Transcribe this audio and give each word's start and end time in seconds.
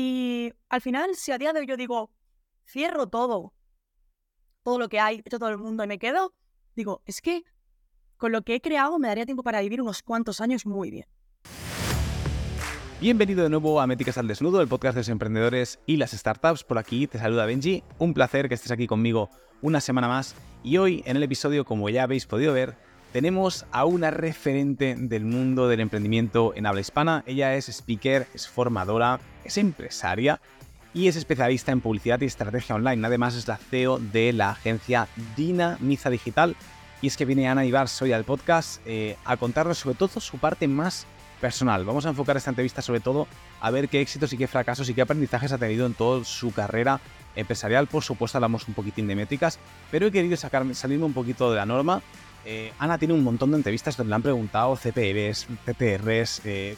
Y 0.00 0.52
al 0.68 0.80
final, 0.80 1.16
si 1.16 1.32
a 1.32 1.38
día 1.38 1.52
de 1.52 1.58
hoy 1.58 1.66
yo 1.66 1.76
digo, 1.76 2.12
cierro 2.64 3.08
todo, 3.08 3.52
todo 4.62 4.78
lo 4.78 4.88
que 4.88 5.00
hay, 5.00 5.22
hecho 5.24 5.40
todo 5.40 5.48
el 5.48 5.58
mundo 5.58 5.82
y 5.82 5.88
me 5.88 5.98
quedo, 5.98 6.34
digo, 6.76 7.02
es 7.04 7.20
que 7.20 7.42
con 8.16 8.30
lo 8.30 8.42
que 8.42 8.54
he 8.54 8.60
creado 8.60 9.00
me 9.00 9.08
daría 9.08 9.26
tiempo 9.26 9.42
para 9.42 9.60
vivir 9.60 9.82
unos 9.82 10.04
cuantos 10.04 10.40
años 10.40 10.66
muy 10.66 10.92
bien. 10.92 11.06
Bienvenido 13.00 13.42
de 13.42 13.50
nuevo 13.50 13.80
a 13.80 13.88
Métricas 13.88 14.18
al 14.18 14.28
Desnudo, 14.28 14.60
el 14.60 14.68
podcast 14.68 14.94
de 14.94 15.00
los 15.00 15.08
emprendedores 15.08 15.80
y 15.84 15.96
las 15.96 16.12
startups. 16.12 16.62
Por 16.62 16.78
aquí 16.78 17.08
te 17.08 17.18
saluda 17.18 17.44
Benji. 17.44 17.82
Un 17.98 18.14
placer 18.14 18.48
que 18.48 18.54
estés 18.54 18.70
aquí 18.70 18.86
conmigo 18.86 19.30
una 19.62 19.80
semana 19.80 20.06
más. 20.06 20.36
Y 20.62 20.76
hoy, 20.76 21.02
en 21.06 21.16
el 21.16 21.24
episodio, 21.24 21.64
como 21.64 21.88
ya 21.88 22.04
habéis 22.04 22.24
podido 22.24 22.52
ver, 22.52 22.76
tenemos 23.12 23.64
a 23.72 23.86
una 23.86 24.10
referente 24.10 24.94
del 24.96 25.24
mundo 25.24 25.66
del 25.66 25.80
emprendimiento 25.80 26.52
en 26.54 26.66
habla 26.66 26.82
hispana. 26.82 27.24
Ella 27.26 27.54
es 27.54 27.68
speaker, 27.68 28.26
es 28.34 28.46
formadora, 28.46 29.18
es 29.48 29.58
empresaria 29.58 30.40
y 30.94 31.08
es 31.08 31.16
especialista 31.16 31.72
en 31.72 31.80
publicidad 31.80 32.20
y 32.20 32.26
estrategia 32.26 32.74
online. 32.74 33.06
Además, 33.06 33.34
es 33.34 33.48
la 33.48 33.56
CEO 33.56 33.98
de 33.98 34.32
la 34.32 34.50
agencia 34.50 35.08
Dinamiza 35.36 36.10
Digital. 36.10 36.56
Y 37.00 37.06
es 37.06 37.16
que 37.16 37.24
viene 37.24 37.48
Ana 37.48 37.64
Ibar 37.64 37.88
hoy 38.00 38.12
al 38.12 38.24
podcast 38.24 38.80
eh, 38.86 39.16
a 39.24 39.36
contarnos 39.36 39.78
sobre 39.78 39.96
todo 39.96 40.20
su 40.20 40.38
parte 40.38 40.66
más 40.66 41.06
personal. 41.40 41.84
Vamos 41.84 42.06
a 42.06 42.08
enfocar 42.08 42.36
esta 42.36 42.50
entrevista 42.50 42.82
sobre 42.82 43.00
todo 43.00 43.28
a 43.60 43.70
ver 43.70 43.88
qué 43.88 44.00
éxitos 44.00 44.32
y 44.32 44.36
qué 44.36 44.48
fracasos 44.48 44.88
y 44.88 44.94
qué 44.94 45.02
aprendizajes 45.02 45.52
ha 45.52 45.58
tenido 45.58 45.86
en 45.86 45.94
toda 45.94 46.24
su 46.24 46.52
carrera 46.52 47.00
empresarial. 47.36 47.86
Por 47.86 48.02
supuesto, 48.02 48.38
hablamos 48.38 48.66
un 48.66 48.74
poquitín 48.74 49.06
de 49.06 49.14
métricas, 49.14 49.58
pero 49.90 50.06
he 50.06 50.10
querido 50.10 50.36
sacarme, 50.36 50.74
salirme 50.74 51.04
un 51.04 51.12
poquito 51.12 51.50
de 51.50 51.56
la 51.56 51.66
norma. 51.66 52.02
Eh, 52.44 52.72
Ana 52.78 52.98
tiene 52.98 53.14
un 53.14 53.22
montón 53.22 53.52
de 53.52 53.58
entrevistas 53.58 53.96
donde 53.96 54.08
le 54.08 54.16
han 54.16 54.22
preguntado 54.22 54.76
CPRs, 54.76 55.46
CTRs, 55.64 56.42
eh, 56.44 56.76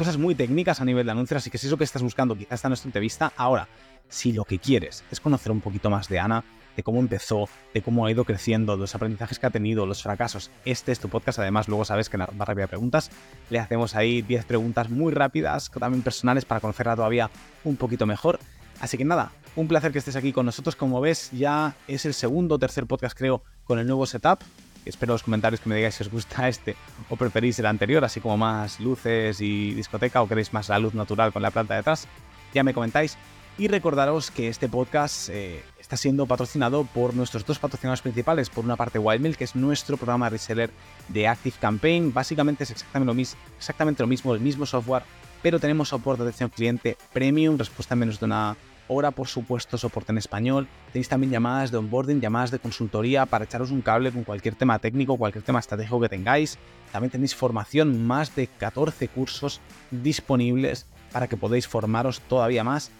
cosas 0.00 0.16
muy 0.16 0.34
técnicas 0.34 0.80
a 0.80 0.86
nivel 0.86 1.04
de 1.04 1.12
anuncios, 1.12 1.36
así 1.42 1.50
que 1.50 1.58
si 1.58 1.66
es 1.66 1.70
lo 1.70 1.76
que 1.76 1.84
estás 1.84 2.02
buscando, 2.02 2.34
quizás 2.34 2.54
está 2.54 2.68
en 2.68 2.70
nuestra 2.70 2.88
entrevista. 2.88 3.34
Ahora, 3.36 3.68
si 4.08 4.32
lo 4.32 4.46
que 4.46 4.58
quieres 4.58 5.04
es 5.10 5.20
conocer 5.20 5.52
un 5.52 5.60
poquito 5.60 5.90
más 5.90 6.08
de 6.08 6.18
Ana, 6.18 6.42
de 6.74 6.82
cómo 6.82 7.00
empezó, 7.00 7.50
de 7.74 7.82
cómo 7.82 8.06
ha 8.06 8.10
ido 8.10 8.24
creciendo, 8.24 8.78
los 8.78 8.94
aprendizajes 8.94 9.38
que 9.38 9.46
ha 9.46 9.50
tenido, 9.50 9.84
los 9.84 10.02
fracasos. 10.02 10.50
Este 10.64 10.90
es 10.90 11.00
tu 11.00 11.10
podcast. 11.10 11.38
Además, 11.40 11.68
luego 11.68 11.84
sabes 11.84 12.08
que 12.08 12.16
en 12.16 12.20
la 12.20 12.30
barra 12.32 12.66
preguntas 12.66 13.10
le 13.50 13.58
hacemos 13.58 13.94
ahí 13.94 14.22
10 14.22 14.46
preguntas 14.46 14.88
muy 14.88 15.12
rápidas, 15.12 15.70
también 15.70 16.00
personales, 16.00 16.46
para 16.46 16.62
conocerla 16.62 16.96
todavía 16.96 17.30
un 17.64 17.76
poquito 17.76 18.06
mejor. 18.06 18.40
Así 18.80 18.96
que 18.96 19.04
nada, 19.04 19.32
un 19.54 19.68
placer 19.68 19.92
que 19.92 19.98
estés 19.98 20.16
aquí 20.16 20.32
con 20.32 20.46
nosotros. 20.46 20.76
Como 20.76 21.02
ves, 21.02 21.30
ya 21.32 21.76
es 21.88 22.06
el 22.06 22.14
segundo 22.14 22.54
o 22.54 22.58
tercer 22.58 22.86
podcast, 22.86 23.18
creo, 23.18 23.42
con 23.64 23.78
el 23.78 23.86
nuevo 23.86 24.06
setup. 24.06 24.40
Espero 24.84 25.12
los 25.12 25.22
comentarios 25.22 25.60
que 25.60 25.68
me 25.68 25.76
digáis 25.76 25.94
si 25.94 26.02
os 26.02 26.10
gusta 26.10 26.48
este 26.48 26.76
o 27.08 27.16
preferís 27.16 27.58
el 27.58 27.66
anterior, 27.66 28.04
así 28.04 28.20
como 28.20 28.36
más 28.36 28.80
luces 28.80 29.40
y 29.40 29.74
discoteca 29.74 30.22
o 30.22 30.28
queréis 30.28 30.52
más 30.52 30.68
la 30.68 30.78
luz 30.78 30.94
natural 30.94 31.32
con 31.32 31.42
la 31.42 31.50
planta 31.50 31.74
detrás. 31.74 32.08
Ya 32.54 32.62
me 32.62 32.74
comentáis. 32.74 33.16
Y 33.58 33.68
recordaros 33.68 34.30
que 34.30 34.48
este 34.48 34.68
podcast 34.68 35.28
eh, 35.28 35.62
está 35.78 35.96
siendo 35.96 36.24
patrocinado 36.24 36.84
por 36.84 37.14
nuestros 37.14 37.44
dos 37.44 37.58
patrocinadores 37.58 38.00
principales. 38.00 38.48
Por 38.48 38.64
una 38.64 38.76
parte, 38.76 38.98
Wildmail, 38.98 39.36
que 39.36 39.44
es 39.44 39.54
nuestro 39.54 39.98
programa 39.98 40.30
reseller 40.30 40.70
de 41.08 41.28
Active 41.28 41.56
Campaign. 41.60 42.12
Básicamente 42.14 42.64
es 42.64 42.70
exactamente 42.70 43.12
lo, 43.12 43.20
exactamente 43.58 44.02
lo 44.02 44.06
mismo, 44.06 44.32
el 44.32 44.40
mismo 44.40 44.64
software, 44.64 45.02
pero 45.42 45.60
tenemos 45.60 45.88
soporte 45.90 46.22
de 46.22 46.30
atención 46.30 46.48
cliente 46.48 46.96
premium, 47.12 47.58
respuesta 47.58 47.94
en 47.94 48.00
menos 48.00 48.18
de 48.18 48.26
una 48.26 48.56
hora, 48.90 49.12
por 49.12 49.28
supuesto, 49.28 49.78
soporte 49.78 50.12
en 50.12 50.18
español. 50.18 50.66
Tenéis 50.92 51.08
también 51.08 51.30
llamadas 51.30 51.70
de 51.70 51.78
onboarding, 51.78 52.20
llamadas 52.20 52.50
de 52.50 52.58
consultoría 52.58 53.24
para 53.24 53.44
echaros 53.44 53.70
un 53.70 53.82
cable 53.82 54.10
con 54.10 54.24
cualquier 54.24 54.56
tema 54.56 54.78
técnico, 54.78 55.16
cualquier 55.16 55.44
tema 55.44 55.60
estratégico 55.60 56.00
que 56.00 56.08
tengáis. 56.08 56.58
También 56.92 57.10
tenéis 57.10 57.34
formación, 57.34 58.04
más 58.06 58.34
de 58.34 58.48
14 58.48 59.08
cursos 59.08 59.60
disponibles 59.90 60.86
para 61.12 61.28
que 61.28 61.36
podáis 61.36 61.68
formaros 61.68 62.20
todavía 62.22 62.64
más. 62.64 62.90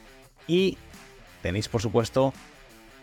Y 0.47 0.79
tenéis, 1.43 1.69
por 1.69 1.83
supuesto, 1.83 2.33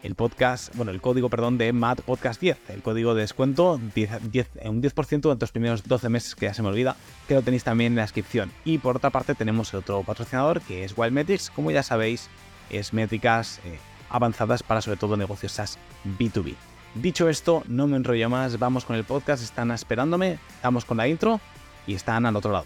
el 0.04 0.16
podcast, 0.16 0.74
bueno, 0.76 0.92
el 0.92 1.02
código, 1.02 1.30
perdón, 1.30 1.58
de 1.58 1.74
MAD 1.74 2.00
Podcast 2.00 2.40
10, 2.40 2.70
el 2.70 2.82
código 2.82 3.16
de 3.16 3.22
descuento, 3.22 3.80
10, 3.96 4.32
10, 4.32 4.50
un 4.66 4.82
10% 4.82 5.22
durante 5.22 5.44
los 5.44 5.52
primeros 5.52 5.84
12 5.84 6.10
meses, 6.10 6.36
que 6.36 6.45
ya 6.45 6.54
se 6.54 6.61
me 6.61 6.70
olvida, 6.70 6.95
que 7.28 7.34
lo 7.34 7.42
tenéis 7.42 7.64
también 7.64 7.94
en 7.94 7.98
la 7.98 8.02
descripción. 8.04 8.52
Y 8.64 8.78
por 8.78 8.95
otra 8.95 9.10
parte 9.10 9.36
tenemos 9.36 9.73
otro 9.73 10.04
patrocinador, 10.04 10.61
que 10.61 10.84
es 10.84 10.98
Wildmetrics, 10.98 11.50
como 11.50 11.72
ya 11.72 11.84
sabéis, 11.84 12.30
es 12.70 12.94
métricas 12.94 13.60
eh, 13.66 13.80
avanzadas 14.10 14.64
para 14.64 14.82
sobre 14.82 14.98
todo 14.98 15.17
negocios 15.17 15.54
SaaS 15.54 15.78
B2B. 16.17 16.55
Dicho 16.95 17.30
esto, 17.30 17.64
no 17.67 17.88
me 17.88 17.98
enrollo 17.98 18.30
más, 18.30 18.58
vamos 18.60 18.86
con 18.86 18.95
el 18.95 19.04
podcast, 19.04 19.44
están 19.44 19.72
esperándome, 19.72 20.39
vamos 20.64 20.86
con 20.86 20.98
la 20.98 21.08
intro 21.08 21.39
y 21.86 21.94
están 21.94 22.26
al 22.26 22.36
otro 22.36 22.52
lado. 22.52 22.66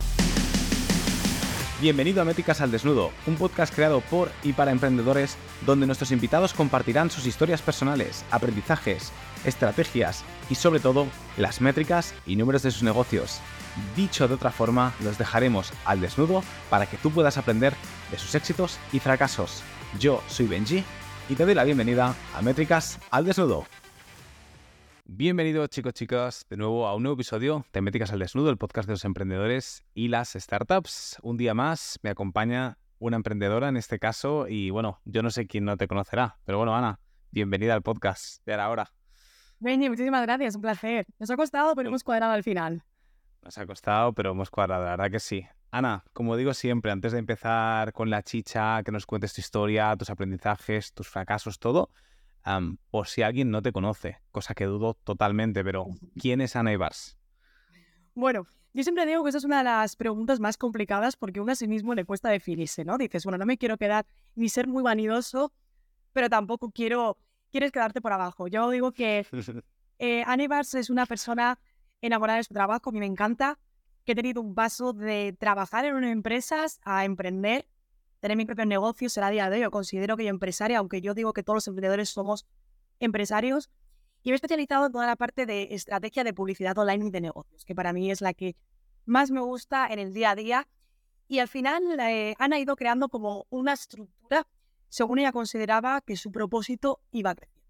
Bienvenido 1.82 2.22
a 2.22 2.26
Métricas 2.26 2.62
al 2.62 2.70
Desnudo, 2.70 3.10
un 3.26 3.38
podcast 3.38 3.74
creado 3.74 4.02
por 4.02 4.30
y 4.44 4.54
para 4.54 4.72
emprendedores 4.72 5.36
donde 5.66 5.88
nuestros 5.88 6.12
invitados 6.12 6.54
compartirán 6.54 7.10
sus 7.10 7.26
historias 7.26 7.64
personales, 7.64 8.24
aprendizajes, 8.30 9.12
estrategias 9.46 10.24
y 10.52 10.56
sobre 10.56 10.80
todo 10.80 11.08
las 11.38 11.60
métricas 11.60 12.14
y 12.28 12.36
números 12.36 12.62
de 12.62 12.70
sus 12.70 12.84
negocios. 12.84 13.40
Dicho 13.96 14.28
de 14.28 14.36
otra 14.36 14.52
forma, 14.52 14.94
los 15.04 15.18
dejaremos 15.18 15.74
al 15.84 16.02
desnudo 16.02 16.44
para 16.70 16.86
que 16.86 16.98
tú 16.98 17.10
puedas 17.10 17.40
aprender 17.40 17.74
de 18.12 18.20
sus 18.20 18.36
éxitos 18.36 18.78
y 18.94 19.00
fracasos. 19.00 19.64
Yo 20.00 20.22
soy 20.28 20.48
Benji 20.48 20.84
y 21.28 21.36
te 21.36 21.46
doy 21.46 21.54
la 21.54 21.66
bienvenida 21.66 22.16
a 22.34 22.42
Métricas 22.42 23.00
al 23.12 23.26
Desnudo. 23.26 23.66
Bienvenidos 25.06 25.70
chicos, 25.70 25.94
chicas, 25.94 26.46
de 26.50 26.56
nuevo 26.56 26.88
a 26.88 26.96
un 26.96 27.04
nuevo 27.04 27.16
episodio 27.16 27.66
de 27.74 27.82
Métricas 27.82 28.12
al 28.14 28.20
Desnudo, 28.20 28.50
el 28.50 28.58
podcast 28.58 28.88
de 28.88 28.94
los 28.94 29.04
emprendedores 29.04 29.84
y 29.94 30.08
las 30.08 30.30
startups. 30.30 31.18
Un 31.22 31.36
día 31.36 31.54
más 31.54 32.00
me 32.04 32.10
acompaña 32.10 32.78
una 33.00 33.18
emprendedora 33.18 33.68
en 33.68 33.76
este 33.76 34.00
caso 34.00 34.48
y 34.48 34.70
bueno, 34.70 35.02
yo 35.04 35.24
no 35.24 35.30
sé 35.30 35.46
quién 35.46 35.66
no 35.66 35.76
te 35.76 35.90
conocerá, 35.90 36.38
pero 36.46 36.58
bueno, 36.58 36.74
Ana, 36.74 37.02
bienvenida 37.32 37.74
al 37.74 37.82
podcast 37.82 38.46
de 38.46 38.54
ahora. 38.54 38.94
Benji, 39.60 39.90
muchísimas 39.90 40.22
gracias, 40.22 40.56
un 40.56 40.62
placer. 40.62 41.06
Nos 41.20 41.30
ha 41.30 41.36
costado, 41.36 41.76
pero 41.76 41.90
hemos 41.90 42.04
cuadrado 42.04 42.32
al 42.32 42.44
final. 42.44 42.82
Nos 43.44 43.58
ha 43.58 43.66
costado, 43.66 44.14
pero 44.14 44.32
hemos 44.32 44.50
cuadrado, 44.50 44.86
la 44.86 44.92
verdad 44.92 45.12
que 45.12 45.20
sí. 45.20 45.46
Ana, 45.72 46.04
como 46.12 46.36
digo 46.36 46.54
siempre, 46.54 46.92
antes 46.92 47.14
de 47.14 47.20
empezar 47.20 47.94
con 47.94 48.10
la 48.10 48.24
chicha, 48.24 48.84
que 48.84 48.92
nos 48.92 49.06
cuentes 49.06 49.34
tu 49.34 49.40
historia, 49.40 49.96
tus 49.96 50.10
aprendizajes, 50.10 50.94
tus 50.94 51.08
fracasos, 51.08 51.60
todo, 51.60 51.90
por 52.90 53.08
si 53.08 53.22
alguien 53.22 53.52
no 53.52 53.62
te 53.62 53.72
conoce, 53.72 54.20
cosa 54.32 54.54
que 54.54 54.66
dudo 54.66 54.96
totalmente, 54.96 55.64
pero 55.64 55.86
¿quién 56.20 56.42
es 56.42 56.58
Ana 56.58 56.74
Ibars? 56.74 57.18
Bueno, 58.14 58.46
yo 58.74 58.84
siempre 58.84 59.06
digo 59.06 59.24
que 59.24 59.30
esa 59.30 59.38
es 59.38 59.46
una 59.46 59.60
de 59.60 59.64
las 59.64 59.96
preguntas 59.96 60.42
más 60.42 60.58
complicadas 60.58 61.16
porque 61.16 61.40
uno 61.40 61.54
a 61.54 61.56
sí 61.56 61.70
mismo 61.70 61.96
le 61.96 62.04
cuesta 62.04 62.30
definirse, 62.30 62.84
¿no? 62.84 62.98
Dices, 62.98 63.24
bueno, 63.24 63.38
no 63.38 63.46
me 63.46 63.58
quiero 63.58 63.78
quedar 63.78 64.06
ni 64.36 64.50
ser 64.50 64.68
muy 64.68 64.84
vanidoso, 64.84 65.54
pero 66.12 66.30
tampoco 66.30 66.72
quiero, 66.72 67.18
quieres 67.50 67.72
quedarte 67.72 68.02
por 68.02 68.12
abajo. 68.12 68.50
Yo 68.50 68.70
digo 68.72 68.92
que 68.92 69.26
eh, 70.00 70.24
Ana 70.28 70.44
Ibars 70.44 70.74
es 70.74 70.90
una 70.90 71.06
persona 71.06 71.60
enamorada 72.02 72.38
de 72.40 72.44
su 72.44 72.54
trabajo, 72.54 72.90
a 72.90 72.94
mí 72.94 73.00
me 73.00 73.06
encanta, 73.06 73.58
que 74.06 74.14
he 74.14 74.16
tenido 74.16 74.42
un 74.42 74.56
paso 74.56 74.94
de 74.94 75.36
trabajar 75.40 75.86
en 75.86 75.96
unas 75.96 76.12
empresas 76.12 76.80
a 76.84 77.06
emprender 77.06 77.68
tener 78.22 78.38
mi 78.38 78.46
propio 78.46 78.66
negocio 78.66 79.10
será 79.10 79.30
día 79.30 79.50
de 79.50 79.58
hoy. 79.58 79.62
Yo 79.64 79.72
considero 79.72 80.16
que 80.16 80.24
yo 80.24 80.30
empresaria, 80.30 80.78
aunque 80.78 81.02
yo 81.02 81.14
digo 81.14 81.34
que 81.34 81.44
todos 81.44 81.58
los 81.58 81.68
emprendedores 81.68 82.10
somos 82.10 82.46
empresarios, 83.00 83.70
y 84.24 84.30
me 84.30 84.34
he 84.34 84.36
especializado 84.36 84.86
en 84.86 84.92
toda 84.92 85.08
la 85.08 85.16
parte 85.16 85.48
de 85.48 85.70
estrategia 85.72 86.24
de 86.24 86.34
publicidad 86.34 86.78
online 86.78 87.08
y 87.08 87.10
de 87.10 87.22
negocios, 87.22 87.66
que 87.66 87.74
para 87.74 87.92
mí 87.92 88.12
es 88.12 88.22
la 88.22 88.36
que 88.36 88.56
más 89.06 89.32
me 89.32 89.42
gusta 89.42 89.88
en 89.88 89.98
el 89.98 90.14
día 90.14 90.30
a 90.30 90.36
día. 90.36 90.68
Y 91.28 91.40
al 91.40 91.48
final 91.48 91.82
eh, 92.00 92.36
ido 92.60 92.76
creando 92.76 93.10
como 93.10 93.48
una 93.50 93.74
estructura 93.74 94.46
según 94.90 95.20
ella 95.20 95.32
consideraba 95.32 96.02
que 96.02 96.18
su 96.18 96.32
propósito 96.32 97.00
iba 97.12 97.34
crecer. 97.34 97.64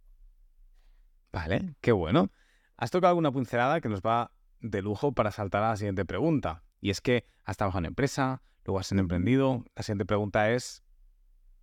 Vale, 1.31 1.75
qué 1.79 1.91
bueno. 1.91 2.31
Has 2.75 2.91
tocado 2.91 3.09
alguna 3.09 3.31
pincelada 3.31 3.79
que 3.79 3.87
nos 3.87 4.01
va 4.01 4.31
de 4.61 4.81
lujo 4.81 5.11
para 5.11 5.31
saltar 5.31 5.63
a 5.63 5.69
la 5.69 5.75
siguiente 5.77 6.05
pregunta. 6.05 6.63
Y 6.79 6.89
es 6.89 7.01
que 7.01 7.25
has 7.43 7.57
trabajado 7.57 7.79
en 7.79 7.85
empresa, 7.87 8.41
luego 8.65 8.79
has 8.79 8.91
emprendido. 8.91 9.65
La 9.75 9.83
siguiente 9.83 10.05
pregunta 10.05 10.51
es, 10.51 10.83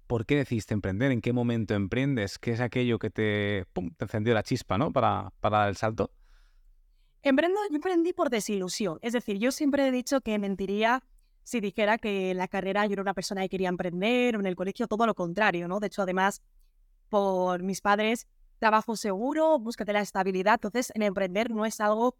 ¿por 0.06 0.26
qué 0.26 0.36
decidiste 0.36 0.74
emprender? 0.74 1.12
¿En 1.12 1.20
qué 1.20 1.32
momento 1.32 1.74
emprendes? 1.74 2.38
¿Qué 2.38 2.52
es 2.52 2.60
aquello 2.60 2.98
que 2.98 3.10
te, 3.10 3.66
te 3.72 4.04
encendió 4.04 4.34
la 4.34 4.42
chispa 4.42 4.78
¿no? 4.78 4.92
para, 4.92 5.32
para 5.40 5.58
dar 5.58 5.68
el 5.68 5.76
salto? 5.76 6.10
Emprendo, 7.22 7.58
yo 7.70 7.76
emprendí 7.76 8.12
por 8.12 8.30
desilusión. 8.30 8.98
Es 9.02 9.12
decir, 9.12 9.38
yo 9.38 9.50
siempre 9.50 9.88
he 9.88 9.90
dicho 9.90 10.20
que 10.20 10.38
mentiría 10.38 11.02
si 11.42 11.60
dijera 11.60 11.98
que 11.98 12.30
en 12.30 12.36
la 12.36 12.46
carrera 12.46 12.86
yo 12.86 12.92
era 12.92 13.02
una 13.02 13.14
persona 13.14 13.40
que 13.42 13.48
quería 13.48 13.70
emprender 13.70 14.36
o 14.36 14.40
en 14.40 14.46
el 14.46 14.54
colegio 14.54 14.86
todo 14.86 15.06
lo 15.06 15.14
contrario, 15.14 15.66
¿no? 15.66 15.80
De 15.80 15.86
hecho, 15.86 16.02
además, 16.02 16.42
por 17.08 17.62
mis 17.62 17.80
padres, 17.80 18.26
trabajo 18.58 18.96
seguro, 18.96 19.58
búscate 19.58 19.92
la 19.92 20.00
estabilidad. 20.00 20.54
Entonces, 20.54 20.92
en 20.94 21.02
emprender 21.02 21.50
no 21.50 21.64
es 21.64 21.80
algo 21.80 22.16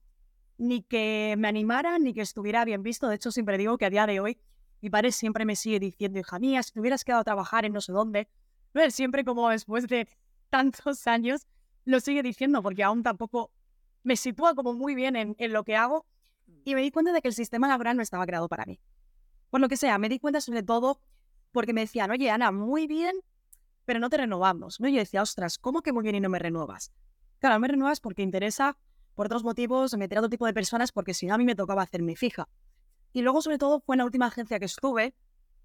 ni 0.58 0.82
que 0.82 1.36
me 1.38 1.48
animara 1.48 1.98
ni 1.98 2.12
que 2.12 2.20
estuviera 2.20 2.64
bien 2.64 2.82
visto. 2.82 3.08
De 3.08 3.14
hecho, 3.14 3.30
siempre 3.30 3.56
digo 3.56 3.78
que 3.78 3.86
a 3.86 3.90
día 3.90 4.06
de 4.06 4.20
hoy 4.20 4.38
mi 4.80 4.90
padre 4.90 5.12
siempre 5.12 5.44
me 5.44 5.56
sigue 5.56 5.80
diciendo, 5.80 6.18
hija 6.18 6.38
mía, 6.38 6.62
si 6.62 6.72
te 6.72 6.80
hubieras 6.80 7.04
quedado 7.04 7.22
a 7.22 7.24
trabajar 7.24 7.64
en 7.64 7.72
no 7.72 7.80
sé 7.80 7.92
dónde, 7.92 8.28
no 8.74 8.90
siempre 8.90 9.24
como 9.24 9.48
después 9.48 9.86
de 9.88 10.08
tantos 10.50 11.06
años 11.06 11.46
lo 11.84 12.00
sigue 12.00 12.22
diciendo 12.22 12.62
porque 12.62 12.82
aún 12.82 13.02
tampoco 13.02 13.50
me 14.02 14.16
sitúa 14.16 14.54
como 14.54 14.74
muy 14.74 14.94
bien 14.94 15.16
en, 15.16 15.52
lo 15.52 15.64
que 15.64 15.76
hago 15.76 16.06
y 16.64 16.74
me 16.74 16.82
di 16.82 16.90
cuenta 16.90 17.12
de 17.12 17.20
que 17.22 17.28
el 17.28 17.34
sistema 17.34 17.68
laboral 17.68 17.96
no 17.96 18.02
estaba 18.02 18.26
creado 18.26 18.48
para 18.48 18.64
mí. 18.66 18.80
Por 19.50 19.60
lo 19.60 19.68
que 19.68 19.76
sea, 19.76 19.98
me 19.98 20.08
di 20.08 20.18
cuenta 20.18 20.40
sobre 20.40 20.62
todo 20.62 21.00
porque 21.52 21.72
me 21.72 21.82
decían, 21.82 22.10
oye, 22.10 22.30
Ana, 22.30 22.52
muy 22.52 22.86
bien, 22.86 23.16
pero 23.84 24.00
no 24.00 24.10
te 24.10 24.18
renovamos. 24.18 24.80
¿no? 24.80 24.88
Y 24.88 24.92
yo 24.92 24.98
decía, 24.98 25.22
ostras, 25.22 25.58
¿cómo 25.58 25.82
que 25.82 25.92
muy 25.92 26.02
bien 26.02 26.16
y 26.16 26.20
no 26.20 26.28
me 26.28 26.38
renuevas? 26.38 26.92
Claro, 27.38 27.56
no 27.56 27.60
me 27.60 27.68
renuevas 27.68 28.00
porque 28.00 28.22
interesa 28.22 28.76
por 29.18 29.26
otros 29.26 29.42
motivos 29.42 29.96
meter 29.96 30.18
a 30.18 30.20
otro 30.20 30.30
tipo 30.30 30.46
de 30.46 30.54
personas, 30.54 30.92
porque 30.92 31.12
si 31.12 31.26
no 31.26 31.34
a 31.34 31.38
mí 31.38 31.44
me 31.44 31.56
tocaba 31.56 31.82
hacerme 31.82 32.14
fija. 32.14 32.48
Y 33.12 33.22
luego, 33.22 33.42
sobre 33.42 33.58
todo, 33.58 33.80
fue 33.80 33.96
en 33.96 33.98
la 33.98 34.04
última 34.04 34.26
agencia 34.26 34.60
que 34.60 34.66
estuve, 34.66 35.12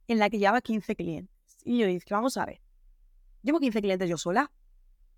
en 0.07 0.17
la 0.17 0.31
que 0.31 0.39
llevaba 0.39 0.59
15 0.59 0.95
clientes. 0.95 1.35
Y 1.63 1.77
yo 1.77 1.85
dije, 1.85 2.03
vamos 2.09 2.35
a 2.38 2.47
ver, 2.47 2.61
llevo 3.44 3.59
15 3.59 3.79
clientes 3.79 4.09
yo 4.09 4.17
sola. 4.17 4.51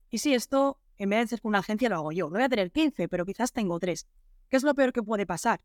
Y 0.09 0.17
si 0.17 0.33
esto, 0.33 0.81
en 0.97 1.11
vez 1.11 1.21
de 1.21 1.27
ser 1.27 1.41
con 1.41 1.51
una 1.51 1.59
agencia, 1.59 1.87
lo 1.87 1.95
hago 1.95 2.11
yo. 2.11 2.25
No 2.25 2.33
voy 2.33 2.43
a 2.43 2.49
tener 2.49 2.73
15, 2.73 3.07
pero 3.07 3.25
quizás 3.25 3.53
tengo 3.53 3.79
3. 3.79 4.05
¿Qué 4.49 4.57
es 4.57 4.63
lo 4.63 4.75
peor 4.75 4.91
que 4.91 5.01
puede 5.01 5.25
pasar? 5.25 5.61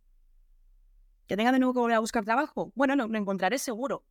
¿Que 1.27 1.37
tenga 1.37 1.51
de 1.51 1.59
nuevo 1.59 1.75
que 1.75 1.81
volver 1.81 1.97
a 1.97 2.01
buscar 2.01 2.25
trabajo? 2.25 2.71
Bueno, 2.77 2.95
no, 2.95 3.09
lo 3.09 3.19
encontraré 3.19 3.59
seguro. 3.59 4.05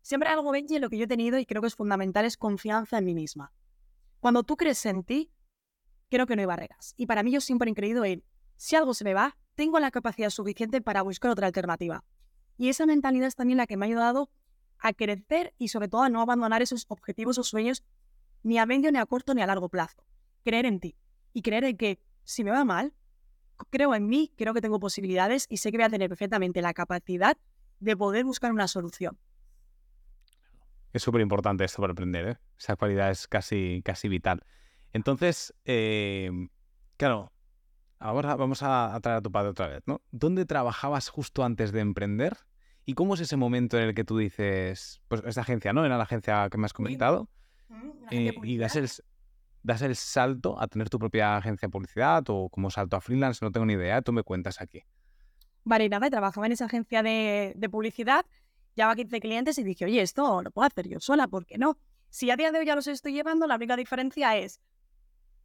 Siempre 0.00 0.30
algo, 0.30 0.50
Benji, 0.50 0.78
lo 0.78 0.88
que 0.88 0.96
yo 0.96 1.04
he 1.04 1.08
tenido 1.08 1.38
y 1.38 1.44
creo 1.44 1.60
que 1.60 1.68
es 1.68 1.74
fundamental 1.74 2.24
es 2.24 2.38
confianza 2.38 2.96
en 2.96 3.04
mí 3.04 3.12
misma. 3.12 3.52
Cuando 4.18 4.44
tú 4.44 4.56
crees 4.56 4.86
en 4.86 5.04
ti, 5.04 5.30
creo 6.08 6.26
que 6.26 6.36
no 6.36 6.40
hay 6.40 6.46
barreras. 6.46 6.94
Y 6.96 7.06
para 7.06 7.22
mí 7.22 7.30
yo 7.30 7.40
siempre 7.40 7.70
he 7.70 7.74
creído 7.74 8.04
en, 8.04 8.24
si 8.56 8.76
algo 8.76 8.94
se 8.94 9.04
me 9.04 9.14
va, 9.14 9.36
tengo 9.54 9.78
la 9.80 9.90
capacidad 9.90 10.30
suficiente 10.30 10.80
para 10.80 11.02
buscar 11.02 11.30
otra 11.30 11.46
alternativa. 11.46 12.04
Y 12.56 12.68
esa 12.68 12.86
mentalidad 12.86 13.28
es 13.28 13.36
también 13.36 13.58
la 13.58 13.66
que 13.66 13.76
me 13.76 13.86
ha 13.86 13.88
ayudado 13.88 14.30
a 14.78 14.92
crecer 14.92 15.54
y 15.58 15.68
sobre 15.68 15.88
todo 15.88 16.02
a 16.02 16.08
no 16.08 16.20
abandonar 16.20 16.62
esos 16.62 16.86
objetivos 16.88 17.38
o 17.38 17.42
sueños 17.42 17.84
ni 18.42 18.58
a 18.58 18.66
medio, 18.66 18.90
ni 18.92 18.98
a 18.98 19.06
corto, 19.06 19.34
ni 19.34 19.42
a 19.42 19.46
largo 19.46 19.68
plazo. 19.68 20.04
Creer 20.44 20.66
en 20.66 20.80
ti 20.80 20.96
y 21.32 21.42
creer 21.42 21.64
en 21.64 21.76
que 21.76 22.00
si 22.24 22.44
me 22.44 22.50
va 22.50 22.64
mal, 22.64 22.94
creo 23.70 23.94
en 23.94 24.06
mí, 24.06 24.32
creo 24.36 24.54
que 24.54 24.60
tengo 24.60 24.78
posibilidades 24.78 25.46
y 25.48 25.58
sé 25.58 25.70
que 25.70 25.78
voy 25.78 25.84
a 25.84 25.90
tener 25.90 26.08
perfectamente 26.08 26.62
la 26.62 26.74
capacidad 26.74 27.36
de 27.80 27.96
poder 27.96 28.24
buscar 28.24 28.52
una 28.52 28.68
solución. 28.68 29.18
Es 30.92 31.02
súper 31.02 31.20
importante 31.20 31.64
esto 31.64 31.80
para 31.80 31.92
aprender, 31.92 32.28
¿eh? 32.28 32.38
esa 32.58 32.76
cualidad 32.76 33.10
es 33.10 33.28
casi, 33.28 33.82
casi 33.84 34.08
vital. 34.08 34.44
Entonces, 34.92 35.54
eh, 35.64 36.30
claro, 36.96 37.32
ahora 37.98 38.36
vamos 38.36 38.62
a, 38.62 38.98
traer 39.02 39.18
a 39.18 39.22
tu 39.22 39.30
padre 39.30 39.50
otra 39.50 39.68
vez, 39.68 39.82
¿no? 39.86 40.02
¿Dónde 40.10 40.46
trabajabas 40.46 41.08
justo 41.08 41.44
antes 41.44 41.72
de 41.72 41.80
emprender? 41.80 42.36
¿Y 42.84 42.94
cómo 42.94 43.14
es 43.14 43.20
ese 43.20 43.36
momento 43.36 43.76
en 43.78 43.84
el 43.84 43.94
que 43.94 44.04
tú 44.04 44.16
dices, 44.16 45.02
pues 45.08 45.22
esa 45.26 45.42
agencia, 45.42 45.72
¿no? 45.72 45.84
Era 45.84 45.98
la 45.98 46.04
agencia 46.04 46.48
que 46.50 46.58
me 46.58 46.66
has 46.66 46.72
comentado. 46.72 47.28
Eh, 48.10 48.32
y 48.42 48.56
das 48.56 48.76
el, 48.76 48.88
das 49.62 49.82
el 49.82 49.94
salto 49.94 50.58
a 50.58 50.66
tener 50.68 50.88
tu 50.88 50.98
propia 50.98 51.36
agencia 51.36 51.66
de 51.66 51.70
publicidad 51.70 52.24
o 52.28 52.48
como 52.48 52.70
salto 52.70 52.96
a 52.96 53.00
freelance, 53.02 53.44
no 53.44 53.52
tengo 53.52 53.66
ni 53.66 53.74
idea, 53.74 54.00
tú 54.00 54.12
me 54.12 54.22
cuentas 54.22 54.62
aquí. 54.62 54.82
Vale, 55.64 55.90
nada, 55.90 56.08
trabajaba 56.08 56.46
en 56.46 56.52
esa 56.52 56.64
agencia 56.64 57.02
de, 57.02 57.52
de 57.54 57.68
publicidad, 57.68 58.24
llevaba 58.74 58.96
15 58.96 59.20
clientes 59.20 59.58
y 59.58 59.64
dije, 59.64 59.84
oye, 59.84 60.00
esto 60.00 60.40
lo 60.40 60.50
puedo 60.50 60.66
hacer 60.66 60.88
yo 60.88 60.98
sola, 61.00 61.28
¿por 61.28 61.44
qué 61.44 61.58
no? 61.58 61.76
Si 62.08 62.30
a 62.30 62.36
día 62.36 62.50
de 62.52 62.60
hoy 62.60 62.64
ya 62.64 62.74
los 62.74 62.86
estoy 62.86 63.12
llevando, 63.12 63.46
la 63.46 63.56
única 63.56 63.76
diferencia 63.76 64.34
es 64.38 64.62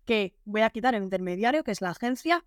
que 0.05 0.35
voy 0.45 0.61
a 0.61 0.69
quitar 0.69 0.95
el 0.95 1.03
intermediario, 1.03 1.63
que 1.63 1.71
es 1.71 1.81
la 1.81 1.91
agencia, 1.91 2.45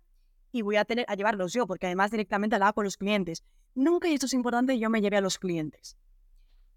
y 0.51 0.61
voy 0.61 0.77
a 0.77 0.85
tener 0.85 1.05
a 1.07 1.15
llevarlos 1.15 1.53
yo, 1.53 1.67
porque 1.67 1.87
además 1.87 2.11
directamente 2.11 2.55
hablaba 2.55 2.73
con 2.73 2.85
los 2.85 2.97
clientes. 2.97 3.43
Nunca, 3.75 4.07
y 4.07 4.13
esto 4.13 4.25
es 4.25 4.33
importante, 4.33 4.77
yo 4.79 4.89
me 4.89 5.01
llevé 5.01 5.17
a 5.17 5.21
los 5.21 5.37
clientes. 5.37 5.97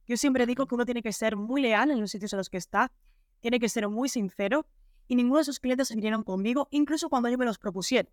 Yo 0.06 0.17
siempre 0.17 0.47
digo 0.47 0.67
que 0.67 0.75
uno 0.75 0.85
tiene 0.85 1.03
que 1.03 1.12
ser 1.12 1.37
muy 1.37 1.62
leal 1.62 1.91
en 1.91 2.00
los 2.00 2.11
sitios 2.11 2.32
en 2.32 2.38
los 2.38 2.50
que 2.50 2.56
está, 2.56 2.91
tiene 3.41 3.61
que 3.61 3.69
ser 3.69 3.88
muy 3.88 4.09
sincero, 4.09 4.67
y 5.06 5.17
ninguno 5.17 5.37
de 5.37 5.43
esos 5.43 5.61
clientes 5.61 5.88
se 5.88 5.94
vinieron 5.94 6.23
conmigo, 6.23 6.69
incluso 6.71 7.09
cuando 7.09 7.29
yo 7.29 7.38
me 7.38 7.44
los 7.44 7.59
propusieron. 7.59 8.12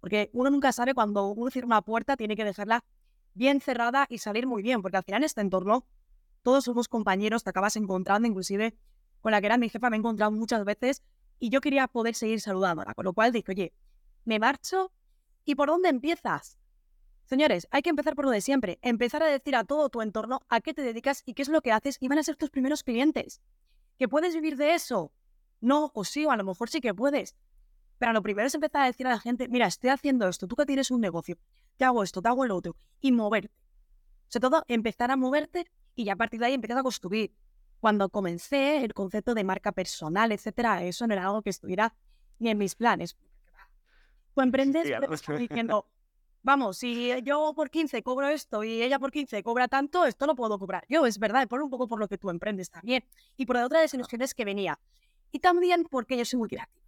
Porque 0.00 0.30
uno 0.32 0.50
nunca 0.50 0.72
sabe 0.72 0.94
cuando 0.94 1.28
uno 1.28 1.50
cierra 1.50 1.66
una 1.66 1.82
puerta, 1.82 2.16
tiene 2.16 2.36
que 2.36 2.44
dejarla 2.44 2.84
bien 3.34 3.60
cerrada 3.60 4.06
y 4.08 4.18
salir 4.18 4.46
muy 4.46 4.62
bien, 4.62 4.82
porque 4.82 4.96
al 4.96 5.04
final 5.04 5.22
en 5.22 5.26
este 5.26 5.40
entorno 5.40 5.86
todos 6.42 6.64
somos 6.64 6.88
compañeros, 6.88 7.44
te 7.44 7.50
acabas 7.50 7.76
encontrando, 7.76 8.28
inclusive 8.28 8.76
con 9.20 9.32
la 9.32 9.40
que 9.40 9.46
era 9.46 9.56
mi 9.56 9.68
jefa 9.68 9.88
me 9.88 9.96
he 9.96 9.98
encontrado 9.98 10.32
muchas 10.32 10.64
veces 10.64 11.02
y 11.42 11.50
yo 11.50 11.60
quería 11.60 11.88
poder 11.88 12.14
seguir 12.14 12.40
saludándola, 12.40 12.94
con 12.94 13.04
lo 13.04 13.14
cual 13.14 13.32
dije, 13.32 13.50
oye, 13.50 13.72
me 14.24 14.38
marcho 14.38 14.92
y 15.44 15.56
¿por 15.56 15.70
dónde 15.70 15.88
empiezas? 15.88 16.56
Señores, 17.24 17.66
hay 17.72 17.82
que 17.82 17.90
empezar 17.90 18.14
por 18.14 18.26
lo 18.26 18.30
de 18.30 18.40
siempre, 18.40 18.78
empezar 18.80 19.24
a 19.24 19.26
decir 19.26 19.56
a 19.56 19.64
todo 19.64 19.88
tu 19.88 20.02
entorno 20.02 20.42
a 20.48 20.60
qué 20.60 20.72
te 20.72 20.82
dedicas 20.82 21.24
y 21.26 21.34
qué 21.34 21.42
es 21.42 21.48
lo 21.48 21.60
que 21.60 21.72
haces 21.72 21.96
y 21.98 22.06
van 22.06 22.18
a 22.18 22.22
ser 22.22 22.36
tus 22.36 22.50
primeros 22.50 22.84
clientes. 22.84 23.40
¿Que 23.98 24.06
puedes 24.06 24.34
vivir 24.34 24.56
de 24.56 24.74
eso? 24.74 25.10
No, 25.60 25.90
o 25.94 26.04
sí, 26.04 26.24
o 26.26 26.30
a 26.30 26.36
lo 26.36 26.44
mejor 26.44 26.70
sí 26.70 26.80
que 26.80 26.94
puedes. 26.94 27.34
Pero 27.98 28.12
lo 28.12 28.22
primero 28.22 28.46
es 28.46 28.54
empezar 28.54 28.82
a 28.82 28.86
decir 28.86 29.08
a 29.08 29.10
la 29.10 29.18
gente, 29.18 29.48
mira, 29.48 29.66
estoy 29.66 29.90
haciendo 29.90 30.28
esto, 30.28 30.46
tú 30.46 30.54
que 30.54 30.64
tienes 30.64 30.92
un 30.92 31.00
negocio, 31.00 31.38
te 31.76 31.84
hago 31.84 32.04
esto, 32.04 32.22
te 32.22 32.28
hago 32.28 32.44
el 32.44 32.52
otro, 32.52 32.76
y 33.00 33.10
moverte. 33.10 33.52
Sobre 34.28 34.42
todo, 34.42 34.64
empezar 34.68 35.10
a 35.10 35.16
moverte 35.16 35.66
y 35.96 36.04
ya 36.04 36.12
a 36.12 36.16
partir 36.16 36.38
de 36.38 36.46
ahí 36.46 36.54
empiezas 36.54 36.78
a 36.78 36.82
construir 36.84 37.34
cuando 37.82 38.10
comencé 38.10 38.84
el 38.84 38.94
concepto 38.94 39.34
de 39.34 39.42
marca 39.42 39.72
personal, 39.72 40.30
etcétera, 40.30 40.84
eso 40.84 41.04
no 41.04 41.14
era 41.14 41.24
algo 41.24 41.42
que 41.42 41.50
estuviera 41.50 41.92
ni 42.38 42.48
en 42.48 42.56
mis 42.56 42.76
planes. 42.76 43.16
Tú 44.36 44.40
emprendes 44.40 44.84
diciendo, 45.36 45.88
vamos, 46.44 46.78
si 46.78 47.12
yo 47.24 47.52
por 47.56 47.70
15 47.70 48.04
cobro 48.04 48.28
esto 48.28 48.62
y 48.62 48.82
ella 48.82 49.00
por 49.00 49.10
15 49.10 49.42
cobra 49.42 49.66
tanto, 49.66 50.06
esto 50.06 50.28
lo 50.28 50.36
puedo 50.36 50.60
cobrar. 50.60 50.84
Yo, 50.88 51.06
es 51.06 51.18
verdad, 51.18 51.48
por 51.48 51.60
un 51.60 51.70
poco 51.70 51.88
por 51.88 51.98
lo 51.98 52.06
que 52.06 52.18
tú 52.18 52.30
emprendes 52.30 52.70
también. 52.70 53.04
Y 53.36 53.46
por 53.46 53.56
otra 53.56 53.80
desilusiones 53.80 54.32
que 54.32 54.44
venía. 54.44 54.78
Y 55.32 55.40
también 55.40 55.84
porque 55.90 56.16
yo 56.16 56.24
soy 56.24 56.38
muy 56.38 56.48
creativa. 56.50 56.80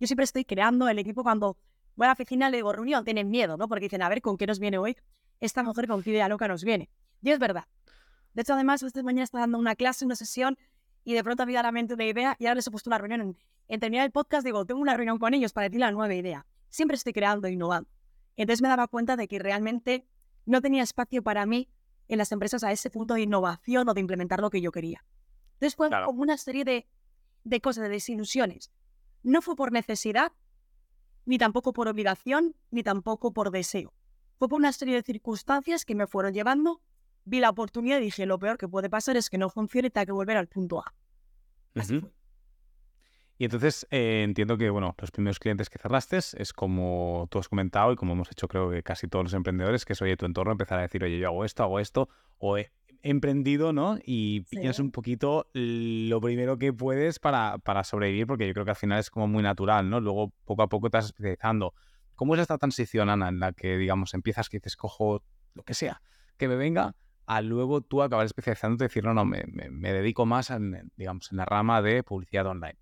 Yo 0.00 0.06
siempre 0.06 0.24
estoy 0.24 0.46
creando 0.46 0.88
el 0.88 0.98
equipo 0.98 1.22
cuando 1.22 1.58
voy 1.94 2.06
a 2.06 2.08
la 2.08 2.14
oficina, 2.14 2.48
le 2.48 2.56
digo 2.56 2.72
reunión, 2.72 3.04
tienen 3.04 3.28
miedo, 3.28 3.58
¿no? 3.58 3.68
Porque 3.68 3.84
dicen, 3.84 4.00
a 4.00 4.08
ver, 4.08 4.22
¿con 4.22 4.38
qué 4.38 4.46
nos 4.46 4.58
viene 4.58 4.78
hoy? 4.78 4.96
Esta 5.40 5.62
mujer 5.62 5.88
con 5.88 6.02
qué 6.02 6.08
idea 6.08 6.26
loca 6.26 6.48
nos 6.48 6.64
viene. 6.64 6.88
Y 7.20 7.32
es 7.32 7.38
verdad, 7.38 7.66
de 8.34 8.42
hecho, 8.42 8.54
además, 8.54 8.82
esta 8.82 9.02
mañana 9.02 9.24
está 9.24 9.40
dando 9.40 9.58
una 9.58 9.74
clase, 9.76 10.04
una 10.04 10.16
sesión, 10.16 10.56
y 11.04 11.14
de 11.14 11.24
pronto 11.24 11.44
me 11.46 11.52
da 11.52 11.62
la 11.62 11.72
mente 11.72 11.94
una 11.94 12.04
idea 12.04 12.36
y 12.38 12.46
ahora 12.46 12.56
les 12.56 12.66
he 12.66 12.70
puesto 12.70 12.88
una 12.88 12.98
reunión. 12.98 13.36
En, 13.68 13.80
terminar 13.80 14.06
el 14.06 14.12
podcast 14.12 14.44
digo, 14.44 14.64
tengo 14.64 14.80
una 14.80 14.96
reunión 14.96 15.18
con 15.18 15.34
ellos 15.34 15.52
para 15.52 15.68
decir 15.68 15.80
la 15.80 15.90
nueva 15.90 16.14
idea. 16.14 16.46
Siempre 16.70 16.96
estoy 16.96 17.12
creando 17.12 17.48
e 17.48 17.52
innovando. 17.52 17.90
Entonces 18.36 18.62
me 18.62 18.68
daba 18.68 18.88
cuenta 18.88 19.16
de 19.16 19.28
que 19.28 19.38
realmente 19.38 20.06
no 20.46 20.60
tenía 20.60 20.82
espacio 20.82 21.22
para 21.22 21.44
mí 21.44 21.68
en 22.08 22.18
las 22.18 22.32
empresas 22.32 22.64
a 22.64 22.72
ese 22.72 22.90
punto 22.90 23.14
de 23.14 23.22
innovación 23.22 23.88
o 23.88 23.94
de 23.94 24.00
implementar 24.00 24.40
lo 24.40 24.50
que 24.50 24.60
yo 24.60 24.72
quería. 24.72 25.04
Entonces 25.54 25.76
fue 25.76 25.90
como 25.90 26.22
una 26.22 26.36
serie 26.36 26.64
de, 26.64 26.86
de 27.44 27.60
cosas, 27.60 27.84
de 27.84 27.90
desilusiones. 27.90 28.70
No 29.22 29.42
fue 29.42 29.56
por 29.56 29.72
necesidad, 29.72 30.32
ni 31.24 31.38
tampoco 31.38 31.72
por 31.72 31.88
obligación, 31.88 32.54
ni 32.70 32.82
tampoco 32.82 33.32
por 33.32 33.50
deseo. 33.50 33.92
Fue 34.38 34.48
por 34.48 34.58
una 34.58 34.72
serie 34.72 34.94
de 34.94 35.02
circunstancias 35.02 35.84
que 35.84 35.94
me 35.94 36.06
fueron 36.06 36.32
llevando 36.32 36.80
vi 37.24 37.40
la 37.40 37.50
oportunidad 37.50 37.98
y 37.98 38.04
dije, 38.04 38.26
lo 38.26 38.38
peor 38.38 38.58
que 38.58 38.68
puede 38.68 38.90
pasar 38.90 39.16
es 39.16 39.30
que 39.30 39.38
no 39.38 39.48
funcione 39.48 39.88
y 39.88 39.90
tenga 39.90 40.06
que 40.06 40.12
volver 40.12 40.36
al 40.36 40.48
punto 40.48 40.80
A. 40.80 40.92
Y 43.38 43.44
entonces 43.46 43.86
eh, 43.90 44.22
entiendo 44.22 44.56
que, 44.56 44.70
bueno, 44.70 44.94
los 44.98 45.10
primeros 45.10 45.38
clientes 45.38 45.68
que 45.68 45.78
cerraste 45.78 46.18
es 46.18 46.52
como 46.52 47.26
tú 47.30 47.38
has 47.38 47.48
comentado 47.48 47.92
y 47.92 47.96
como 47.96 48.12
hemos 48.12 48.30
hecho 48.30 48.46
creo 48.46 48.70
que 48.70 48.82
casi 48.82 49.08
todos 49.08 49.24
los 49.24 49.34
emprendedores, 49.34 49.84
que 49.84 49.94
es, 49.94 50.02
oye, 50.02 50.16
tu 50.16 50.26
entorno 50.26 50.52
empezar 50.52 50.78
a 50.78 50.82
decir, 50.82 51.02
oye, 51.02 51.18
yo 51.18 51.28
hago 51.28 51.44
esto, 51.44 51.64
hago 51.64 51.80
esto, 51.80 52.08
o 52.38 52.58
he 52.58 52.70
emprendido, 53.02 53.72
¿no? 53.72 53.98
Y 54.04 54.42
piensas 54.42 54.78
un 54.78 54.92
poquito 54.92 55.48
lo 55.54 56.20
primero 56.20 56.56
que 56.56 56.72
puedes 56.72 57.18
para, 57.18 57.58
para 57.58 57.82
sobrevivir, 57.82 58.26
porque 58.26 58.46
yo 58.46 58.52
creo 58.52 58.64
que 58.64 58.70
al 58.70 58.76
final 58.76 59.00
es 59.00 59.10
como 59.10 59.26
muy 59.26 59.42
natural, 59.42 59.90
¿no? 59.90 60.00
Luego 60.00 60.32
poco 60.44 60.62
a 60.62 60.68
poco 60.68 60.88
te 60.88 60.98
vas 60.98 61.06
especializando. 61.06 61.74
¿Cómo 62.14 62.34
es 62.34 62.40
esta 62.40 62.58
transición, 62.58 63.10
Ana, 63.10 63.28
en 63.28 63.40
la 63.40 63.52
que, 63.52 63.76
digamos, 63.76 64.14
empiezas 64.14 64.48
que 64.48 64.58
dices, 64.58 64.76
cojo 64.76 65.24
lo 65.54 65.64
que 65.64 65.74
sea, 65.74 66.00
que 66.36 66.46
me 66.46 66.54
venga, 66.54 66.94
a 67.26 67.40
luego 67.40 67.80
tú 67.80 68.02
acabar 68.02 68.26
especializándote 68.26 68.84
y 68.84 68.86
decir, 68.88 69.04
no, 69.04 69.14
no, 69.14 69.24
me, 69.24 69.44
me, 69.46 69.92
dedico 69.92 70.26
más 70.26 70.50
en, 70.50 70.90
digamos, 70.96 71.30
en 71.30 71.38
la 71.38 71.44
rama 71.44 71.82
de 71.82 72.02
publicidad 72.02 72.46
online. 72.46 72.76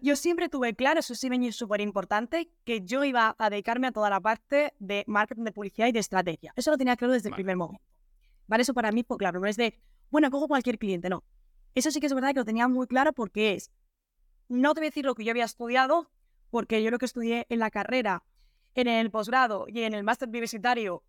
Yo 0.00 0.16
siempre 0.16 0.48
tuve 0.48 0.74
claro, 0.74 1.00
eso 1.00 1.14
sí 1.14 1.28
es 1.30 1.56
súper 1.56 1.80
importante, 1.80 2.50
que 2.64 2.82
yo 2.82 3.04
iba 3.04 3.34
a 3.38 3.50
dedicarme 3.50 3.88
a 3.88 3.92
toda 3.92 4.10
la 4.10 4.20
parte 4.20 4.74
de 4.78 5.04
marketing 5.06 5.44
de 5.44 5.52
publicidad 5.52 5.88
y 5.88 5.92
de 5.92 6.00
estrategia. 6.00 6.52
Eso 6.56 6.70
lo 6.70 6.78
tenía 6.78 6.96
claro 6.96 7.14
desde 7.14 7.30
el 7.30 7.34
primer 7.34 7.56
momento. 7.56 7.82
¿Vale? 8.46 8.62
Eso 8.62 8.74
para 8.74 8.92
mí 8.92 9.02
fue 9.02 9.16
claro. 9.16 9.40
No 9.40 9.46
es 9.46 9.56
de, 9.56 9.78
bueno, 10.10 10.30
cojo 10.30 10.46
cualquier 10.46 10.78
cliente, 10.78 11.08
no. 11.08 11.24
Eso 11.74 11.90
sí 11.90 12.00
que 12.00 12.06
es 12.06 12.14
verdad 12.14 12.30
que 12.30 12.40
lo 12.40 12.44
tenía 12.44 12.68
muy 12.68 12.86
claro 12.86 13.12
porque 13.12 13.54
es, 13.54 13.70
no 14.48 14.74
te 14.74 14.80
voy 14.80 14.86
a 14.86 14.90
decir 14.90 15.04
lo 15.04 15.14
que 15.14 15.24
yo 15.24 15.30
había 15.30 15.44
estudiado, 15.44 16.10
porque 16.50 16.82
yo 16.82 16.90
lo 16.90 16.98
que 16.98 17.06
estudié 17.06 17.46
en 17.48 17.58
la 17.58 17.70
carrera, 17.70 18.24
en 18.74 18.88
el 18.88 19.10
posgrado 19.10 19.66
y 19.68 19.82
en 19.82 19.94
el 19.94 20.04
máster 20.04 20.28
universitario 20.28 21.02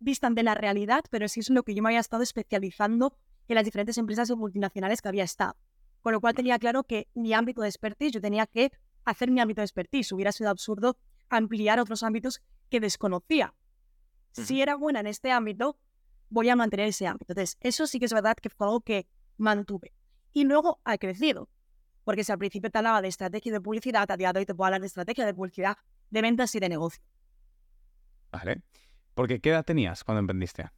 distan 0.00 0.34
de 0.34 0.42
la 0.42 0.54
realidad, 0.54 1.04
pero 1.10 1.28
sí 1.28 1.40
es 1.40 1.50
lo 1.50 1.62
que 1.62 1.74
yo 1.74 1.82
me 1.82 1.90
había 1.90 2.00
estado 2.00 2.22
especializando 2.22 3.16
en 3.48 3.54
las 3.54 3.64
diferentes 3.64 3.98
empresas 3.98 4.30
multinacionales 4.30 5.02
que 5.02 5.08
había 5.08 5.24
estado. 5.24 5.56
Con 6.00 6.12
lo 6.12 6.20
cual 6.20 6.34
tenía 6.34 6.58
claro 6.58 6.84
que 6.84 7.08
mi 7.14 7.32
ámbito 7.32 7.62
de 7.62 7.68
expertise, 7.68 8.12
yo 8.12 8.20
tenía 8.20 8.46
que 8.46 8.70
hacer 9.04 9.30
mi 9.30 9.40
ámbito 9.40 9.60
de 9.60 9.66
expertise. 9.66 10.12
Hubiera 10.12 10.32
sido 10.32 10.50
absurdo 10.50 10.96
ampliar 11.28 11.80
otros 11.80 12.02
ámbitos 12.02 12.40
que 12.70 12.80
desconocía. 12.80 13.54
Si 14.32 14.62
era 14.62 14.76
buena 14.76 15.00
en 15.00 15.06
este 15.06 15.32
ámbito, 15.32 15.78
voy 16.30 16.48
a 16.48 16.56
mantener 16.56 16.88
ese 16.88 17.06
ámbito. 17.06 17.32
Entonces, 17.32 17.56
eso 17.60 17.86
sí 17.86 17.98
que 17.98 18.04
es 18.04 18.12
verdad 18.12 18.36
que 18.36 18.50
fue 18.50 18.66
algo 18.66 18.80
que 18.80 19.08
mantuve. 19.36 19.92
Y 20.32 20.44
luego 20.44 20.80
ha 20.84 20.98
crecido. 20.98 21.48
Porque 22.04 22.24
si 22.24 22.32
al 22.32 22.38
principio 22.38 22.70
te 22.70 22.78
hablaba 22.78 23.02
de 23.02 23.08
estrategia 23.08 23.52
de 23.52 23.60
publicidad, 23.60 24.10
a 24.10 24.16
día 24.16 24.32
de 24.32 24.40
hoy 24.40 24.46
te 24.46 24.54
puedo 24.54 24.66
hablar 24.66 24.80
de 24.80 24.86
estrategia 24.86 25.26
de 25.26 25.34
publicidad, 25.34 25.76
de 26.10 26.22
ventas 26.22 26.54
y 26.54 26.60
de 26.60 26.68
negocio. 26.68 27.02
Vale. 28.30 28.62
Porque 29.18 29.40
¿qué 29.40 29.50
edad 29.50 29.64
tenías 29.64 30.04
cuando 30.04 30.20
emprendiste? 30.20 30.70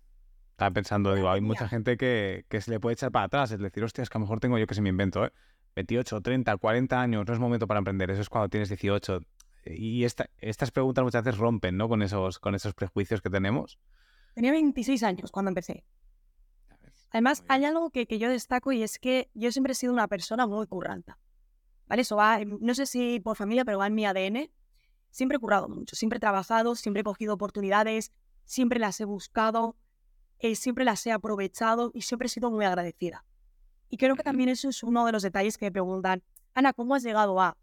Estaba 0.52 0.70
pensando, 0.70 1.14
digo, 1.14 1.28
hay 1.28 1.42
mucha 1.42 1.68
gente 1.68 1.98
que, 1.98 2.46
que 2.48 2.62
se 2.62 2.70
le 2.70 2.80
puede 2.80 2.94
echar 2.94 3.12
para 3.12 3.26
atrás, 3.26 3.50
es 3.52 3.58
decir, 3.58 3.84
hostia, 3.84 4.00
es 4.02 4.08
que 4.08 4.16
a 4.16 4.18
lo 4.18 4.24
mejor 4.24 4.40
tengo 4.40 4.56
yo 4.56 4.66
que 4.66 4.74
se 4.74 4.80
me 4.80 4.88
invento, 4.88 5.26
¿eh? 5.26 5.32
28, 5.76 6.22
30, 6.22 6.56
40 6.56 7.02
años, 7.02 7.26
no 7.26 7.34
es 7.34 7.38
momento 7.38 7.66
para 7.66 7.78
emprender, 7.78 8.10
eso 8.10 8.22
es 8.22 8.30
cuando 8.30 8.48
tienes 8.48 8.70
18. 8.70 9.20
Y 9.66 10.04
esta- 10.04 10.30
estas 10.38 10.70
preguntas 10.70 11.04
muchas 11.04 11.22
veces 11.22 11.38
rompen, 11.38 11.76
¿no? 11.76 11.86
Con 11.86 12.00
esos, 12.00 12.38
con 12.38 12.54
esos 12.54 12.72
prejuicios 12.72 13.20
que 13.20 13.28
tenemos. 13.28 13.78
Tenía 14.32 14.52
26 14.52 15.02
años 15.02 15.30
cuando 15.30 15.50
empecé. 15.50 15.84
Además, 17.10 17.44
hay 17.48 17.66
algo 17.66 17.90
que, 17.90 18.06
que 18.06 18.18
yo 18.18 18.30
destaco 18.30 18.72
y 18.72 18.82
es 18.82 18.98
que 18.98 19.28
yo 19.34 19.52
siempre 19.52 19.72
he 19.72 19.74
sido 19.76 19.92
una 19.92 20.08
persona 20.08 20.46
muy 20.46 20.66
curranta. 20.66 21.18
¿Vale? 21.88 22.02
Eso 22.02 22.16
va, 22.16 22.38
no 22.42 22.74
sé 22.74 22.86
si 22.86 23.20
por 23.20 23.36
familia, 23.36 23.66
pero 23.66 23.76
va 23.78 23.86
en 23.86 23.94
mi 23.94 24.06
ADN. 24.06 24.50
Siempre 25.10 25.36
he 25.36 25.40
currado 25.40 25.68
mucho, 25.68 25.94
siempre 25.94 26.18
he 26.18 26.20
trabajado, 26.20 26.74
siempre 26.74 27.00
he 27.00 27.04
cogido 27.04 27.34
oportunidades, 27.34 28.12
siempre 28.50 28.80
las 28.80 29.00
he 29.00 29.04
buscado, 29.04 29.76
eh, 30.40 30.56
siempre 30.56 30.84
las 30.84 31.06
he 31.06 31.12
aprovechado 31.12 31.92
y 31.94 32.02
siempre 32.02 32.26
he 32.26 32.28
sido 32.28 32.50
muy 32.50 32.64
agradecida. 32.64 33.24
Y 33.88 33.96
creo 33.96 34.16
que 34.16 34.24
también 34.24 34.48
eso 34.48 34.68
es 34.68 34.82
uno 34.82 35.06
de 35.06 35.12
los 35.12 35.22
detalles 35.22 35.56
que 35.56 35.66
me 35.66 35.70
preguntan, 35.70 36.24
Ana, 36.52 36.72
¿cómo 36.72 36.96
has 36.96 37.04
llegado 37.04 37.40
a? 37.40 37.56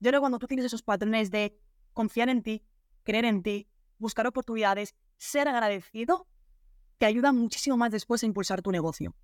Yo 0.00 0.10
creo 0.10 0.18
que 0.18 0.22
cuando 0.22 0.40
tú 0.40 0.48
tienes 0.48 0.66
esos 0.66 0.82
patrones 0.82 1.30
de 1.30 1.56
confiar 1.92 2.28
en 2.30 2.42
ti, 2.42 2.64
creer 3.04 3.26
en 3.26 3.44
ti, 3.44 3.68
buscar 3.98 4.26
oportunidades, 4.26 4.96
ser 5.18 5.46
agradecido, 5.46 6.26
te 6.98 7.06
ayuda 7.06 7.32
muchísimo 7.32 7.76
más 7.76 7.92
después 7.92 8.24
a 8.24 8.26
impulsar 8.26 8.60
tu 8.60 8.72
negocio. 8.72 9.14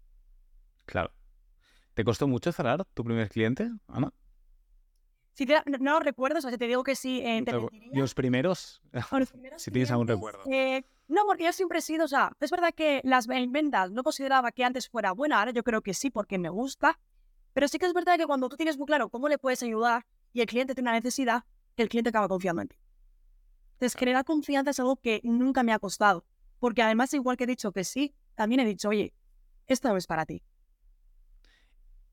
Claro. 0.86 1.12
¿Te 1.94 2.04
costó 2.04 2.28
mucho 2.28 2.52
cerrar 2.52 2.84
tu 2.94 3.02
primer 3.02 3.28
cliente, 3.28 3.68
Ana? 3.88 4.12
Si 5.40 5.46
te- 5.46 5.62
no, 5.64 5.78
no 5.78 6.00
recuerdo, 6.00 6.36
o 6.36 6.42
sea, 6.42 6.50
si 6.50 6.58
te 6.58 6.66
digo 6.66 6.84
que 6.84 6.94
sí, 6.94 7.22
eh, 7.24 7.38
te 7.42 7.52
¿Te- 7.52 7.58
mentiría. 7.58 7.98
¿Los 7.98 8.12
primeros? 8.12 8.82
Los 9.10 9.30
primeros 9.30 9.62
si 9.62 9.70
tienes 9.70 9.90
algún 9.90 10.06
recuerdo. 10.06 10.42
eh, 10.52 10.84
no, 11.08 11.22
porque 11.24 11.44
yo 11.44 11.52
siempre 11.54 11.78
he 11.78 11.80
sido, 11.80 12.04
o 12.04 12.08
sea, 12.08 12.30
es 12.40 12.50
verdad 12.50 12.74
que 12.74 13.00
las 13.04 13.26
en 13.26 13.50
ventas 13.50 13.90
no 13.90 14.02
consideraba 14.02 14.52
que 14.52 14.64
antes 14.64 14.90
fuera 14.90 15.12
buena, 15.12 15.38
ahora 15.38 15.52
yo 15.52 15.62
creo 15.64 15.80
que 15.80 15.94
sí, 15.94 16.10
porque 16.10 16.36
me 16.36 16.50
gusta, 16.50 17.00
pero 17.54 17.68
sí 17.68 17.78
que 17.78 17.86
es 17.86 17.94
verdad 17.94 18.18
que 18.18 18.26
cuando 18.26 18.50
tú 18.50 18.56
tienes 18.58 18.76
muy 18.76 18.84
claro 18.84 19.08
cómo 19.08 19.30
le 19.30 19.38
puedes 19.38 19.62
ayudar 19.62 20.04
y 20.34 20.42
el 20.42 20.46
cliente 20.46 20.74
tiene 20.74 20.90
una 20.90 20.98
necesidad, 20.98 21.44
el 21.78 21.88
cliente 21.88 22.10
acaba 22.10 22.28
confiando 22.28 22.60
en 22.60 22.68
ti. 22.68 22.76
Entonces, 23.78 23.98
generar 23.98 24.26
confianza 24.26 24.72
es 24.72 24.80
algo 24.80 24.96
que 24.96 25.22
nunca 25.24 25.62
me 25.62 25.72
ha 25.72 25.78
costado, 25.78 26.26
porque 26.58 26.82
además, 26.82 27.14
igual 27.14 27.38
que 27.38 27.44
he 27.44 27.46
dicho 27.46 27.72
que 27.72 27.84
sí, 27.84 28.14
también 28.34 28.60
he 28.60 28.66
dicho, 28.66 28.90
oye, 28.90 29.14
esto 29.68 29.88
no 29.88 29.96
es 29.96 30.06
para 30.06 30.26
ti. 30.26 30.42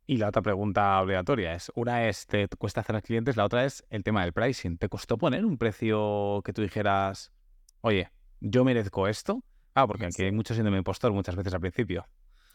Y 0.10 0.16
la 0.18 0.30
otra 0.30 0.42
pregunta 0.42 1.02
obligatoria 1.02 1.54
es, 1.54 1.70
una 1.76 2.08
es, 2.08 2.28
¿te 2.28 2.48
cuesta 2.48 2.80
hacer 2.80 3.02
clientes? 3.04 3.36
La 3.36 3.44
otra 3.44 3.66
es 3.66 3.86
el 3.90 4.06
tema 4.06 4.22
del 4.22 4.32
pricing. 4.32 4.78
¿Te 4.78 4.88
costó 4.88 5.18
poner 5.18 5.44
un 5.44 5.58
precio 5.58 6.42
que 6.46 6.54
tú 6.54 6.62
dijeras, 6.62 7.34
oye, 7.82 8.10
yo 8.40 8.64
merezco 8.64 9.10
esto? 9.10 9.44
Ah, 9.76 9.86
porque 9.86 10.06
aquí 10.06 10.24
hay 10.24 10.32
mucho 10.32 10.54
síndrome 10.54 10.78
impostor 10.78 11.12
muchas 11.12 11.36
veces 11.36 11.54
al 11.54 11.60
principio. 11.60 12.08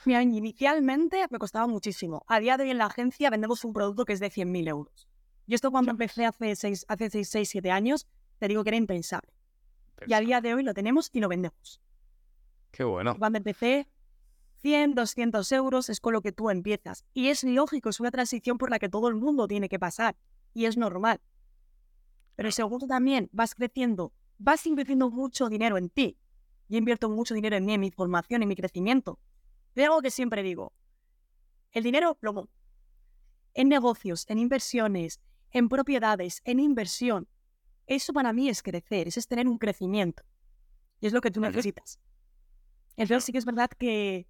Mira, 0.07 0.23
inicialmente 0.23 1.27
me 1.31 1.39
costaba 1.39 1.67
muchísimo. 1.67 2.25
A 2.27 2.41
día 2.41 2.57
de 2.57 2.65
hoy 2.65 2.71
en 2.71 2.79
la 2.79 2.87
agencia 2.87 3.29
vendemos 3.29 3.67
un 3.67 3.75
producto 3.75 4.07
que 4.07 4.15
es 4.15 4.21
de 4.21 4.31
100.000 4.31 4.69
euros. 4.69 5.07
Y 5.47 5.55
esto 5.55 5.71
cuando 5.71 5.91
empecé 5.91 6.25
hace 6.25 6.57
6, 6.57 6.87
hace 6.89 7.11
6, 7.11 7.29
6, 7.29 7.49
7 7.51 7.71
años, 7.71 8.09
te 8.39 8.49
digo 8.49 8.65
que 8.65 8.71
era 8.71 8.79
impensable. 8.79 9.31
Y 10.07 10.15
a 10.15 10.21
día 10.21 10.41
de 10.41 10.55
hoy 10.55 10.63
lo 10.63 10.73
tenemos 10.73 11.11
y 11.13 11.21
lo 11.21 11.29
vendemos. 11.29 11.83
Qué 12.71 12.83
bueno. 12.83 13.15
Cuando 13.19 13.37
empecé, 13.37 13.87
100, 14.63 14.95
200 14.95 15.53
euros 15.53 15.89
es 15.91 16.01
con 16.01 16.13
lo 16.13 16.23
que 16.23 16.33
tú 16.33 16.51
empiezas. 16.51 17.05
Y 17.13 17.29
es 17.29 17.45
lógico, 17.45 17.91
es 17.91 18.01
una 18.01 18.11
transición 18.11 18.59
por 18.59 18.71
la 18.71 18.79
que 18.79 18.89
todo 18.89 19.09
el 19.09 19.17
mundo 19.17 19.49
tiene 19.49 19.69
que 19.69 19.79
pasar. 19.79 20.17
Y 20.55 20.67
es 20.67 20.77
normal. 20.77 21.21
Pero 22.37 22.51
tú 22.51 22.87
también 22.87 23.29
vas 23.33 23.55
creciendo, 23.55 24.13
vas 24.39 24.67
invirtiendo 24.67 25.11
mucho 25.11 25.49
dinero 25.49 25.77
en 25.77 25.91
ti. 25.91 26.17
Yo 26.69 26.79
invierto 26.79 27.11
mucho 27.11 27.35
dinero 27.35 27.57
en 27.57 27.67
mí, 27.67 27.75
en 27.75 27.81
mi 27.81 27.91
formación, 27.91 28.43
en 28.43 28.49
mi 28.49 28.57
crecimiento. 28.57 29.19
De 29.75 29.85
algo 29.85 30.01
que 30.01 30.11
siempre 30.11 30.43
digo. 30.43 30.73
El 31.73 31.83
dinero 31.83 32.17
lo 32.21 32.49
en 33.55 33.69
negocios, 33.69 34.25
en 34.29 34.39
inversiones, 34.39 35.21
en 35.51 35.69
propiedades, 35.69 36.41
en 36.45 36.61
inversión. 36.61 37.29
Eso 37.87 38.13
para 38.13 38.33
mí 38.33 38.49
es 38.49 38.63
crecer, 38.63 39.09
eso 39.09 39.21
es 39.21 39.27
tener 39.27 39.47
un 39.49 39.59
crecimiento. 39.59 40.23
Y 41.01 41.07
es 41.07 41.13
lo 41.13 41.21
que 41.21 41.31
tú 41.31 41.41
necesitas. 41.41 41.99
Entonces 42.97 43.25
sí 43.25 43.33
que 43.33 43.39
es 43.39 43.45
verdad 43.45 43.71
que 43.71 44.27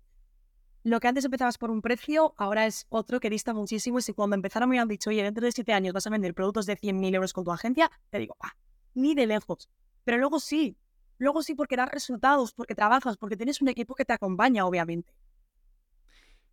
lo 0.84 0.98
que 0.98 1.08
antes 1.08 1.24
empezabas 1.24 1.58
por 1.58 1.70
un 1.70 1.80
precio, 1.80 2.34
ahora 2.36 2.66
es 2.66 2.86
otro 2.88 3.20
que 3.20 3.30
dista 3.30 3.54
muchísimo. 3.54 3.98
Y 3.98 4.02
si 4.02 4.12
cuando 4.12 4.34
empezaron 4.34 4.68
me 4.68 4.80
han 4.80 4.88
dicho, 4.88 5.10
oye, 5.10 5.22
dentro 5.22 5.44
de 5.44 5.52
siete 5.52 5.72
años 5.72 5.92
vas 5.92 6.06
a 6.06 6.10
vender 6.10 6.34
productos 6.34 6.66
de 6.66 6.76
100.000 6.76 7.14
euros 7.14 7.32
con 7.32 7.44
tu 7.44 7.52
agencia, 7.52 7.90
te 8.10 8.18
digo, 8.18 8.36
ah, 8.40 8.56
ni 8.94 9.14
de 9.14 9.26
lejos. 9.26 9.70
Pero 10.04 10.18
luego 10.18 10.40
sí, 10.40 10.76
luego 11.18 11.42
sí 11.42 11.54
porque 11.54 11.76
das 11.76 11.90
resultados, 11.90 12.52
porque 12.52 12.74
trabajas, 12.74 13.16
porque 13.16 13.36
tienes 13.36 13.62
un 13.62 13.68
equipo 13.68 13.94
que 13.94 14.04
te 14.04 14.12
acompaña, 14.12 14.66
obviamente. 14.66 15.14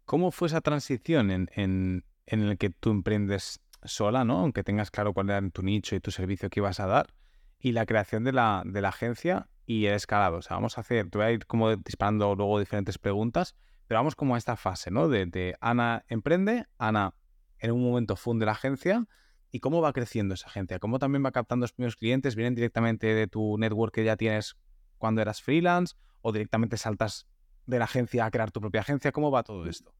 ¿Cómo 0.05 0.31
fue 0.31 0.48
esa 0.48 0.62
transición 0.62 1.31
en, 1.31 1.50
en, 1.55 2.03
el 2.25 2.57
que 2.57 2.69
tú 2.69 2.91
emprendes 2.91 3.62
sola, 3.83 4.25
¿no? 4.25 4.39
Aunque 4.39 4.63
tengas 4.63 4.91
claro 4.91 5.13
cuál 5.13 5.29
era 5.29 5.50
tu 5.50 5.63
nicho 5.63 5.95
y 5.95 6.00
tu 6.00 6.12
servicio 6.12 6.50
que 6.50 6.59
ibas 6.59 6.79
a 6.79 6.88
dar, 6.88 7.13
y 7.59 7.74
la 7.74 7.86
creación 7.86 8.24
de 8.24 8.31
la, 8.31 8.63
de 8.65 8.81
la 8.81 8.89
agencia 8.89 9.50
y 9.65 9.86
el 9.86 9.93
escalado. 9.93 10.38
O 10.38 10.41
sea, 10.41 10.55
vamos 10.55 10.77
a 10.77 10.81
hacer, 10.81 11.09
te 11.09 11.17
voy 11.17 11.27
a 11.27 11.31
ir 11.31 11.45
como 11.45 11.75
disparando 11.75 12.36
luego 12.36 12.59
diferentes 12.59 12.98
preguntas, 12.98 13.55
pero 13.89 14.01
vamos 14.01 14.15
como 14.15 14.36
a 14.36 14.38
esta 14.38 14.55
fase, 14.55 14.91
¿no? 14.91 15.10
De, 15.10 15.25
de 15.25 15.55
Ana 15.62 16.05
emprende, 16.10 16.67
Ana 16.77 17.15
en 17.58 17.72
un 17.72 17.81
momento 17.81 18.15
funde 18.15 18.46
la 18.46 18.51
agencia, 18.51 19.08
y 19.50 19.62
cómo 19.62 19.81
va 19.81 19.93
creciendo 19.93 20.36
esa 20.36 20.46
agencia, 20.46 20.77
cómo 20.77 21.00
también 21.00 21.25
va 21.25 21.31
captando 21.31 21.63
los 21.63 21.74
primeros 21.74 21.96
clientes, 21.96 22.36
vienen 22.36 22.53
directamente 22.53 23.08
de 23.08 23.25
tu 23.25 23.58
network 23.58 23.91
que 23.96 24.03
ya 24.03 24.15
tienes 24.15 24.58
cuando 25.00 25.24
eras 25.24 25.41
freelance, 25.41 25.96
o 26.22 26.31
directamente 26.31 26.77
saltas 26.77 27.25
de 27.65 27.79
la 27.79 27.86
agencia 27.86 28.25
a 28.25 28.29
crear 28.29 28.51
tu 28.51 28.62
propia 28.62 28.81
agencia, 28.81 29.12
¿cómo 29.12 29.31
va 29.31 29.41
todo 29.41 29.65
esto? 29.65 29.91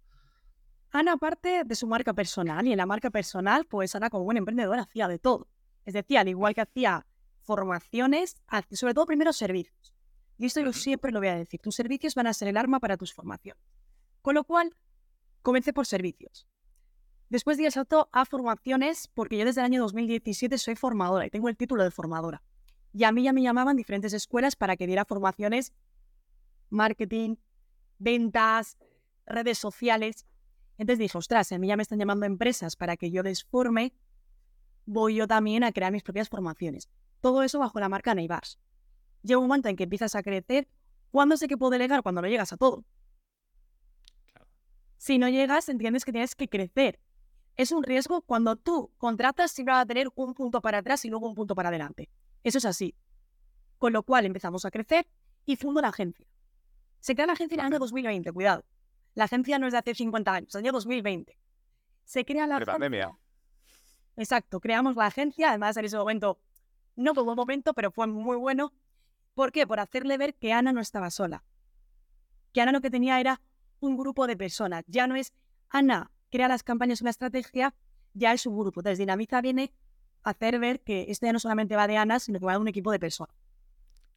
Ana, 0.92 1.14
aparte 1.14 1.64
de 1.66 1.74
su 1.76 1.88
marca 1.88 2.14
personal, 2.14 2.68
y 2.68 2.74
en 2.74 2.78
la 2.78 2.86
marca 2.86 3.10
personal, 3.10 3.66
pues 3.66 3.96
Ana 3.96 4.12
como 4.12 4.24
buena 4.24 4.38
emprendedora 4.38 4.84
hacía 4.84 5.08
de 5.08 5.18
todo. 5.18 5.48
Es 5.84 5.96
decir, 5.96 6.20
al 6.20 6.28
igual 6.28 6.54
que 6.54 6.62
hacía 6.62 7.08
formaciones, 7.42 8.38
sobre 8.70 8.94
todo 8.94 9.08
primero 9.08 9.34
servicios. 9.34 9.96
Y 10.38 10.46
esto 10.46 10.62
yo 10.62 10.74
siempre 10.74 11.12
lo 11.12 11.18
voy 11.18 11.30
a 11.30 11.36
decir, 11.36 11.60
tus 11.60 11.74
servicios 11.74 12.14
van 12.14 12.28
a 12.28 12.34
ser 12.34 12.50
el 12.50 12.58
arma 12.58 12.80
para 12.80 12.96
tus 12.96 13.16
formaciones. 13.16 13.79
Con 14.22 14.36
lo 14.36 14.44
cual, 14.44 14.76
comencé 15.42 15.74
por 15.74 15.86
servicios. 15.86 16.48
Después 17.30 17.58
di 17.58 17.66
el 17.66 17.72
salto 17.72 18.10
a 18.12 18.26
formaciones, 18.26 19.08
porque 19.14 19.38
yo 19.38 19.46
desde 19.46 19.62
el 19.62 19.66
año 19.66 19.82
2017 19.82 20.58
soy 20.58 20.76
formadora 20.76 21.26
y 21.26 21.30
tengo 21.30 21.48
el 21.48 21.58
título 21.58 21.84
de 21.84 21.92
formadora. 21.92 22.42
Y 22.92 23.04
a 23.04 23.12
mí 23.12 23.24
ya 23.24 23.34
me 23.34 23.44
llamaban 23.44 23.76
diferentes 23.76 24.14
escuelas 24.14 24.56
para 24.56 24.76
que 24.76 24.88
diera 24.88 25.06
formaciones, 25.06 25.74
marketing, 26.70 27.36
ventas, 28.00 28.78
redes 29.28 29.60
sociales. 29.60 30.26
Entonces 30.80 31.00
dije, 31.00 31.18
ostras, 31.18 31.52
a 31.52 31.60
mí 31.60 31.68
ya 31.68 31.78
me 31.78 31.84
están 31.84 32.00
llamando 32.00 32.26
empresas 32.26 32.76
para 32.76 32.98
que 32.98 33.12
yo 33.12 33.22
les 33.22 33.44
forme, 33.44 33.94
voy 34.86 35.16
yo 35.16 35.28
también 35.28 35.64
a 35.64 35.72
crear 35.72 35.92
mis 35.92 36.02
propias 36.02 36.30
formaciones. 36.30 36.90
Todo 37.22 37.44
eso 37.44 37.60
bajo 37.60 37.80
la 37.80 37.90
marca 37.90 38.16
Neibars. 38.16 38.58
Llega 39.22 39.38
un 39.38 39.48
momento 39.48 39.70
en 39.70 39.76
que 39.76 39.84
empiezas 39.84 40.16
a 40.16 40.24
crecer. 40.24 40.68
¿Cuándo 41.12 41.38
sé 41.38 41.48
que 41.48 41.58
puedo 41.58 41.72
delegar? 41.72 42.02
Cuando 42.02 42.22
no 42.22 42.28
llegas 42.28 42.54
a 42.54 42.58
todo. 42.58 42.86
Si 45.00 45.18
no 45.18 45.30
llegas, 45.30 45.70
entiendes 45.70 46.04
que 46.04 46.12
tienes 46.12 46.36
que 46.36 46.50
crecer. 46.50 47.00
Es 47.56 47.72
un 47.72 47.84
riesgo 47.84 48.22
cuando 48.22 48.58
tú 48.58 48.92
contratas, 48.98 49.50
siempre 49.50 49.74
vas 49.74 49.84
a 49.84 49.86
tener 49.86 50.10
un 50.14 50.34
punto 50.34 50.62
para 50.62 50.80
atrás 50.80 51.06
y 51.06 51.10
luego 51.10 51.26
un 51.26 51.36
punto 51.36 51.56
para 51.56 51.70
adelante. 51.70 52.10
Eso 52.44 52.58
es 52.58 52.66
así. 52.66 52.94
Con 53.78 53.94
lo 53.94 54.04
cual 54.04 54.26
empezamos 54.26 54.66
a 54.66 54.72
crecer 54.72 55.08
y 55.46 55.56
fundo 55.56 55.80
la 55.80 55.88
agencia. 55.88 56.28
Se 57.00 57.16
crea 57.16 57.28
la 57.28 57.34
agencia 57.34 57.56
en 57.56 57.62
el 57.62 57.66
año 57.68 57.76
Vale. 57.76 57.86
2020, 57.86 58.34
cuidado. 58.34 58.66
La 59.16 59.24
agencia 59.24 59.58
no 59.58 59.68
es 59.68 59.72
de 59.72 59.80
hace 59.80 59.96
50 59.96 60.34
años, 60.34 60.56
año 60.56 60.74
2020. 60.74 61.40
Se 62.04 62.26
crea 62.26 62.46
la 62.46 62.60
De 62.60 62.66
pandemia. 62.66 63.18
Exacto, 64.18 64.60
creamos 64.60 64.98
la 64.98 65.06
agencia, 65.06 65.50
además 65.50 65.78
en 65.78 65.86
ese 65.86 65.96
momento, 65.96 66.42
no 66.98 67.14
fue 67.14 67.24
un 67.24 67.28
buen 67.28 67.38
momento, 67.38 67.74
pero 67.74 67.90
fue 67.90 68.06
muy 68.06 68.36
bueno. 68.36 68.74
¿Por 69.34 69.54
qué? 69.54 69.66
Por 69.66 69.80
hacerle 69.80 70.18
ver 70.18 70.36
que 70.36 70.52
Ana 70.52 70.74
no 70.74 70.82
estaba 70.82 71.10
sola. 71.10 71.46
Que 72.52 72.60
Ana 72.60 72.74
lo 72.74 72.82
que 72.82 72.90
tenía 72.90 73.18
era 73.22 73.40
un 73.80 73.98
grupo 73.98 74.28
de 74.28 74.38
personas. 74.38 74.84
Ya 74.88 75.08
no 75.08 75.16
es 75.16 75.34
Ana 75.70 76.12
crea 76.30 76.48
las 76.48 76.64
campañas, 76.64 77.02
una 77.02 77.10
estrategia, 77.10 77.76
ya 78.14 78.34
es 78.34 78.46
un 78.46 78.58
grupo. 78.58 78.80
Entonces 78.82 79.00
Dinamiza 79.00 79.42
viene 79.42 79.74
a 80.24 80.32
hacer 80.32 80.60
ver 80.60 80.82
que 80.82 81.06
esto 81.10 81.26
ya 81.26 81.34
no 81.34 81.40
solamente 81.40 81.76
va 81.76 81.88
de 81.88 81.98
Ana, 81.98 82.20
sino 82.20 82.40
que 82.40 82.46
va 82.46 82.54
de 82.54 82.60
un 82.60 82.68
equipo 82.68 82.92
de 82.92 83.00
personas. 83.00 83.36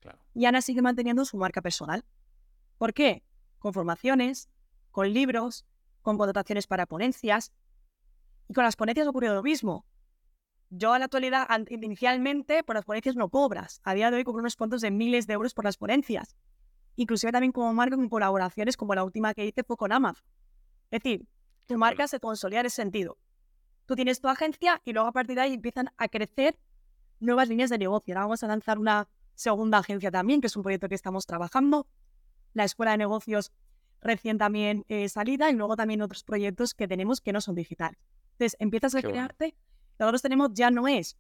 Claro. 0.01 0.19
Y 0.35 0.47
Ana 0.47 0.61
sigue 0.63 0.83
manteniendo 0.83 1.25
su 1.25 1.37
marca 1.37 1.63
personal. 1.63 2.05
¿Por 2.79 2.93
qué? 2.93 3.23
Con 3.59 3.73
formaciones, 3.73 4.49
con 4.91 5.13
libros, 5.13 5.65
con 6.03 6.19
contrataciones 6.19 6.67
para 6.67 6.87
ponencias. 6.87 7.53
Y 8.49 8.55
con 8.55 8.65
las 8.65 8.77
ponencias 8.77 9.07
ocurrió 9.07 9.35
lo 9.35 9.43
mismo. 9.43 9.87
Yo 10.71 10.93
a 10.93 10.99
la 10.99 11.05
actualidad, 11.05 11.47
inicialmente, 11.69 12.65
por 12.65 12.75
las 12.75 12.85
ponencias 12.85 13.15
no 13.15 13.29
cobras. 13.29 13.81
A 13.85 13.95
día 13.95 14.11
de 14.11 14.17
hoy 14.17 14.25
cobro 14.25 14.41
unos 14.41 14.57
cuantos 14.57 14.81
de 14.81 14.91
miles 14.91 15.27
de 15.27 15.35
euros 15.35 15.55
por 15.55 15.65
las 15.65 15.77
ponencias. 15.77 16.35
Inclusive 16.97 17.33
también 17.33 17.53
como 17.53 17.73
marca 17.73 17.97
con 17.97 18.09
colaboraciones, 18.09 18.77
como 18.77 18.95
la 18.95 19.05
última 19.05 19.35
que 19.35 19.47
hice 19.47 19.63
fue 19.65 19.77
con 19.77 19.93
Amazon. 19.93 20.25
Es 20.91 21.03
decir, 21.03 21.27
tu 21.67 21.79
marca 21.79 22.07
se 22.07 22.21
consolida 22.21 22.61
en 22.61 22.67
ese 22.67 22.77
sentido. 22.77 23.19
Tú 23.87 23.97
tienes 23.97 24.21
tu 24.21 24.29
agencia 24.29 24.81
y 24.85 24.93
luego 24.93 25.09
a 25.09 25.13
partir 25.13 25.37
de 25.37 25.43
ahí 25.43 25.55
empiezan 25.55 25.91
a 25.97 26.09
crecer 26.09 26.59
nuevas 27.21 27.49
líneas 27.49 27.71
de 27.71 27.79
negocio. 27.79 28.15
Ahora 28.15 28.27
vamos 28.27 28.43
a 28.43 28.49
lanzar 28.49 28.79
una 28.79 29.09
segunda 29.35 29.79
agencia 29.79 30.11
también, 30.11 30.41
que 30.41 30.49
es 30.49 30.57
un 30.57 30.63
proyecto 30.63 30.89
que 30.89 30.95
estamos 30.95 31.27
trabajando. 31.27 31.87
la 32.55 32.65
escuela 32.65 32.93
de 32.93 32.99
negocios 32.99 33.51
recién 34.03 34.37
también 34.37 34.85
eh, 34.89 35.09
salida 35.09 35.49
y 35.49 35.55
luego 35.55 35.75
también 35.77 36.03
otros 36.03 36.23
proyectos 36.25 36.75
que 36.75 36.87
tenemos 36.87 37.21
que 37.21 37.33
no 37.33 37.41
son 37.41 37.55
digitales. 37.55 37.99
Entonces 38.33 38.57
empiezas 38.59 38.95
a 38.95 39.01
crearte, 39.01 39.55
nosotros 39.99 40.21
tenemos 40.21 40.51
ya 40.53 40.71
no 40.71 40.87
es 40.89 41.17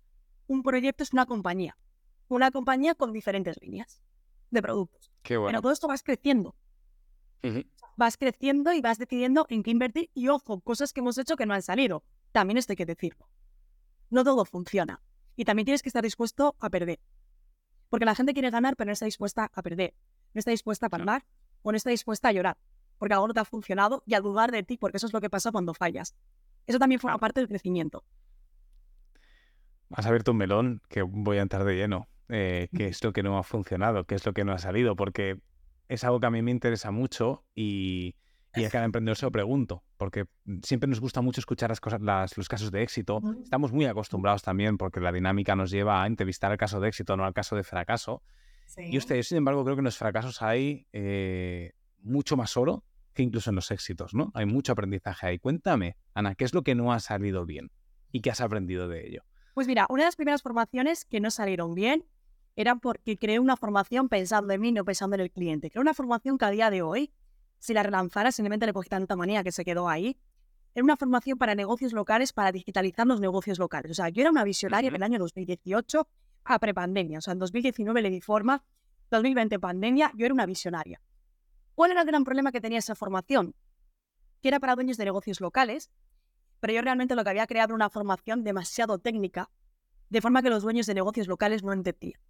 un 0.47 0.63
proyecto, 0.63 1.03
es 1.03 1.13
una 1.13 1.25
compañía. 1.25 1.79
Una 2.29 2.51
compañía 2.51 2.95
con 2.95 3.13
diferentes 3.13 3.57
líneas 3.63 4.03
de 4.53 4.63
productos. 4.63 5.11
Qué 5.23 5.37
bueno. 5.37 5.51
Pero 5.51 5.63
todo 5.63 5.73
esto 5.73 5.89
vas 5.89 6.03
creciendo. 6.03 6.55
Vas 7.97 8.17
creciendo 8.17 8.73
y 8.73 8.81
vas 8.81 8.99
decidiendo 8.99 9.47
en 9.49 9.63
qué 9.63 9.71
invertir. 9.71 10.11
Y 10.15 10.29
ojo, 10.29 10.61
cosas 10.61 10.93
que 10.93 11.01
hemos 11.01 11.19
hecho 11.19 11.37
que 11.37 11.47
no 11.47 11.55
han 11.55 11.63
salido. 11.63 12.05
También 12.31 12.59
esto 12.59 12.73
hay 12.73 12.77
que 12.77 12.87
decirlo. 12.87 13.29
No 14.11 14.23
todo 14.25 14.45
funciona. 14.45 15.03
Y 15.35 15.45
también 15.45 15.65
tienes 15.65 15.83
que 15.83 15.89
estar 15.89 16.05
dispuesto 16.05 16.55
a 16.61 16.71
perder. 16.71 17.01
Porque 17.89 18.05
la 18.05 18.15
gente 18.15 18.33
quiere 18.33 18.51
ganar, 18.51 18.77
pero 18.77 18.89
no 18.89 18.93
está 18.93 19.07
dispuesta 19.07 19.51
a 19.53 19.63
perder. 19.63 19.95
No 20.35 20.39
está 20.39 20.51
dispuesta 20.51 20.87
a 20.87 20.89
parar 20.89 21.25
o 21.63 21.73
no 21.73 21.77
está 21.77 21.91
dispuesta 21.91 22.29
a 22.29 22.33
llorar. 22.33 22.59
Porque 22.99 23.15
algo 23.15 23.29
no 23.29 23.35
te 23.35 23.41
ha 23.41 23.45
funcionado 23.45 24.03
y 24.07 24.15
a 24.15 24.21
dudar 24.21 24.53
de 24.53 24.63
ti, 24.63 24.77
porque 24.77 24.99
eso 24.99 25.07
es 25.07 25.13
lo 25.13 25.21
que 25.21 25.29
pasa 25.29 25.51
cuando 25.51 25.75
fallas. 25.75 26.15
Eso 26.67 26.79
también 26.79 27.01
forma 27.01 27.19
parte 27.19 27.41
del 27.41 27.49
crecimiento. 27.49 28.05
Has 29.91 30.07
abierto 30.07 30.31
un 30.31 30.39
melón 30.39 30.83
que 30.89 31.03
voy 31.03 31.39
a 31.39 31.43
entrar 31.43 31.65
de 31.65 31.75
lleno. 31.75 32.09
Eh, 32.35 32.69
¿Qué 32.75 32.87
es 32.87 33.05
lo 33.05 33.13
que 33.13 33.23
no 33.23 33.37
ha 33.37 33.43
funcionado? 33.43 34.05
¿Qué 34.05 34.15
es 34.15 34.25
lo 34.25 34.33
que 34.33 34.43
no 34.43 34.53
ha 34.53 34.59
salido? 34.59 34.97
Porque 34.97 35.39
es 35.89 36.03
algo 36.03 36.19
que 36.19 36.27
a 36.27 36.31
mí 36.31 36.41
me 36.41 36.51
interesa 36.51 36.91
mucho 36.91 37.45
y, 37.55 38.17
y 38.55 38.65
a 38.65 38.71
cada 38.71 38.85
emprendedor 38.87 39.19
se 39.19 39.27
lo 39.27 39.33
pregunto, 39.33 39.85
porque 39.99 40.25
siempre 40.63 40.89
nos 40.89 40.99
gusta 40.99 41.21
mucho 41.21 41.41
escuchar 41.41 41.69
las 41.69 41.81
cosas, 41.81 42.01
los 42.37 42.49
casos 42.49 42.71
de 42.71 42.83
éxito. 42.83 43.21
Estamos 43.43 43.73
muy 43.73 43.85
acostumbrados 43.85 44.43
también 44.43 44.79
porque 44.79 44.99
la 45.01 45.13
dinámica 45.13 45.55
nos 45.55 45.71
lleva 45.71 46.03
a 46.03 46.07
entrevistar 46.07 46.51
el 46.53 46.59
caso 46.59 46.81
de 46.81 46.89
éxito, 46.89 47.19
no 47.19 47.27
al 47.27 47.35
caso 47.35 47.55
de 47.55 47.65
fracaso. 47.65 48.23
Y 48.79 48.97
ustedes, 48.97 49.29
sin 49.29 49.37
embargo, 49.37 49.63
creo 49.65 49.77
que 49.77 49.81
en 49.81 49.85
los 49.85 49.99
fracasos 49.99 50.41
hay 50.41 50.87
eh, 50.95 51.73
mucho 51.99 52.39
más 52.39 52.57
oro 52.57 52.85
que 53.13 53.23
incluso 53.23 53.51
en 53.51 53.57
los 53.57 53.71
éxitos, 53.71 54.15
¿no? 54.15 54.31
Hay 54.33 54.47
mucho 54.47 54.73
aprendizaje 54.73 55.27
ahí. 55.27 55.39
Cuéntame, 55.39 55.99
Ana, 56.15 56.35
¿qué 56.35 56.45
es 56.45 56.55
lo 56.55 56.63
que 56.63 56.75
no 56.75 56.95
ha 56.95 57.01
salido 57.01 57.45
bien 57.45 57.71
y 58.11 58.23
qué 58.23 58.31
has 58.31 58.41
aprendido 58.41 58.89
de 58.89 59.07
ello? 59.07 59.23
Pues 59.53 59.67
mira, 59.67 59.87
una 59.91 60.05
de 60.05 60.07
las 60.07 60.17
primeras 60.17 60.41
formaciones 60.41 61.05
que 61.05 61.21
no 61.21 61.31
salieron 61.31 61.75
bien 61.75 62.07
era 62.57 62.77
porque 62.77 63.17
creé 63.17 63.39
una 63.39 63.57
formación 63.57 64.09
pensando 64.09 64.53
en 64.53 64.61
mí, 64.61 64.73
no 64.73 64.85
pensando 64.85 65.15
en 65.15 65.21
el 65.21 65.31
cliente. 65.31 65.71
Creé 65.71 65.81
una 65.81 65.95
formación 65.95 66.39
que 66.39 66.45
a 66.45 66.51
día 66.51 66.71
de 66.71 66.83
hoy, 66.83 67.13
si 67.59 67.75
la 67.75 67.83
relanzara, 67.83 68.33
simplemente 68.33 68.67
le 68.67 68.73
cogí 68.73 68.89
tanta 68.89 69.17
manía 69.17 69.43
que 69.43 69.53
se 69.53 69.65
quedó 69.65 69.89
ahí. 69.89 70.19
Era 70.75 70.85
una 70.85 70.97
formación 70.97 71.39
para 71.39 71.55
negocios 71.55 71.93
locales, 71.93 72.33
para 72.33 72.53
digitalizar 72.53 73.07
los 73.07 73.21
negocios 73.21 73.59
locales. 73.59 73.91
O 73.91 73.95
sea, 73.95 74.09
yo 74.09 74.23
era 74.23 74.31
una 74.31 74.45
visionaria 74.45 74.89
en 74.89 74.95
el 74.95 75.03
año 75.03 75.19
2018 75.19 76.09
a 76.45 76.59
prepandemia. 76.59 77.19
O 77.19 77.21
sea, 77.21 77.33
en 77.33 77.39
2019 77.39 78.03
le 78.03 78.11
di 78.11 78.21
forma, 78.21 78.65
2020 79.11 79.59
pandemia, 79.59 80.13
yo 80.17 80.25
era 80.25 80.35
una 80.35 80.47
visionaria. 80.47 81.01
¿Cuál 81.75 81.93
era 81.93 82.01
el 82.01 82.07
gran 82.07 82.25
problema 82.25 82.53
que 82.53 82.61
tenía 82.61 82.79
esa 82.79 82.95
formación? 82.95 83.55
Que 84.41 84.49
era 84.49 84.61
para 84.61 84.75
dueños 84.75 84.97
de 84.97 85.05
negocios 85.05 85.41
locales 85.41 85.91
pero 86.63 86.75
yo 86.75 86.83
realmente 86.83 87.17
lo 87.17 87.25
que 87.25 87.31
había 87.31 87.49
creado 87.49 87.71
era 87.71 87.75
una 87.75 87.91
formación 87.91 88.45
demasiado 88.45 89.01
técnica, 89.01 89.51
de 90.11 90.21
forma 90.21 90.43
que 90.43 90.49
los 90.49 90.63
dueños 90.63 90.87
de 90.87 90.95
negocios 90.95 91.27
locales 91.27 91.65
no 91.65 91.73
entendían. 91.73 92.21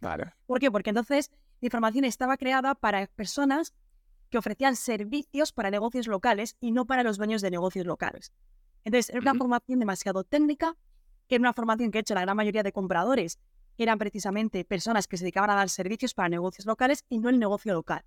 Vale. 0.00 0.32
¿Por 0.46 0.60
qué? 0.60 0.70
Porque 0.70 0.90
entonces 0.90 1.30
mi 1.60 1.70
formación 1.70 2.04
estaba 2.04 2.36
creada 2.36 2.74
para 2.74 3.06
personas 3.08 3.74
que 4.30 4.38
ofrecían 4.38 4.76
servicios 4.76 5.52
para 5.52 5.70
negocios 5.70 6.06
locales 6.06 6.56
y 6.60 6.72
no 6.72 6.86
para 6.86 7.02
los 7.02 7.16
dueños 7.16 7.42
de 7.42 7.50
negocios 7.50 7.86
locales. 7.86 8.32
Entonces, 8.84 9.10
era 9.10 9.20
una 9.20 9.34
formación 9.34 9.78
demasiado 9.78 10.24
técnica, 10.24 10.76
que 11.26 11.36
era 11.36 11.42
una 11.42 11.52
formación 11.52 11.90
que, 11.90 11.98
he 11.98 12.00
hecho, 12.00 12.14
la 12.14 12.22
gran 12.22 12.36
mayoría 12.36 12.62
de 12.62 12.72
compradores 12.72 13.38
eran 13.76 13.98
precisamente 13.98 14.64
personas 14.64 15.06
que 15.06 15.16
se 15.16 15.24
dedicaban 15.24 15.50
a 15.50 15.54
dar 15.54 15.68
servicios 15.68 16.12
para 16.12 16.28
negocios 16.28 16.66
locales 16.66 17.04
y 17.08 17.18
no 17.18 17.28
el 17.28 17.38
negocio 17.38 17.72
local. 17.74 18.04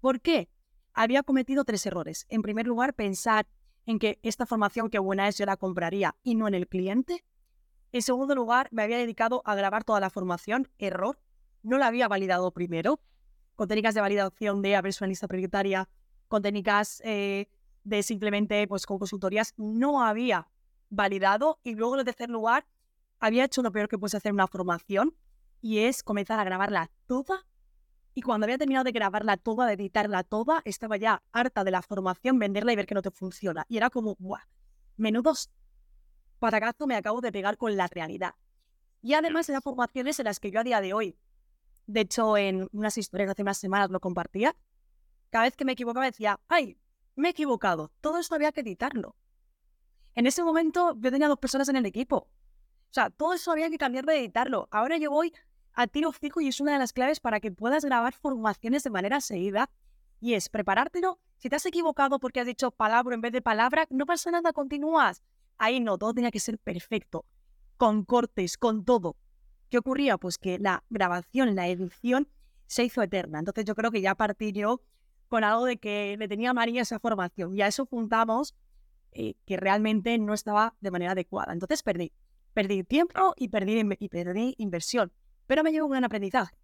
¿Por 0.00 0.20
qué? 0.20 0.48
Había 0.92 1.22
cometido 1.22 1.64
tres 1.64 1.86
errores. 1.86 2.26
En 2.28 2.42
primer 2.42 2.66
lugar, 2.66 2.94
pensar 2.94 3.46
en 3.86 3.98
que 3.98 4.18
esta 4.22 4.46
formación 4.46 4.90
que 4.90 4.98
buena 4.98 5.28
es 5.28 5.38
yo 5.38 5.46
la 5.46 5.56
compraría 5.56 6.16
y 6.22 6.34
no 6.34 6.48
en 6.48 6.54
el 6.54 6.68
cliente. 6.68 7.24
En 7.92 8.02
segundo 8.02 8.34
lugar, 8.34 8.68
me 8.72 8.82
había 8.82 8.98
dedicado 8.98 9.42
a 9.44 9.54
grabar 9.54 9.84
toda 9.84 10.00
la 10.00 10.10
formación, 10.10 10.68
error, 10.78 11.18
no 11.66 11.78
la 11.78 11.88
había 11.88 12.08
validado 12.08 12.50
primero, 12.52 13.00
con 13.54 13.68
técnicas 13.68 13.94
de 13.94 14.00
validación 14.00 14.62
de 14.62 14.76
haber 14.76 14.94
una 15.00 15.08
lista 15.08 15.28
prioritaria, 15.28 15.88
con 16.28 16.42
técnicas 16.42 17.00
eh, 17.04 17.48
de 17.84 18.02
simplemente 18.02 18.66
pues 18.68 18.86
con 18.86 18.98
consultorías, 18.98 19.54
no 19.56 20.02
había 20.02 20.48
validado 20.90 21.58
y 21.62 21.74
luego 21.74 21.98
en 21.98 22.04
tercer 22.04 22.30
lugar 22.30 22.66
había 23.18 23.44
hecho 23.44 23.62
lo 23.62 23.72
peor 23.72 23.88
que 23.88 23.98
puedes 23.98 24.14
hacer 24.14 24.32
una 24.32 24.46
formación 24.46 25.14
y 25.60 25.78
es 25.78 26.02
comenzar 26.02 26.38
a 26.38 26.44
grabarla 26.44 26.90
toda 27.06 27.44
y 28.14 28.22
cuando 28.22 28.46
había 28.46 28.56
terminado 28.56 28.84
de 28.84 28.92
grabarla 28.92 29.36
toda, 29.36 29.66
de 29.66 29.74
editarla 29.74 30.22
toda, 30.22 30.62
estaba 30.64 30.96
ya 30.96 31.22
harta 31.32 31.64
de 31.64 31.70
la 31.70 31.82
formación, 31.82 32.38
venderla 32.38 32.72
y 32.72 32.76
ver 32.76 32.86
que 32.86 32.94
no 32.94 33.02
te 33.02 33.10
funciona. 33.10 33.66
Y 33.68 33.76
era 33.76 33.90
como, 33.90 34.16
¡buah! 34.18 34.40
Menudos 34.96 35.50
patacazos 36.38 36.86
me 36.86 36.96
acabo 36.96 37.20
de 37.20 37.30
pegar 37.30 37.58
con 37.58 37.76
la 37.76 37.88
realidad. 37.88 38.34
Y 39.02 39.12
además 39.12 39.50
eran 39.50 39.60
formaciones 39.60 40.18
en 40.18 40.24
las 40.24 40.40
que 40.40 40.50
yo 40.50 40.60
a 40.60 40.64
día 40.64 40.80
de 40.80 40.94
hoy, 40.94 41.18
de 41.86 42.00
hecho 42.00 42.36
en 42.36 42.68
unas 42.72 42.98
historias 42.98 43.30
hace 43.30 43.42
unas 43.42 43.58
semanas 43.58 43.90
lo 43.90 44.00
compartía, 44.00 44.56
cada 45.30 45.44
vez 45.44 45.56
que 45.56 45.64
me 45.64 45.72
equivocaba 45.72 46.06
decía, 46.06 46.40
¡ay! 46.48 46.78
Me 47.14 47.28
he 47.28 47.30
equivocado, 47.30 47.92
todo 48.00 48.18
esto 48.18 48.34
había 48.34 48.52
que 48.52 48.60
editarlo. 48.60 49.16
En 50.14 50.26
ese 50.26 50.42
momento 50.42 50.94
yo 50.98 51.10
tenía 51.10 51.28
dos 51.28 51.38
personas 51.38 51.68
en 51.68 51.76
el 51.76 51.86
equipo. 51.86 52.16
O 52.16 52.92
sea, 52.96 53.10
todo 53.10 53.34
eso 53.34 53.52
había 53.52 53.68
que 53.68 53.78
cambiar 53.78 54.06
de 54.06 54.18
editarlo. 54.18 54.68
Ahora 54.70 54.96
yo 54.96 55.10
voy 55.10 55.32
a 55.74 55.86
tiro 55.86 56.12
fijo 56.12 56.40
y 56.40 56.48
es 56.48 56.60
una 56.60 56.72
de 56.72 56.78
las 56.78 56.92
claves 56.94 57.20
para 57.20 57.40
que 57.40 57.52
puedas 57.52 57.84
grabar 57.84 58.14
formaciones 58.14 58.82
de 58.82 58.90
manera 58.90 59.20
seguida. 59.20 59.70
Y 60.20 60.32
es 60.32 60.48
preparártelo. 60.48 61.20
Si 61.36 61.50
te 61.50 61.56
has 61.56 61.66
equivocado 61.66 62.18
porque 62.18 62.40
has 62.40 62.46
dicho 62.46 62.70
palabra 62.70 63.14
en 63.14 63.20
vez 63.20 63.32
de 63.32 63.42
palabra, 63.42 63.86
no 63.90 64.06
pasa 64.06 64.30
nada, 64.30 64.54
continúas. 64.54 65.22
Ahí 65.58 65.80
no, 65.80 65.98
todo 65.98 66.14
tenía 66.14 66.30
que 66.30 66.40
ser 66.40 66.58
perfecto, 66.58 67.26
con 67.76 68.04
cortes, 68.04 68.56
con 68.56 68.84
todo. 68.84 69.16
¿Qué 69.68 69.78
ocurría? 69.78 70.18
Pues 70.18 70.38
que 70.38 70.58
la 70.58 70.84
grabación, 70.90 71.54
la 71.54 71.68
edición 71.68 72.28
se 72.66 72.84
hizo 72.84 73.02
eterna. 73.02 73.38
Entonces 73.38 73.64
yo 73.64 73.74
creo 73.74 73.90
que 73.90 74.00
ya 74.00 74.14
partí 74.14 74.52
yo 74.52 74.80
con 75.28 75.44
algo 75.44 75.64
de 75.64 75.76
que 75.76 76.16
le 76.18 76.28
tenía 76.28 76.52
María 76.54 76.82
esa 76.82 76.98
formación 77.00 77.56
y 77.56 77.62
a 77.62 77.66
eso 77.66 77.86
juntamos 77.86 78.54
eh, 79.12 79.34
que 79.44 79.56
realmente 79.56 80.16
no 80.18 80.34
estaba 80.34 80.74
de 80.80 80.90
manera 80.90 81.12
adecuada. 81.12 81.52
Entonces 81.52 81.82
perdí. 81.82 82.12
Perdí 82.54 82.84
tiempo 82.84 83.34
y 83.36 83.48
perdí, 83.48 83.82
y 83.98 84.08
perdí 84.08 84.54
inversión 84.58 85.12
pero 85.46 85.62
me 85.62 85.72
llevo 85.72 85.86
un 85.86 85.92
gran 85.92 86.04
aprendizaje. 86.04 86.56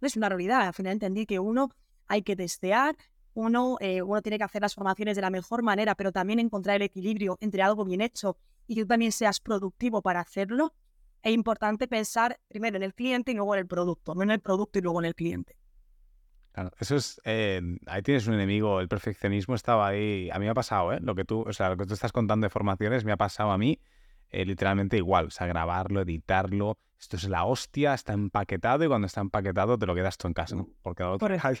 Es 0.00 0.16
una 0.16 0.28
realidad. 0.28 0.62
Al 0.62 0.74
final 0.74 0.94
entendí 0.94 1.26
que 1.26 1.38
uno 1.38 1.70
hay 2.06 2.22
que 2.22 2.36
testear, 2.36 2.96
uno, 3.34 3.76
eh, 3.80 4.02
uno 4.02 4.22
tiene 4.22 4.38
que 4.38 4.44
hacer 4.44 4.62
las 4.62 4.74
formaciones 4.74 5.16
de 5.16 5.22
la 5.22 5.30
mejor 5.30 5.62
manera, 5.62 5.94
pero 5.94 6.10
también 6.10 6.38
encontrar 6.40 6.76
el 6.76 6.82
equilibrio 6.82 7.36
entre 7.40 7.62
algo 7.62 7.84
bien 7.84 8.00
hecho 8.00 8.36
y 8.66 8.74
que 8.74 8.82
tú 8.82 8.88
también 8.88 9.12
seas 9.12 9.40
productivo 9.40 10.02
para 10.02 10.20
hacerlo. 10.20 10.74
Es 11.22 11.32
importante 11.32 11.86
pensar 11.86 12.38
primero 12.48 12.76
en 12.76 12.82
el 12.82 12.94
cliente 12.94 13.32
y 13.32 13.34
luego 13.34 13.54
en 13.54 13.60
el 13.60 13.66
producto, 13.66 14.14
no 14.14 14.22
en 14.22 14.30
el 14.30 14.40
producto 14.40 14.78
y 14.78 14.82
luego 14.82 15.00
en 15.00 15.06
el 15.06 15.14
cliente. 15.14 15.56
Claro, 16.52 16.72
eso 16.80 16.96
es, 16.96 17.20
eh, 17.24 17.60
ahí 17.86 18.02
tienes 18.02 18.26
un 18.26 18.34
enemigo, 18.34 18.80
el 18.80 18.88
perfeccionismo 18.88 19.54
estaba 19.54 19.86
ahí, 19.86 20.30
a 20.32 20.38
mí 20.38 20.46
me 20.46 20.50
ha 20.50 20.54
pasado, 20.54 20.92
¿eh? 20.92 20.98
Lo 21.00 21.14
que 21.14 21.24
tú, 21.24 21.44
o 21.46 21.52
sea, 21.52 21.68
lo 21.68 21.76
que 21.76 21.86
tú 21.86 21.94
estás 21.94 22.10
contando 22.10 22.46
de 22.46 22.50
formaciones 22.50 23.04
me 23.04 23.12
ha 23.12 23.16
pasado 23.16 23.52
a 23.52 23.58
mí 23.58 23.78
eh, 24.30 24.44
literalmente 24.44 24.96
igual, 24.96 25.26
o 25.26 25.30
sea, 25.30 25.46
grabarlo, 25.46 26.02
editarlo, 26.02 26.78
esto 26.98 27.16
es 27.16 27.28
la 27.28 27.44
hostia, 27.44 27.94
está 27.94 28.12
empaquetado 28.12 28.84
y 28.84 28.88
cuando 28.88 29.06
está 29.06 29.20
empaquetado 29.20 29.76
te 29.76 29.86
lo 29.86 29.94
quedas 29.94 30.16
tú 30.18 30.28
en 30.28 30.34
casa, 30.34 30.54
¿no? 30.54 30.68
Porque 30.82 31.02
lo 31.02 31.14
otro... 31.14 31.36
Hay... 31.42 31.56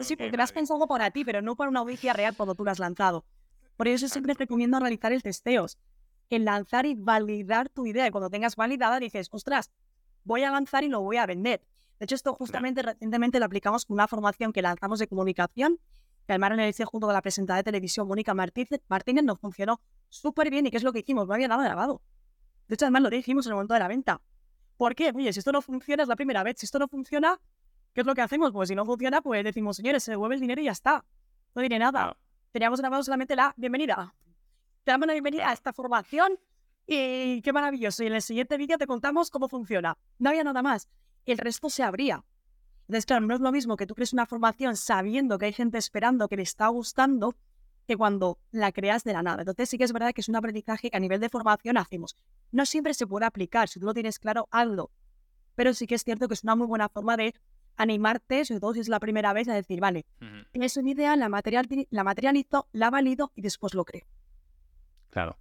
sí, 0.00 0.16
porque 0.16 0.36
lo 0.36 0.42
has 0.42 0.52
pensado 0.52 0.86
para 0.86 1.10
ti, 1.10 1.24
pero 1.24 1.42
no 1.42 1.56
para 1.56 1.70
una 1.70 1.80
audiencia 1.80 2.12
real 2.12 2.36
cuando 2.36 2.54
tú 2.54 2.64
lo 2.64 2.70
has 2.70 2.78
lanzado. 2.78 3.24
Por 3.76 3.88
eso 3.88 4.06
siempre 4.06 4.34
recomiendo 4.34 4.78
realizar 4.78 5.12
el 5.12 5.22
testeos, 5.22 5.78
el 6.30 6.44
lanzar 6.44 6.86
y 6.86 6.94
validar 6.94 7.68
tu 7.68 7.86
idea. 7.86 8.06
Y 8.06 8.10
cuando 8.10 8.30
tengas 8.30 8.56
validada 8.56 8.98
dices, 8.98 9.28
ostras, 9.30 9.70
voy 10.24 10.42
a 10.42 10.50
lanzar 10.50 10.84
y 10.84 10.88
lo 10.88 11.00
voy 11.00 11.16
a 11.16 11.26
vender. 11.26 11.62
De 11.98 12.04
hecho, 12.04 12.14
esto 12.14 12.34
justamente 12.34 12.82
recientemente 12.82 13.38
lo 13.38 13.46
aplicamos 13.46 13.84
con 13.84 13.94
una 13.94 14.08
formación 14.08 14.52
que 14.52 14.62
lanzamos 14.62 14.98
de 14.98 15.06
comunicación, 15.06 15.78
que 16.26 16.32
además 16.32 16.52
en 16.58 16.86
junto 16.86 17.06
con 17.06 17.14
la 17.14 17.22
presentada 17.22 17.58
de 17.58 17.64
televisión 17.64 18.08
Mónica 18.08 18.34
Martínez, 18.34 18.80
Martínez 18.88 19.24
nos 19.24 19.38
funcionó 19.38 19.80
súper 20.08 20.50
bien. 20.50 20.66
¿Y 20.66 20.70
qué 20.70 20.78
es 20.78 20.82
lo 20.82 20.92
que 20.92 21.00
hicimos? 21.00 21.28
No 21.28 21.34
había 21.34 21.48
nada 21.48 21.64
grabado. 21.64 22.02
De 22.68 22.74
hecho, 22.74 22.86
además 22.86 23.02
lo 23.02 23.10
dijimos 23.10 23.46
en 23.46 23.50
el 23.50 23.54
momento 23.54 23.74
de 23.74 23.80
la 23.80 23.88
venta. 23.88 24.20
¿Por 24.76 24.94
qué? 24.94 25.12
Oye, 25.14 25.32
si 25.32 25.38
esto 25.38 25.52
no 25.52 25.62
funciona, 25.62 26.02
es 26.02 26.08
la 26.08 26.16
primera 26.16 26.42
vez. 26.42 26.56
Si 26.58 26.66
esto 26.66 26.78
no 26.78 26.88
funciona, 26.88 27.40
¿qué 27.94 28.00
es 28.00 28.06
lo 28.06 28.14
que 28.14 28.22
hacemos? 28.22 28.52
Pues 28.52 28.68
si 28.68 28.74
no 28.74 28.84
funciona, 28.84 29.20
pues 29.22 29.44
decimos, 29.44 29.76
señores, 29.76 30.02
se 30.02 30.12
devuelve 30.12 30.36
el 30.36 30.40
dinero 30.40 30.60
y 30.60 30.64
ya 30.64 30.72
está. 30.72 31.04
No 31.54 31.62
diré 31.62 31.78
nada. 31.78 32.16
Teníamos 32.50 32.80
grabado 32.80 33.02
solamente 33.02 33.36
la 33.36 33.54
bienvenida. 33.56 34.14
Te 34.84 34.90
damos 34.90 35.06
la 35.06 35.12
bienvenida 35.12 35.48
a 35.48 35.52
esta 35.52 35.72
formación 35.72 36.32
y 36.88 37.40
qué 37.42 37.52
maravilloso. 37.52 38.02
Y 38.02 38.08
en 38.08 38.14
el 38.14 38.22
siguiente 38.22 38.56
vídeo 38.56 38.78
te 38.78 38.88
contamos 38.88 39.30
cómo 39.30 39.48
funciona. 39.48 39.96
No 40.18 40.30
había 40.30 40.42
nada 40.42 40.60
más. 40.60 40.88
El 41.24 41.38
resto 41.38 41.70
se 41.70 41.84
abría. 41.84 42.24
Entonces, 42.88 43.06
claro, 43.06 43.24
no 43.24 43.34
es 43.36 43.40
lo 43.40 43.52
mismo 43.52 43.76
que 43.76 43.86
tú 43.86 43.94
crees 43.94 44.12
una 44.12 44.26
formación 44.26 44.76
sabiendo 44.76 45.38
que 45.38 45.46
hay 45.46 45.52
gente 45.52 45.78
esperando, 45.78 46.26
que 46.26 46.36
le 46.36 46.42
está 46.42 46.66
gustando, 46.66 47.36
que 47.86 47.96
cuando 47.96 48.40
la 48.50 48.72
creas 48.72 49.04
de 49.04 49.12
la 49.12 49.22
nada. 49.22 49.42
Entonces 49.42 49.68
sí 49.68 49.78
que 49.78 49.84
es 49.84 49.92
verdad 49.92 50.12
que 50.12 50.20
es 50.20 50.28
un 50.28 50.34
aprendizaje 50.34 50.90
que 50.90 50.96
a 50.96 51.00
nivel 51.00 51.20
de 51.20 51.28
formación 51.28 51.76
hacemos. 51.76 52.16
No 52.50 52.66
siempre 52.66 52.92
se 52.92 53.06
puede 53.06 53.24
aplicar, 53.24 53.68
si 53.68 53.78
tú 53.78 53.86
lo 53.86 53.94
tienes 53.94 54.18
claro, 54.18 54.48
hazlo. 54.50 54.90
Pero 55.54 55.74
sí 55.74 55.86
que 55.86 55.94
es 55.94 56.02
cierto 56.02 56.26
que 56.26 56.34
es 56.34 56.42
una 56.42 56.56
muy 56.56 56.66
buena 56.66 56.88
forma 56.88 57.16
de 57.16 57.34
animarte, 57.76 58.44
sobre 58.44 58.58
todo 58.58 58.74
si 58.74 58.80
es 58.80 58.88
la 58.88 58.98
primera 58.98 59.32
vez, 59.32 59.46
a 59.46 59.54
decir, 59.54 59.78
vale, 59.78 60.06
es 60.54 60.76
una 60.76 60.90
idea, 60.90 61.14
la, 61.14 61.28
material, 61.28 61.68
la 61.90 62.02
materializo, 62.02 62.66
la 62.72 62.90
valido 62.90 63.30
y 63.36 63.42
después 63.42 63.74
lo 63.74 63.84
creo. 63.84 64.04
Claro. 65.12 65.38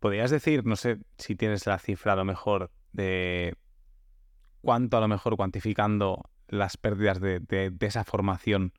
¿Podrías 0.00 0.30
decir, 0.30 0.66
no 0.66 0.76
sé 0.76 0.98
si 1.16 1.36
tienes 1.36 1.66
la 1.66 1.78
cifra 1.78 2.12
a 2.12 2.16
lo 2.16 2.24
mejor 2.24 2.72
de 2.92 3.56
cuánto 4.60 4.96
a 4.96 5.00
lo 5.00 5.08
mejor 5.08 5.36
cuantificando 5.36 6.28
las 6.48 6.76
pérdidas 6.76 7.20
de, 7.20 7.72
esa 7.80 8.04
formación 8.04 8.74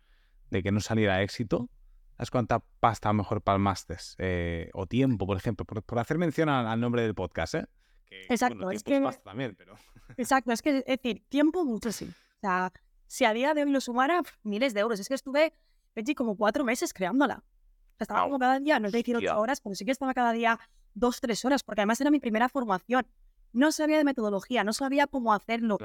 de 0.52 0.62
que 0.62 0.71
no 0.71 0.82
saliera 0.82 1.24
éxito? 1.24 1.69
¿Sabes 2.17 2.32
cuánta 2.32 2.60
pasta 2.80 3.10
a 3.10 3.13
lo 3.13 3.17
mejor 3.17 3.41
palmaste? 3.41 3.95
Eh, 4.17 4.69
o 4.74 4.86
tiempo, 4.86 5.26
por 5.26 5.38
ejemplo, 5.38 5.65
por, 5.65 6.00
hacer 6.00 6.17
mención 6.17 6.50
al, 6.50 6.80
nombre 6.80 7.02
del 7.02 7.15
podcast, 7.15 7.56
¿eh? 7.56 7.65
Exacto, 8.30 8.69
es 8.69 8.84
que... 8.84 9.02
también, 9.24 9.56
pero... 9.56 9.76
Exacto, 10.17 10.52
es 10.52 10.62
que, 10.62 10.80
es 10.80 10.86
decir, 10.86 11.24
tiempo 11.30 11.65
mucho 11.65 11.91
sí. 11.91 12.06
O 12.06 12.39
sea, 12.41 12.71
si 13.08 13.24
a 13.24 13.34
día 13.34 13.54
de 13.54 13.63
hoy 13.63 13.71
lo 13.71 13.80
sumara, 13.80 14.21
miles 14.43 14.74
de 14.74 14.82
euros. 14.82 15.00
Es 15.00 15.08
que 15.08 15.15
estuve, 15.15 15.54
como 16.15 16.36
cuatro 16.36 16.63
meses 16.63 16.93
creándola. 16.93 17.43
Estaba 18.03 18.23
como 18.23 18.39
cada 18.39 18.60
día, 18.60 18.79
no 18.79 18.89
te 18.91 19.03
18 19.03 19.39
horas, 19.39 19.62
pero 19.62 19.75
sí 19.75 19.86
que 19.86 19.91
estaba 19.91 20.13
cada 20.13 20.31
día 20.31 20.60
dos, 20.93 21.21
tres 21.21 21.43
horas, 21.45 21.63
porque 21.63 21.81
además 21.81 22.01
era 22.01 22.12
mi 22.12 22.19
primera 22.19 22.49
formación. 22.49 23.05
No 23.53 23.71
sabía 23.71 23.97
de 23.97 24.03
metodología, 24.03 24.63
no 24.63 24.73
sabía 24.73 25.08
cómo 25.08 25.34
hacerlo, 25.34 25.77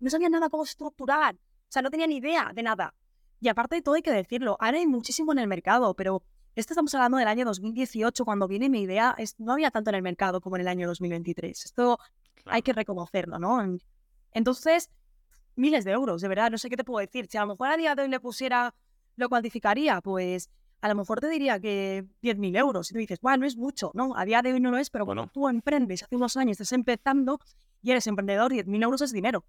no 0.00 0.10
sabía 0.10 0.28
nada 0.28 0.48
cómo 0.48 0.64
estructurar. 0.64 1.34
O 1.34 1.70
sea, 1.70 1.82
no 1.82 1.90
tenía 1.90 2.06
ni 2.06 2.16
idea 2.16 2.52
de 2.54 2.62
nada. 2.62 2.94
Y 3.40 3.48
aparte 3.48 3.76
de 3.76 3.82
todo, 3.82 3.94
hay 3.94 4.02
que 4.02 4.10
decirlo, 4.10 4.56
ahora 4.60 4.78
hay 4.78 4.86
muchísimo 4.86 5.32
en 5.32 5.38
el 5.38 5.46
mercado, 5.46 5.94
pero 5.94 6.22
esto 6.56 6.72
estamos 6.72 6.94
hablando 6.94 7.18
del 7.18 7.28
año 7.28 7.44
2018, 7.44 8.24
cuando 8.24 8.48
viene 8.48 8.68
mi 8.68 8.80
idea, 8.80 9.14
es, 9.18 9.38
no 9.38 9.52
había 9.52 9.70
tanto 9.70 9.90
en 9.90 9.96
el 9.96 10.02
mercado 10.02 10.40
como 10.40 10.56
en 10.56 10.62
el 10.62 10.68
año 10.68 10.88
2023. 10.88 11.66
Esto 11.66 11.98
hay 12.46 12.62
que 12.62 12.72
reconocerlo, 12.72 13.38
¿no? 13.38 13.78
Entonces, 14.32 14.90
miles 15.54 15.84
de 15.84 15.92
euros, 15.92 16.20
de 16.20 16.28
verdad, 16.28 16.50
no 16.50 16.58
sé 16.58 16.68
qué 16.68 16.76
te 16.76 16.84
puedo 16.84 16.98
decir. 17.04 17.26
Si 17.28 17.36
a 17.36 17.42
lo 17.42 17.48
mejor 17.48 17.68
a 17.68 17.76
día 17.76 17.94
de 17.94 18.02
hoy 18.02 18.08
le 18.08 18.18
pusiera, 18.18 18.74
lo 19.16 19.28
cuantificaría, 19.28 20.00
pues 20.00 20.50
a 20.80 20.88
lo 20.88 20.94
mejor 20.94 21.20
te 21.20 21.28
diría 21.28 21.58
que 21.60 22.04
10.000 22.22 22.56
euros. 22.56 22.90
Y 22.90 22.94
tú 22.94 22.98
dices, 23.00 23.20
bueno, 23.20 23.38
no 23.38 23.46
es 23.46 23.56
mucho, 23.56 23.90
¿no? 23.94 24.16
A 24.16 24.24
día 24.24 24.42
de 24.42 24.52
hoy 24.52 24.60
no 24.60 24.70
lo 24.70 24.78
es, 24.78 24.90
pero 24.90 25.04
cuando 25.04 25.26
tú 25.26 25.48
emprendes 25.48 26.02
hace 26.02 26.16
unos 26.16 26.36
años, 26.36 26.52
estás 26.52 26.72
empezando 26.72 27.40
y 27.82 27.90
eres 27.90 28.06
emprendedor, 28.06 28.52
10.000 28.52 28.82
euros 28.82 29.02
es 29.02 29.12
dinero. 29.12 29.44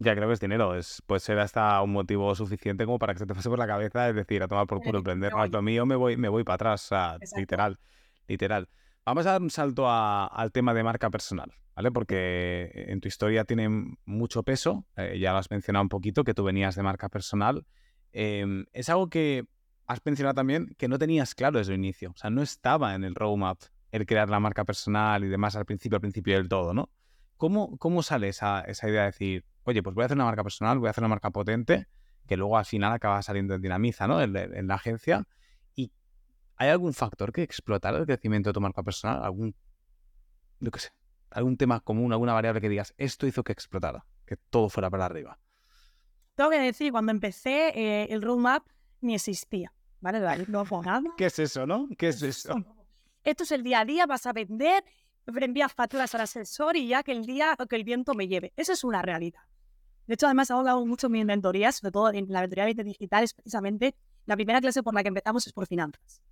Ya 0.00 0.14
creo 0.14 0.28
que 0.28 0.34
es 0.34 0.40
dinero, 0.40 0.76
es, 0.76 1.02
puede 1.06 1.18
ser 1.18 1.40
hasta 1.40 1.82
un 1.82 1.90
motivo 1.90 2.32
suficiente 2.34 2.84
como 2.84 3.00
para 3.00 3.14
que 3.14 3.18
se 3.18 3.26
te 3.26 3.34
pase 3.34 3.48
por 3.48 3.58
la 3.58 3.66
cabeza, 3.66 4.08
es 4.08 4.14
decir, 4.14 4.42
a 4.42 4.48
tomar 4.48 4.66
por 4.66 4.80
culo 4.80 4.98
emprender. 4.98 5.32
No, 5.32 5.44
lo 5.44 5.62
mío 5.62 5.86
me 5.86 5.96
voy, 5.96 6.16
me 6.16 6.28
voy 6.28 6.44
para 6.44 6.54
atrás, 6.54 6.84
o 6.84 6.88
sea, 6.88 7.18
literal, 7.36 7.80
literal. 8.28 8.68
Vamos 9.04 9.26
a 9.26 9.32
dar 9.32 9.42
un 9.42 9.50
salto 9.50 9.90
al 9.90 10.52
tema 10.52 10.72
de 10.72 10.84
marca 10.84 11.10
personal, 11.10 11.52
¿vale? 11.74 11.90
Porque 11.90 12.70
en 12.88 13.00
tu 13.00 13.08
historia 13.08 13.44
tiene 13.44 13.68
mucho 14.04 14.44
peso, 14.44 14.86
eh, 14.96 15.18
ya 15.18 15.32
lo 15.32 15.38
has 15.38 15.50
mencionado 15.50 15.82
un 15.82 15.88
poquito, 15.88 16.22
que 16.22 16.34
tú 16.34 16.44
venías 16.44 16.76
de 16.76 16.82
marca 16.84 17.08
personal. 17.08 17.66
Em, 18.12 18.66
es 18.72 18.88
algo 18.90 19.08
que 19.08 19.46
has 19.88 20.00
mencionado 20.04 20.34
también 20.34 20.74
que 20.78 20.86
no 20.86 20.98
tenías 20.98 21.34
claro 21.34 21.58
desde 21.58 21.72
el 21.72 21.78
inicio, 21.78 22.10
o 22.10 22.16
sea, 22.16 22.30
no 22.30 22.42
estaba 22.42 22.94
en 22.94 23.04
el 23.04 23.14
roadmap 23.14 23.58
el 23.90 24.06
crear 24.06 24.28
la 24.28 24.38
marca 24.38 24.64
personal 24.64 25.24
y 25.24 25.28
demás 25.28 25.56
al 25.56 25.64
principio, 25.64 25.96
al 25.96 26.02
principio 26.02 26.36
del 26.36 26.48
todo, 26.48 26.74
¿no? 26.74 26.90
¿Cómo, 27.36 27.76
cómo 27.78 28.02
sale 28.02 28.28
esa, 28.28 28.60
esa 28.60 28.88
idea 28.88 29.00
de 29.00 29.06
decir, 29.06 29.44
oye, 29.64 29.82
pues 29.82 29.94
voy 29.94 30.02
a 30.02 30.06
hacer 30.06 30.16
una 30.16 30.26
marca 30.26 30.42
personal, 30.42 30.78
voy 30.78 30.88
a 30.88 30.90
hacer 30.90 31.02
una 31.02 31.08
marca 31.08 31.30
potente, 31.30 31.88
que 32.26 32.36
luego 32.36 32.58
al 32.58 32.66
final 32.66 32.92
acaba 32.92 33.22
saliendo 33.22 33.54
en 33.54 33.62
Dinamiza, 33.62 34.06
¿no? 34.06 34.20
en 34.20 34.68
la 34.68 34.74
agencia, 34.74 35.26
¿Hay 36.58 36.70
algún 36.70 36.92
factor 36.92 37.32
que 37.32 37.42
explotara 37.42 37.98
el 37.98 38.06
crecimiento 38.06 38.50
de 38.50 38.54
tu 38.54 38.60
marca 38.60 38.82
personal? 38.82 39.22
¿Algún, 39.22 39.54
yo 40.58 40.72
qué 40.72 40.80
sé, 40.80 40.90
algún 41.30 41.56
tema 41.56 41.78
común, 41.78 42.12
alguna 42.12 42.32
variable 42.32 42.60
que 42.60 42.68
digas, 42.68 42.94
esto 42.98 43.28
hizo 43.28 43.44
que 43.44 43.52
explotara, 43.52 44.04
que 44.26 44.36
todo 44.36 44.68
fuera 44.68 44.90
para 44.90 45.04
arriba? 45.04 45.38
Tengo 46.34 46.50
que 46.50 46.58
decir, 46.58 46.90
cuando 46.90 47.12
empecé, 47.12 47.68
eh, 47.76 48.08
el 48.10 48.22
roadmap 48.22 48.66
ni 49.00 49.14
existía, 49.14 49.72
¿vale? 50.00 50.46
No 50.48 50.64
nada. 50.82 51.02
¿Qué 51.16 51.26
es 51.26 51.38
eso, 51.38 51.66
no? 51.66 51.88
¿Qué 51.96 52.08
es 52.08 52.22
eso? 52.22 52.54
Esto 53.24 53.42
es 53.42 53.52
el 53.52 53.62
día 53.62 53.80
a 53.80 53.84
día, 53.84 54.06
vas 54.06 54.26
a 54.26 54.32
vender, 54.32 54.84
envías 55.26 55.72
facturas 55.72 56.14
al 56.14 56.22
asesor 56.22 56.76
y 56.76 56.88
ya 56.88 57.02
que 57.02 57.12
el 57.12 57.26
día, 57.26 57.56
que 57.68 57.76
el 57.76 57.84
viento 57.84 58.14
me 58.14 58.28
lleve. 58.28 58.52
Eso 58.56 58.72
es 58.72 58.84
una 58.84 59.02
realidad. 59.02 59.42
De 60.06 60.14
hecho, 60.14 60.26
además, 60.26 60.50
hablado 60.50 60.84
mucho 60.86 61.08
en 61.08 61.12
mi 61.12 61.20
inventoría, 61.20 61.70
sobre 61.72 61.92
todo 61.92 62.12
en 62.12 62.26
la 62.30 62.40
mentoría 62.40 62.64
digital, 62.64 63.24
es 63.24 63.34
precisamente 63.34 63.94
la 64.24 64.36
primera 64.36 64.60
clase 64.60 64.82
por 64.82 64.94
la 64.94 65.02
que 65.02 65.08
empezamos 65.08 65.46
es 65.46 65.52
por 65.52 65.66
finanzas. 65.66 66.22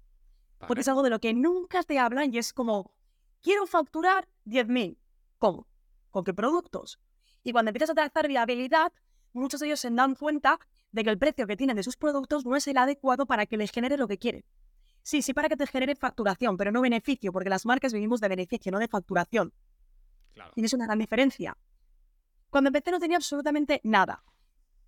Porque 0.67 0.81
es 0.81 0.89
algo 0.89 1.03
de 1.03 1.11
lo 1.11 1.21
que 1.21 1.35
nunca 1.35 1.83
te 1.83 1.99
hablan 1.99 2.33
y 2.33 2.39
es 2.39 2.55
como, 2.55 2.95
quiero 3.43 3.67
facturar 3.67 4.27
10.000. 4.47 4.97
¿Cómo? 5.39 5.67
¿Con 6.11 6.25
qué 6.25 6.33
productos? 6.33 6.99
Y 7.45 7.53
cuando 7.53 7.69
empiezas 7.69 7.91
a 7.91 7.95
trazar 7.95 8.29
viabilidad, 8.29 8.93
muchos 9.35 9.61
de 9.61 9.67
ellos 9.67 9.81
se 9.81 9.91
dan 9.91 10.15
cuenta 10.15 10.59
de 10.93 11.05
que 11.05 11.11
el 11.11 11.19
precio 11.19 11.47
que 11.47 11.57
tienen 11.57 11.77
de 11.77 11.83
sus 11.83 11.97
productos 11.97 12.45
no 12.45 12.57
es 12.57 12.67
el 12.69 12.79
adecuado 12.79 13.27
para 13.27 13.47
que 13.47 13.57
les 13.57 13.71
genere 13.71 13.97
lo 13.97 14.09
que 14.09 14.19
quieren. 14.19 14.45
Sí, 15.03 15.23
sí 15.23 15.35
para 15.35 15.49
que 15.49 15.57
te 15.57 15.67
genere 15.67 15.95
facturación, 15.95 16.57
pero 16.57 16.73
no 16.73 16.81
beneficio, 16.81 17.33
porque 17.33 17.49
las 17.49 17.65
marcas 17.65 17.93
vivimos 17.93 18.21
de 18.21 18.29
beneficio, 18.29 18.73
no 18.73 18.79
de 18.79 18.89
facturación. 18.89 19.53
Claro. 20.35 20.53
Tienes 20.55 20.73
una 20.73 20.87
gran 20.87 20.99
diferencia. 20.99 21.57
Cuando 22.51 22.69
empecé 22.69 22.91
no 22.91 22.99
tenía 22.99 23.17
absolutamente 23.17 23.81
nada. 23.85 24.25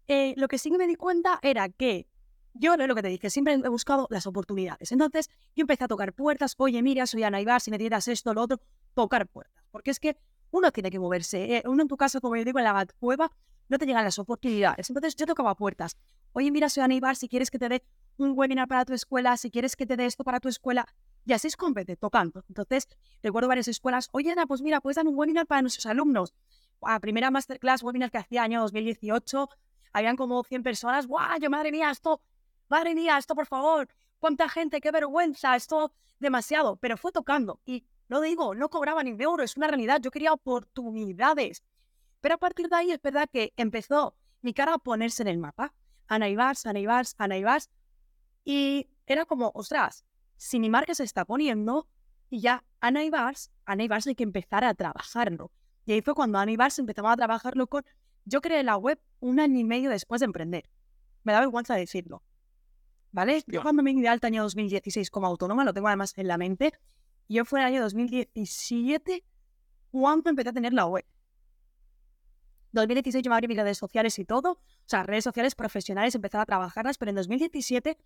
Eh, 0.06 0.34
lo 0.36 0.48
que 0.48 0.58
sí 0.58 0.70
que 0.70 0.78
me 0.78 0.86
di 0.86 0.96
cuenta 0.96 1.38
era 1.42 1.68
que 1.68 2.08
yo 2.54 2.76
lo 2.76 2.94
que 2.94 3.02
te 3.02 3.08
dije, 3.08 3.30
siempre 3.30 3.54
he 3.54 3.68
buscado 3.68 4.06
las 4.10 4.26
oportunidades. 4.26 4.90
Entonces, 4.90 5.28
yo 5.54 5.62
empecé 5.62 5.84
a 5.84 5.88
tocar 5.88 6.12
puertas. 6.12 6.54
Oye, 6.58 6.82
mira, 6.82 7.06
soy 7.06 7.22
Ana 7.22 7.40
Ibar, 7.40 7.60
si 7.60 7.70
necesitas 7.70 8.08
esto, 8.08 8.34
lo 8.34 8.42
otro, 8.42 8.60
tocar 8.94 9.26
puertas. 9.28 9.64
Porque 9.70 9.90
es 9.90 10.00
que 10.00 10.16
uno 10.50 10.72
tiene 10.72 10.90
que 10.90 10.98
moverse. 10.98 11.56
¿eh? 11.56 11.62
Uno 11.66 11.82
en 11.82 11.88
tu 11.88 11.96
caso, 11.96 12.20
como 12.20 12.36
yo 12.36 12.44
digo, 12.44 12.58
en 12.58 12.64
la 12.64 12.86
cueva, 12.98 13.30
no 13.68 13.78
te 13.78 13.86
llegan 13.86 14.04
las 14.04 14.18
oportunidades. 14.18 14.88
Entonces, 14.90 15.16
yo 15.16 15.26
tocaba 15.26 15.54
puertas. 15.54 15.96
Oye, 16.32 16.50
mira, 16.50 16.68
soy 16.68 16.82
Ana 16.82 16.94
Ibar, 16.94 17.16
si 17.16 17.28
quieres 17.28 17.50
que 17.50 17.58
te 17.58 17.68
dé 17.68 17.82
un 18.16 18.32
webinar 18.36 18.68
para 18.68 18.84
tu 18.84 18.92
escuela, 18.94 19.36
si 19.36 19.50
quieres 19.50 19.76
que 19.76 19.86
te 19.86 19.96
dé 19.96 20.06
esto 20.06 20.24
para 20.24 20.40
tu 20.40 20.48
escuela. 20.48 20.86
Y 21.24 21.32
así 21.32 21.48
es 21.48 21.56
compete, 21.56 21.96
tocando. 21.96 22.44
Entonces, 22.48 22.88
recuerdo 23.22 23.48
varias 23.48 23.68
escuelas. 23.68 24.08
Oye, 24.12 24.32
Ana, 24.32 24.46
pues 24.46 24.62
mira, 24.62 24.80
puedes 24.80 24.96
dar 24.96 25.06
un 25.06 25.16
webinar 25.16 25.46
para 25.46 25.62
nuestros 25.62 25.86
alumnos. 25.86 26.34
A 26.82 27.00
primera 27.00 27.30
masterclass, 27.30 27.82
webinar 27.82 28.10
que 28.10 28.18
hacía 28.18 28.42
año 28.42 28.60
2018, 28.60 29.48
habían 29.92 30.16
como 30.16 30.42
100 30.44 30.62
personas. 30.62 31.06
¡Guau! 31.06 31.38
Yo, 31.40 31.50
madre 31.50 31.70
mía, 31.72 31.90
esto 31.90 32.20
madre 32.68 32.94
mía, 32.94 33.18
esto 33.18 33.34
por 33.34 33.46
favor, 33.46 33.88
cuánta 34.18 34.48
gente, 34.48 34.80
qué 34.80 34.90
vergüenza, 34.90 35.56
esto 35.56 35.92
demasiado, 36.20 36.76
pero 36.76 36.96
fue 36.96 37.12
tocando 37.12 37.60
y 37.64 37.84
no 38.08 38.20
digo, 38.20 38.54
no 38.54 38.68
cobraba 38.68 39.02
ni 39.02 39.12
de 39.12 39.24
euro, 39.24 39.42
es 39.42 39.56
una 39.56 39.68
realidad, 39.68 40.00
yo 40.00 40.10
quería 40.10 40.32
oportunidades. 40.32 41.62
Pero 42.20 42.34
a 42.34 42.38
partir 42.38 42.68
de 42.68 42.76
ahí 42.76 42.90
es 42.90 43.00
verdad 43.00 43.28
que 43.32 43.52
empezó 43.56 44.16
mi 44.42 44.54
cara 44.54 44.74
a 44.74 44.78
ponerse 44.78 45.22
en 45.22 45.28
el 45.28 45.38
mapa. 45.38 45.74
Ana 46.06 46.28
Ibars, 46.28 46.66
Ana 46.66 46.80
Ibars, 46.80 47.14
Ana 47.18 47.36
Ibars. 47.36 47.70
Y 48.44 48.88
era 49.06 49.24
como, 49.24 49.50
ostras, 49.54 50.04
si 50.36 50.58
mi 50.58 50.70
marca 50.70 50.94
se 50.94 51.04
está 51.04 51.24
poniendo 51.24 51.88
y 52.30 52.40
ya 52.40 52.64
Ana 52.80 53.04
Ibars, 53.04 53.50
Ana 53.64 53.84
Ibars 53.84 54.06
hay 54.06 54.14
que 54.14 54.24
empezar 54.24 54.64
a 54.64 54.74
trabajarlo. 54.74 55.52
Y 55.86 55.92
ahí 55.92 56.02
fue 56.02 56.14
cuando 56.14 56.38
Ana 56.38 56.52
Ibars 56.52 56.78
empezaba 56.78 57.12
a 57.12 57.16
trabajarlo 57.16 57.66
con... 57.66 57.84
Yo 58.24 58.40
creé 58.40 58.62
la 58.62 58.76
web 58.76 59.00
un 59.20 59.40
año 59.40 59.58
y 59.58 59.64
medio 59.64 59.90
después 59.90 60.20
de 60.20 60.26
emprender. 60.26 60.68
Me 61.24 61.32
da 61.32 61.40
vergüenza 61.40 61.74
decirlo. 61.74 62.22
¿vale? 63.12 63.42
Yo 63.46 63.62
cuando 63.62 63.82
me 63.82 63.92
di 63.92 64.00
de 64.00 64.08
alta 64.08 64.26
año 64.26 64.42
2016 64.42 65.10
como 65.10 65.26
autónoma, 65.26 65.64
lo 65.64 65.72
tengo 65.72 65.88
además 65.88 66.12
en 66.16 66.28
la 66.28 66.38
mente, 66.38 66.72
yo 67.28 67.44
fue 67.44 67.60
en 67.60 67.66
el 67.66 67.74
año 67.74 67.82
2017 67.82 69.24
cuando 69.90 70.30
empecé 70.30 70.50
a 70.50 70.52
tener 70.52 70.72
la 70.72 70.86
web. 70.86 71.04
2016 72.72 73.22
yo 73.24 73.30
me 73.30 73.36
abrí 73.36 73.48
mis 73.48 73.56
redes 73.56 73.78
sociales 73.78 74.18
y 74.18 74.24
todo, 74.24 74.52
o 74.52 74.58
sea, 74.86 75.02
redes 75.02 75.24
sociales 75.24 75.54
profesionales, 75.54 76.14
empezaba 76.14 76.42
a 76.42 76.46
trabajarlas, 76.46 76.98
pero 76.98 77.10
en 77.10 77.16
2017, 77.16 77.96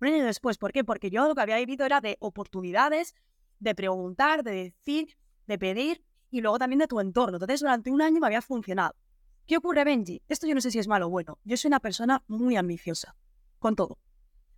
un 0.00 0.08
año 0.08 0.24
después, 0.24 0.58
¿por 0.58 0.72
qué? 0.72 0.84
Porque 0.84 1.10
yo 1.10 1.26
lo 1.26 1.34
que 1.34 1.40
había 1.40 1.56
vivido 1.56 1.86
era 1.86 2.00
de 2.00 2.16
oportunidades, 2.20 3.14
de 3.58 3.74
preguntar, 3.74 4.42
de 4.42 4.52
decir, 4.52 5.16
de 5.46 5.58
pedir 5.58 6.04
y 6.30 6.40
luego 6.40 6.58
también 6.58 6.80
de 6.80 6.88
tu 6.88 6.98
entorno. 7.00 7.36
Entonces, 7.36 7.60
durante 7.60 7.90
un 7.90 8.02
año 8.02 8.20
me 8.20 8.26
había 8.26 8.42
funcionado. 8.42 8.94
¿Qué 9.46 9.56
ocurre, 9.56 9.84
Benji? 9.84 10.22
Esto 10.28 10.46
yo 10.46 10.54
no 10.54 10.60
sé 10.60 10.70
si 10.70 10.78
es 10.78 10.88
malo 10.88 11.06
o 11.06 11.10
bueno. 11.10 11.38
Yo 11.44 11.56
soy 11.56 11.68
una 11.68 11.80
persona 11.80 12.22
muy 12.26 12.56
ambiciosa, 12.56 13.14
con 13.58 13.76
todo 13.76 13.98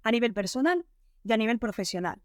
a 0.05 0.11
nivel 0.11 0.33
personal 0.33 0.87
y 1.25 1.33
a 1.33 1.37
nivel 1.37 1.59
profesional. 1.59 2.23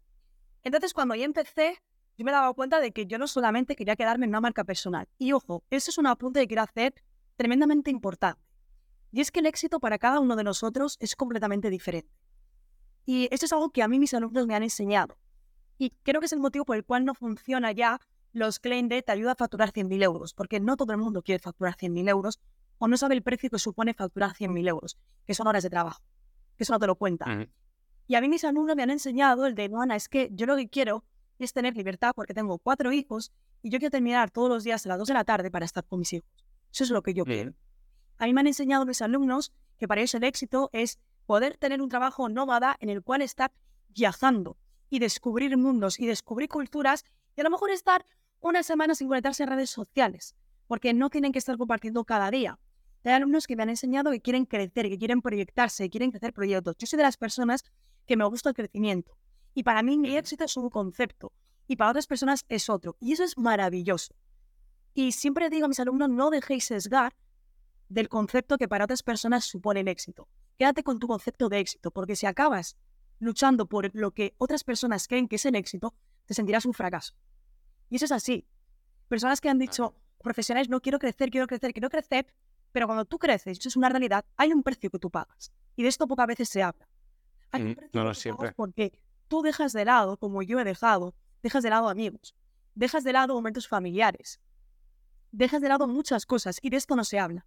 Entonces, 0.62 0.92
cuando 0.94 1.14
yo 1.14 1.24
empecé, 1.24 1.78
yo 2.16 2.24
me 2.24 2.30
daba 2.30 2.52
cuenta 2.52 2.78
de 2.80 2.92
que 2.92 3.06
yo 3.06 3.18
no 3.18 3.26
solamente 3.26 3.74
quería 3.74 3.96
quedarme 3.96 4.26
en 4.26 4.30
una 4.30 4.42
marca 4.42 4.64
personal. 4.64 5.08
Y 5.18 5.32
ojo, 5.32 5.64
eso 5.70 5.90
es 5.90 5.98
un 5.98 6.06
apunte 6.06 6.40
que 6.40 6.46
quiero 6.46 6.62
hacer 6.62 6.94
tremendamente 7.40 7.90
importante. 7.90 8.42
Y 9.12 9.22
es 9.22 9.30
que 9.30 9.40
el 9.40 9.46
éxito 9.46 9.80
para 9.80 9.98
cada 9.98 10.20
uno 10.20 10.36
de 10.36 10.44
nosotros 10.44 10.98
es 11.00 11.16
completamente 11.16 11.70
diferente. 11.70 12.12
Y 13.06 13.28
esto 13.30 13.46
es 13.46 13.52
algo 13.54 13.70
que 13.70 13.82
a 13.82 13.88
mí 13.88 13.98
mis 13.98 14.12
alumnos 14.12 14.46
me 14.46 14.54
han 14.54 14.62
enseñado. 14.62 15.16
Y 15.78 15.94
creo 16.02 16.20
que 16.20 16.26
es 16.26 16.34
el 16.34 16.40
motivo 16.40 16.66
por 16.66 16.76
el 16.76 16.84
cual 16.84 17.06
no 17.06 17.14
funciona 17.14 17.72
ya 17.72 17.98
los 18.34 18.58
claim 18.58 18.88
de 18.88 19.00
te 19.00 19.12
ayuda 19.12 19.32
a 19.32 19.36
facturar 19.36 19.72
100.000 19.72 20.02
euros, 20.02 20.34
porque 20.34 20.60
no 20.60 20.76
todo 20.76 20.92
el 20.92 20.98
mundo 20.98 21.22
quiere 21.22 21.38
facturar 21.38 21.76
100.000 21.76 22.10
euros 22.10 22.40
o 22.76 22.88
no 22.88 22.98
sabe 22.98 23.14
el 23.14 23.22
precio 23.22 23.48
que 23.48 23.58
supone 23.58 23.94
facturar 23.94 24.34
100.000 24.34 24.68
euros, 24.68 24.98
que 25.26 25.32
son 25.32 25.46
horas 25.46 25.62
de 25.62 25.70
trabajo, 25.70 26.02
que 26.58 26.64
eso 26.64 26.74
no 26.74 26.78
te 26.78 26.88
lo 26.88 26.96
cuenta. 26.96 27.48
Y 28.06 28.16
a 28.16 28.20
mí 28.20 28.28
mis 28.28 28.44
alumnos 28.44 28.76
me 28.76 28.82
han 28.82 28.90
enseñado 28.90 29.46
el 29.46 29.54
de, 29.54 29.70
no, 29.70 29.80
Ana, 29.80 29.96
es 29.96 30.10
que 30.10 30.28
yo 30.34 30.44
lo 30.44 30.56
que 30.56 30.68
quiero 30.68 31.04
es 31.38 31.54
tener 31.54 31.74
libertad 31.74 32.12
porque 32.14 32.34
tengo 32.34 32.58
cuatro 32.58 32.92
hijos 32.92 33.32
y 33.62 33.70
yo 33.70 33.78
quiero 33.78 33.92
terminar 33.92 34.30
todos 34.30 34.50
los 34.50 34.62
días 34.62 34.84
a 34.84 34.90
las 34.90 34.98
dos 34.98 35.08
de 35.08 35.14
la 35.14 35.24
tarde 35.24 35.50
para 35.50 35.64
estar 35.64 35.86
con 35.86 36.00
mis 36.00 36.12
hijos. 36.12 36.49
Eso 36.72 36.84
es 36.84 36.90
lo 36.90 37.02
que 37.02 37.14
yo 37.14 37.24
quiero. 37.24 37.54
A 38.18 38.26
mí 38.26 38.32
me 38.32 38.40
han 38.40 38.46
enseñado 38.46 38.86
mis 38.86 39.02
alumnos 39.02 39.52
que 39.78 39.88
para 39.88 40.00
ellos 40.00 40.14
el 40.14 40.24
éxito 40.24 40.70
es 40.72 40.98
poder 41.26 41.56
tener 41.56 41.80
un 41.80 41.88
trabajo 41.88 42.28
nómada 42.28 42.76
en 42.80 42.90
el 42.90 43.02
cual 43.02 43.22
estar 43.22 43.52
viajando 43.88 44.56
y 44.88 44.98
descubrir 44.98 45.56
mundos 45.56 45.98
y 45.98 46.06
descubrir 46.06 46.48
culturas 46.48 47.04
y 47.36 47.40
a 47.40 47.44
lo 47.44 47.50
mejor 47.50 47.70
estar 47.70 48.04
una 48.40 48.62
semana 48.62 48.94
sin 48.94 49.08
conectarse 49.08 49.42
a 49.44 49.46
redes 49.46 49.70
sociales, 49.70 50.34
porque 50.66 50.92
no 50.92 51.10
tienen 51.10 51.32
que 51.32 51.38
estar 51.38 51.56
compartiendo 51.56 52.04
cada 52.04 52.30
día. 52.30 52.58
Hay 53.04 53.12
alumnos 53.12 53.46
que 53.46 53.56
me 53.56 53.62
han 53.62 53.70
enseñado 53.70 54.10
que 54.10 54.20
quieren 54.20 54.44
crecer, 54.44 54.88
que 54.88 54.98
quieren 54.98 55.22
proyectarse, 55.22 55.84
que 55.84 55.90
quieren 55.90 56.10
crecer 56.10 56.32
proyectos. 56.34 56.76
Yo 56.78 56.86
soy 56.86 56.98
de 56.98 57.04
las 57.04 57.16
personas 57.16 57.64
que 58.06 58.16
me 58.16 58.24
gusta 58.24 58.50
el 58.50 58.54
crecimiento. 58.54 59.16
Y 59.54 59.62
para 59.62 59.82
mí 59.82 59.96
mi 59.98 60.16
éxito 60.16 60.44
es 60.44 60.56
un 60.56 60.68
concepto 60.68 61.32
y 61.66 61.76
para 61.76 61.90
otras 61.90 62.06
personas 62.06 62.44
es 62.48 62.68
otro. 62.68 62.96
Y 63.00 63.12
eso 63.12 63.24
es 63.24 63.38
maravilloso. 63.38 64.14
Y 64.94 65.12
siempre 65.12 65.50
digo 65.50 65.66
a 65.66 65.68
mis 65.68 65.80
alumnos, 65.80 66.08
no 66.08 66.30
dejéis 66.30 66.64
sesgar 66.64 67.14
del 67.88 68.08
concepto 68.08 68.58
que 68.58 68.68
para 68.68 68.84
otras 68.84 69.02
personas 69.02 69.44
supone 69.44 69.80
el 69.80 69.88
éxito. 69.88 70.28
Quédate 70.56 70.82
con 70.82 70.98
tu 70.98 71.08
concepto 71.08 71.48
de 71.48 71.58
éxito, 71.58 71.90
porque 71.90 72.16
si 72.16 72.26
acabas 72.26 72.76
luchando 73.18 73.66
por 73.66 73.94
lo 73.94 74.12
que 74.12 74.34
otras 74.38 74.64
personas 74.64 75.06
creen 75.06 75.28
que 75.28 75.36
es 75.36 75.44
el 75.46 75.54
éxito, 75.54 75.94
te 76.26 76.34
sentirás 76.34 76.64
un 76.66 76.74
fracaso. 76.74 77.14
Y 77.88 77.96
eso 77.96 78.04
es 78.04 78.12
así. 78.12 78.46
Personas 79.08 79.40
que 79.40 79.48
han 79.48 79.58
dicho, 79.58 79.94
profesionales, 80.22 80.68
no 80.68 80.80
quiero 80.80 80.98
crecer, 80.98 81.30
quiero 81.30 81.46
crecer, 81.46 81.72
quiero 81.72 81.90
crecer, 81.90 82.26
pero 82.72 82.86
cuando 82.86 83.04
tú 83.04 83.18
creces, 83.18 83.58
eso 83.58 83.68
es 83.68 83.76
una 83.76 83.88
realidad, 83.88 84.24
hay 84.36 84.52
un 84.52 84.62
precio 84.62 84.90
que 84.90 84.98
tú 84.98 85.10
pagas. 85.10 85.52
Y 85.76 85.82
de 85.82 85.88
esto 85.88 86.06
pocas 86.06 86.26
veces 86.26 86.48
se 86.48 86.62
habla. 86.62 86.88
Hay 87.50 87.62
un 87.62 87.74
precio 87.74 88.00
no, 88.00 88.04
no 88.04 88.10
que 88.10 88.20
siempre. 88.20 88.52
porque 88.52 88.92
tú 89.28 89.42
dejas 89.42 89.72
de 89.72 89.84
lado, 89.84 90.16
como 90.16 90.42
yo 90.42 90.60
he 90.60 90.64
dejado, 90.64 91.14
dejas 91.42 91.62
de 91.62 91.70
lado 91.70 91.88
amigos, 91.88 92.34
dejas 92.74 93.02
de 93.02 93.12
lado 93.12 93.34
momentos 93.34 93.66
familiares, 93.66 94.40
dejas 95.32 95.60
de 95.60 95.68
lado 95.68 95.86
muchas 95.86 96.26
cosas 96.26 96.58
y 96.62 96.70
de 96.70 96.76
esto 96.76 96.96
no 96.96 97.04
se 97.04 97.18
habla. 97.18 97.46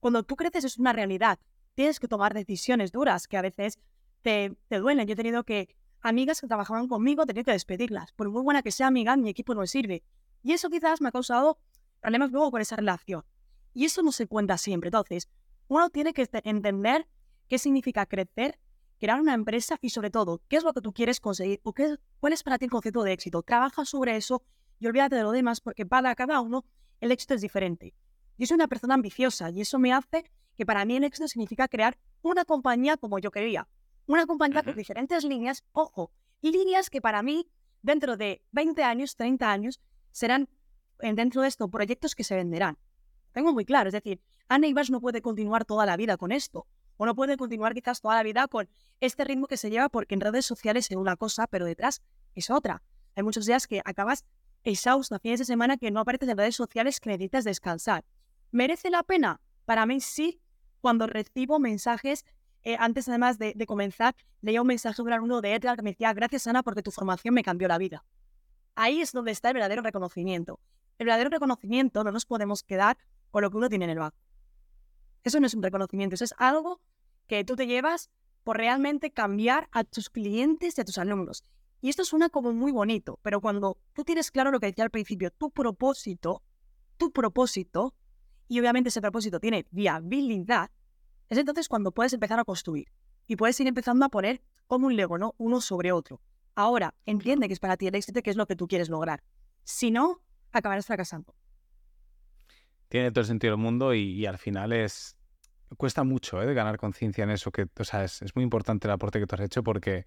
Cuando 0.00 0.22
tú 0.22 0.36
creces 0.36 0.64
es 0.64 0.78
una 0.78 0.92
realidad. 0.92 1.38
Tienes 1.74 1.98
que 1.98 2.08
tomar 2.08 2.34
decisiones 2.34 2.92
duras 2.92 3.26
que 3.26 3.36
a 3.36 3.42
veces 3.42 3.78
te, 4.22 4.56
te 4.68 4.78
duelen. 4.78 5.06
Yo 5.06 5.14
he 5.14 5.16
tenido 5.16 5.44
que, 5.44 5.74
amigas 6.00 6.40
que 6.40 6.46
trabajaban 6.46 6.88
conmigo, 6.88 7.26
tenido 7.26 7.44
que 7.44 7.52
despedirlas. 7.52 8.12
Por 8.12 8.30
muy 8.30 8.42
buena 8.42 8.62
que 8.62 8.70
sea 8.70 8.86
amiga, 8.86 9.16
mi 9.16 9.28
equipo 9.30 9.54
no 9.54 9.66
sirve. 9.66 10.04
Y 10.42 10.52
eso 10.52 10.70
quizás 10.70 11.00
me 11.00 11.08
ha 11.08 11.12
causado 11.12 11.58
problemas 12.00 12.30
luego 12.30 12.50
con 12.50 12.60
esa 12.60 12.76
relación. 12.76 13.24
Y 13.72 13.86
eso 13.86 14.02
no 14.02 14.12
se 14.12 14.26
cuenta 14.26 14.56
siempre. 14.56 14.88
Entonces, 14.88 15.28
uno 15.68 15.90
tiene 15.90 16.12
que 16.12 16.26
te- 16.26 16.48
entender 16.48 17.08
qué 17.48 17.58
significa 17.58 18.06
crecer, 18.06 18.58
crear 19.00 19.20
una 19.20 19.34
empresa 19.34 19.78
y 19.80 19.90
sobre 19.90 20.10
todo, 20.10 20.42
qué 20.48 20.56
es 20.56 20.64
lo 20.64 20.72
que 20.72 20.80
tú 20.80 20.92
quieres 20.92 21.18
conseguir 21.18 21.60
o 21.64 21.72
qué, 21.72 21.96
cuál 22.20 22.32
es 22.32 22.42
para 22.42 22.58
ti 22.58 22.66
el 22.66 22.70
concepto 22.70 23.02
de 23.02 23.12
éxito. 23.12 23.42
Trabaja 23.42 23.84
sobre 23.84 24.16
eso 24.16 24.42
y 24.78 24.86
olvídate 24.86 25.16
de 25.16 25.22
lo 25.22 25.32
demás 25.32 25.60
porque 25.60 25.84
para 25.86 26.14
cada 26.14 26.40
uno 26.40 26.64
el 27.00 27.12
éxito 27.12 27.34
es 27.34 27.40
diferente. 27.40 27.94
Yo 28.38 28.46
soy 28.46 28.56
una 28.56 28.68
persona 28.68 28.94
ambiciosa 28.94 29.50
y 29.50 29.60
eso 29.60 29.78
me 29.78 29.92
hace 29.92 30.30
que 30.56 30.66
para 30.66 30.84
mí 30.84 30.96
el 30.96 31.04
éxito 31.04 31.28
significa 31.28 31.68
crear 31.68 31.98
una 32.22 32.44
compañía 32.44 32.96
como 32.96 33.18
yo 33.18 33.30
quería. 33.30 33.68
Una 34.06 34.26
compañía 34.26 34.62
con 34.62 34.74
diferentes 34.76 35.24
líneas, 35.24 35.64
ojo, 35.72 36.10
líneas 36.40 36.90
que 36.90 37.00
para 37.00 37.22
mí 37.22 37.48
dentro 37.82 38.16
de 38.16 38.42
20 38.52 38.82
años, 38.82 39.16
30 39.16 39.50
años, 39.50 39.80
serán 40.10 40.48
eh, 41.00 41.12
dentro 41.14 41.42
de 41.42 41.48
esto 41.48 41.68
proyectos 41.68 42.14
que 42.14 42.24
se 42.24 42.34
venderán. 42.34 42.78
Tengo 43.32 43.52
muy 43.52 43.64
claro, 43.64 43.88
es 43.88 43.92
decir, 43.92 44.20
Ana 44.48 44.66
Ibas 44.66 44.90
no 44.90 45.00
puede 45.00 45.22
continuar 45.22 45.64
toda 45.64 45.86
la 45.86 45.96
vida 45.96 46.16
con 46.16 46.32
esto, 46.32 46.66
o 46.96 47.06
no 47.06 47.14
puede 47.14 47.36
continuar 47.36 47.74
quizás 47.74 48.00
toda 48.00 48.14
la 48.14 48.22
vida 48.22 48.46
con 48.46 48.68
este 49.00 49.24
ritmo 49.24 49.46
que 49.46 49.56
se 49.56 49.70
lleva 49.70 49.88
porque 49.88 50.14
en 50.14 50.20
redes 50.20 50.46
sociales 50.46 50.90
es 50.90 50.96
una 50.96 51.16
cosa, 51.16 51.46
pero 51.46 51.64
detrás 51.64 52.02
es 52.34 52.50
otra. 52.50 52.82
Hay 53.16 53.22
muchos 53.22 53.46
días 53.46 53.66
que 53.66 53.80
acabas 53.84 54.24
exhausta, 54.64 55.18
fines 55.18 55.38
de 55.38 55.44
semana 55.44 55.76
que 55.76 55.90
no 55.90 56.00
apareces 56.00 56.28
en 56.28 56.38
redes 56.38 56.56
sociales 56.56 57.00
que 57.00 57.10
necesitas 57.10 57.44
descansar. 57.44 58.04
¿Merece 58.50 58.90
la 58.90 59.02
pena? 59.02 59.40
Para 59.64 59.86
mí 59.86 60.00
sí, 60.00 60.40
cuando 60.80 61.06
recibo 61.06 61.58
mensajes, 61.58 62.24
eh, 62.62 62.76
antes 62.78 63.08
además 63.08 63.38
de, 63.38 63.52
de 63.54 63.66
comenzar, 63.66 64.14
leía 64.40 64.60
un 64.60 64.66
mensaje 64.66 64.96
de 64.96 65.02
un 65.02 65.12
alumno 65.12 65.40
de 65.40 65.54
ETLA 65.54 65.76
que 65.76 65.82
me 65.82 65.90
decía, 65.90 66.12
gracias 66.12 66.46
Ana 66.46 66.62
porque 66.62 66.82
tu 66.82 66.90
formación 66.90 67.34
me 67.34 67.42
cambió 67.42 67.68
la 67.68 67.78
vida. 67.78 68.04
Ahí 68.74 69.00
es 69.00 69.12
donde 69.12 69.30
está 69.30 69.48
el 69.48 69.54
verdadero 69.54 69.82
reconocimiento. 69.82 70.58
El 70.98 71.06
verdadero 71.06 71.30
reconocimiento 71.30 72.04
no 72.04 72.12
nos 72.12 72.26
podemos 72.26 72.62
quedar 72.62 72.96
con 73.30 73.42
lo 73.42 73.50
que 73.50 73.56
uno 73.56 73.68
tiene 73.68 73.84
en 73.84 73.90
el 73.92 73.98
banco. 73.98 74.16
Eso 75.24 75.40
no 75.40 75.46
es 75.46 75.54
un 75.54 75.62
reconocimiento, 75.62 76.14
eso 76.14 76.24
es 76.24 76.34
algo 76.38 76.80
que 77.26 77.44
tú 77.44 77.56
te 77.56 77.66
llevas 77.66 78.10
por 78.44 78.58
realmente 78.58 79.10
cambiar 79.10 79.68
a 79.72 79.84
tus 79.84 80.10
clientes 80.10 80.76
y 80.76 80.80
a 80.80 80.84
tus 80.84 80.98
alumnos. 80.98 81.42
Y 81.84 81.90
esto 81.90 82.02
suena 82.06 82.30
como 82.30 82.54
muy 82.54 82.72
bonito, 82.72 83.18
pero 83.20 83.42
cuando 83.42 83.76
tú 83.92 84.04
tienes 84.04 84.30
claro 84.30 84.50
lo 84.50 84.58
que 84.58 84.68
decía 84.68 84.84
al 84.84 84.90
principio, 84.90 85.30
tu 85.30 85.50
propósito, 85.50 86.42
tu 86.96 87.12
propósito, 87.12 87.94
y 88.48 88.58
obviamente 88.58 88.88
ese 88.88 89.02
propósito 89.02 89.38
tiene 89.38 89.66
viabilidad, 89.70 90.70
es 91.28 91.36
entonces 91.36 91.68
cuando 91.68 91.92
puedes 91.92 92.14
empezar 92.14 92.40
a 92.40 92.44
construir 92.44 92.88
y 93.26 93.36
puedes 93.36 93.60
ir 93.60 93.66
empezando 93.66 94.06
a 94.06 94.08
poner 94.08 94.40
como 94.66 94.86
un 94.86 94.96
Lego, 94.96 95.18
¿no? 95.18 95.34
Uno 95.36 95.60
sobre 95.60 95.92
otro. 95.92 96.22
Ahora, 96.54 96.94
entiende 97.04 97.48
que 97.48 97.52
es 97.52 97.60
para 97.60 97.76
ti 97.76 97.86
el 97.86 97.94
éxito, 97.94 98.22
que 98.22 98.30
es 98.30 98.36
lo 98.36 98.46
que 98.46 98.56
tú 98.56 98.66
quieres 98.66 98.88
lograr. 98.88 99.22
Si 99.64 99.90
no, 99.90 100.22
acabarás 100.52 100.86
fracasando. 100.86 101.34
Tiene 102.88 103.10
todo 103.10 103.20
el 103.20 103.26
sentido 103.26 103.50
del 103.50 103.62
mundo 103.62 103.92
y, 103.92 104.24
al 104.24 104.38
final 104.38 104.72
es... 104.72 105.18
Cuesta 105.76 106.02
mucho 106.02 106.40
¿eh? 106.40 106.46
de 106.46 106.54
ganar 106.54 106.78
conciencia 106.78 107.24
en 107.24 107.30
eso, 107.30 107.50
que, 107.50 107.66
es, 107.76 108.22
es 108.22 108.34
muy 108.34 108.42
importante 108.42 108.88
el 108.88 108.92
aporte 108.92 109.20
que 109.20 109.26
tú 109.26 109.34
has 109.34 109.42
hecho 109.42 109.62
porque 109.62 110.06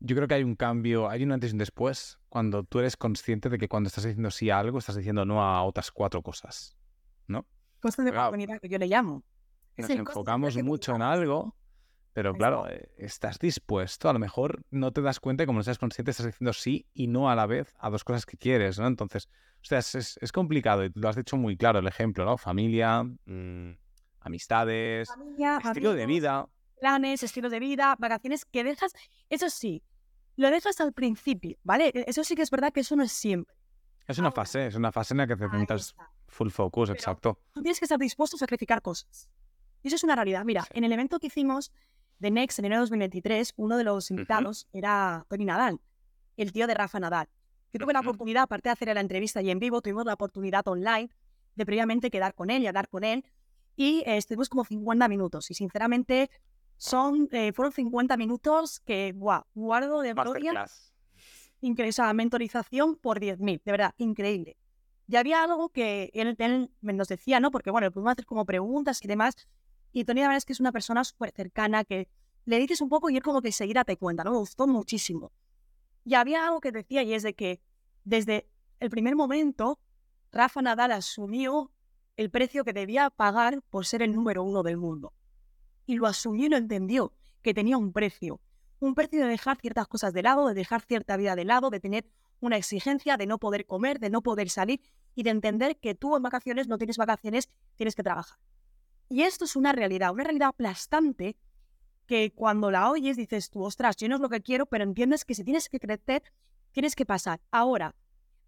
yo 0.00 0.14
creo 0.16 0.28
que 0.28 0.34
hay 0.34 0.44
un 0.44 0.54
cambio, 0.56 1.08
hay 1.08 1.22
un 1.24 1.32
antes 1.32 1.50
y 1.50 1.52
un 1.54 1.58
después 1.58 2.18
cuando 2.28 2.62
tú 2.64 2.78
eres 2.78 2.96
consciente 2.96 3.48
de 3.48 3.58
que 3.58 3.68
cuando 3.68 3.88
estás 3.88 4.04
diciendo 4.04 4.30
sí 4.30 4.50
a 4.50 4.58
algo, 4.58 4.78
estás 4.78 4.96
diciendo 4.96 5.24
no 5.24 5.42
a 5.42 5.62
otras 5.64 5.90
cuatro 5.90 6.22
cosas, 6.22 6.76
¿no? 7.26 7.46
Coste 7.80 8.02
de 8.02 8.10
oportunidad 8.10 8.60
que 8.60 8.68
yo 8.68 8.78
le 8.78 8.86
llamo. 8.86 9.22
Nos 9.76 9.90
enfocamos 9.90 10.56
mucho 10.64 10.94
en 10.96 11.02
algo, 11.02 11.56
pero 12.12 12.34
claro, 12.34 12.68
eh, 12.68 12.90
estás 12.98 13.38
dispuesto, 13.38 14.08
a 14.08 14.12
lo 14.12 14.18
mejor 14.18 14.62
no 14.70 14.92
te 14.92 15.02
das 15.02 15.20
cuenta 15.20 15.44
y 15.44 15.46
como 15.46 15.58
no 15.58 15.60
estás 15.60 15.78
consciente 15.78 16.10
estás 16.10 16.26
diciendo 16.26 16.52
sí 16.52 16.86
y 16.92 17.06
no 17.06 17.30
a 17.30 17.36
la 17.36 17.46
vez 17.46 17.72
a 17.78 17.88
dos 17.90 18.02
cosas 18.02 18.26
que 18.26 18.36
quieres, 18.36 18.78
¿no? 18.78 18.86
Entonces, 18.88 19.28
o 19.62 19.64
sea, 19.64 19.78
es, 19.78 19.94
es- 20.20 20.32
complicado 20.32 20.84
y 20.84 20.90
lo 20.94 21.08
has 21.08 21.14
dicho 21.16 21.36
muy 21.36 21.56
claro 21.56 21.78
el 21.78 21.86
ejemplo, 21.86 22.24
¿no? 22.24 22.36
Familia, 22.38 23.04
mm, 23.04 23.70
amistades, 24.20 25.08
Familia, 25.08 25.58
estilo 25.64 25.94
de 25.94 26.06
vida. 26.06 26.48
planes, 26.80 27.22
estilo 27.22 27.48
de 27.50 27.60
vida, 27.60 27.96
vacaciones 27.98 28.44
que 28.44 28.64
dejas, 28.64 28.92
eso 29.30 29.48
sí, 29.50 29.82
lo 30.38 30.50
dejas 30.50 30.80
al 30.80 30.92
principio, 30.92 31.58
¿vale? 31.62 31.88
E- 31.94 32.04
Eso 32.08 32.24
sí 32.24 32.34
que 32.34 32.42
es 32.42 32.50
verdad 32.50 32.72
que 32.72 32.80
eso 32.80 32.96
no 32.96 33.02
es 33.02 33.12
siempre. 33.12 33.54
Es 34.06 34.18
una 34.18 34.28
Ahora. 34.28 34.36
fase, 34.42 34.66
es 34.68 34.74
una 34.74 34.90
fase 34.92 35.12
en 35.14 35.18
la 35.18 35.26
que 35.26 35.36
te 35.36 35.44
está. 35.74 36.10
full 36.28 36.50
focus, 36.50 36.88
Pero- 36.88 36.96
exacto. 36.98 37.40
Tú 37.52 37.62
tienes 37.62 37.78
que 37.78 37.84
estar 37.86 37.98
dispuesto 37.98 38.36
a 38.36 38.38
sacrificar 38.38 38.80
cosas. 38.82 39.28
Y 39.82 39.88
eso 39.88 39.96
es 39.96 40.04
una 40.04 40.14
realidad. 40.14 40.44
Mira, 40.44 40.62
Sí. 40.62 40.68
en 40.74 40.84
el 40.84 40.92
evento 40.92 41.18
que 41.18 41.28
hicimos 41.28 41.72
de 42.18 42.30
Next 42.30 42.58
en 42.58 42.66
enero 42.66 42.80
de 42.80 42.82
2023, 42.82 43.52
uno 43.56 43.76
de 43.76 43.84
los 43.84 44.10
invitados 44.10 44.66
era 44.72 45.24
Tony 45.28 45.44
Nadal, 45.44 45.80
el 46.36 46.52
tío 46.52 46.66
de 46.66 46.74
Rafa 46.74 46.98
Nadal. 47.00 47.28
Yo 47.72 47.78
tuve 47.80 47.92
la 47.92 48.00
Ujú. 48.00 48.10
oportunidad, 48.10 48.42
aparte 48.44 48.68
de 48.68 48.72
hacer 48.72 48.92
la 48.94 49.00
entrevista 49.00 49.40
y 49.42 49.50
en 49.50 49.58
vivo, 49.58 49.80
tuvimos 49.82 50.04
la 50.06 50.14
oportunidad 50.14 50.66
online 50.68 51.10
de 51.54 51.66
previamente 51.66 52.10
quedar 52.10 52.34
con 52.34 52.50
él 52.50 52.62
y 52.62 52.66
hablar 52.66 52.88
con 52.88 53.04
él. 53.04 53.24
Y 53.76 54.00
eh, 54.06 54.16
estuvimos 54.16 54.48
como 54.48 54.64
50 54.64 55.06
minutos. 55.08 55.50
Y 55.50 55.54
sinceramente, 55.54 56.30
son, 56.78 57.28
eh, 57.32 57.52
fueron 57.52 57.72
50 57.72 58.16
minutos 58.16 58.80
que, 58.80 59.12
guau, 59.14 59.44
guardo 59.54 60.00
de 60.00 60.14
gloria 60.14 60.66
increíble, 61.60 61.90
o 61.90 61.92
sea, 61.92 62.12
mentorización 62.12 62.96
por 62.96 63.20
10.000, 63.20 63.62
de 63.64 63.72
verdad, 63.72 63.94
increíble. 63.98 64.56
Y 65.06 65.16
había 65.16 65.42
algo 65.42 65.70
que 65.70 66.10
él, 66.14 66.36
nos 66.80 67.08
decía, 67.08 67.40
¿no? 67.40 67.50
Porque, 67.50 67.70
bueno, 67.70 67.86
le 67.86 67.90
pudimos 67.90 68.12
hacer 68.12 68.26
como 68.26 68.44
preguntas 68.44 69.02
y 69.02 69.08
demás. 69.08 69.34
Y 69.92 70.04
Tony, 70.04 70.20
la 70.20 70.28
verdad 70.28 70.38
es 70.38 70.44
que 70.44 70.52
es 70.52 70.60
una 70.60 70.72
persona 70.72 71.02
súper 71.02 71.32
cercana 71.32 71.84
que 71.84 72.08
le 72.44 72.58
dices 72.58 72.80
un 72.80 72.88
poco 72.88 73.08
y 73.10 73.16
él 73.16 73.22
como 73.22 73.40
que 73.40 73.52
seguirá 73.52 73.84
te 73.84 73.96
cuenta, 73.96 74.22
¿no? 74.22 74.32
Me 74.32 74.38
gustó 74.38 74.66
muchísimo. 74.66 75.32
Y 76.04 76.14
había 76.14 76.46
algo 76.46 76.60
que 76.60 76.72
decía 76.72 77.02
y 77.02 77.14
es 77.14 77.22
de 77.22 77.34
que 77.34 77.60
desde 78.04 78.48
el 78.80 78.90
primer 78.90 79.16
momento, 79.16 79.78
Rafa 80.30 80.62
Nadal 80.62 80.92
asumió 80.92 81.72
el 82.16 82.30
precio 82.30 82.64
que 82.64 82.72
debía 82.72 83.10
pagar 83.10 83.62
por 83.70 83.86
ser 83.86 84.02
el 84.02 84.14
número 84.14 84.42
uno 84.44 84.62
del 84.62 84.76
mundo. 84.76 85.12
Y 85.88 85.96
lo 85.96 86.06
asumió 86.06 86.44
y 86.44 86.48
lo 86.50 86.58
entendió, 86.58 87.14
que 87.40 87.54
tenía 87.54 87.78
un 87.78 87.94
precio. 87.94 88.42
Un 88.78 88.94
precio 88.94 89.22
de 89.22 89.26
dejar 89.26 89.56
ciertas 89.56 89.88
cosas 89.88 90.12
de 90.12 90.22
lado, 90.22 90.46
de 90.46 90.52
dejar 90.52 90.82
cierta 90.82 91.16
vida 91.16 91.34
de 91.34 91.46
lado, 91.46 91.70
de 91.70 91.80
tener 91.80 92.06
una 92.40 92.58
exigencia, 92.58 93.16
de 93.16 93.24
no 93.24 93.38
poder 93.38 93.64
comer, 93.64 93.98
de 93.98 94.10
no 94.10 94.22
poder 94.22 94.50
salir 94.50 94.82
y 95.14 95.22
de 95.22 95.30
entender 95.30 95.78
que 95.78 95.94
tú 95.94 96.14
en 96.14 96.22
vacaciones 96.22 96.68
no 96.68 96.76
tienes 96.76 96.98
vacaciones, 96.98 97.48
tienes 97.74 97.94
que 97.94 98.02
trabajar. 98.02 98.38
Y 99.08 99.22
esto 99.22 99.46
es 99.46 99.56
una 99.56 99.72
realidad, 99.72 100.12
una 100.12 100.24
realidad 100.24 100.50
aplastante 100.50 101.38
que 102.06 102.32
cuando 102.34 102.70
la 102.70 102.90
oyes 102.90 103.16
dices 103.16 103.48
tú, 103.48 103.62
ostras, 103.62 103.96
yo 103.96 104.10
no 104.10 104.16
es 104.16 104.20
lo 104.20 104.28
que 104.28 104.42
quiero, 104.42 104.66
pero 104.66 104.84
entiendes 104.84 105.24
que 105.24 105.34
si 105.34 105.42
tienes 105.42 105.70
que 105.70 105.80
crecer, 105.80 106.22
tienes 106.72 106.94
que 106.94 107.06
pasar. 107.06 107.40
Ahora, 107.50 107.94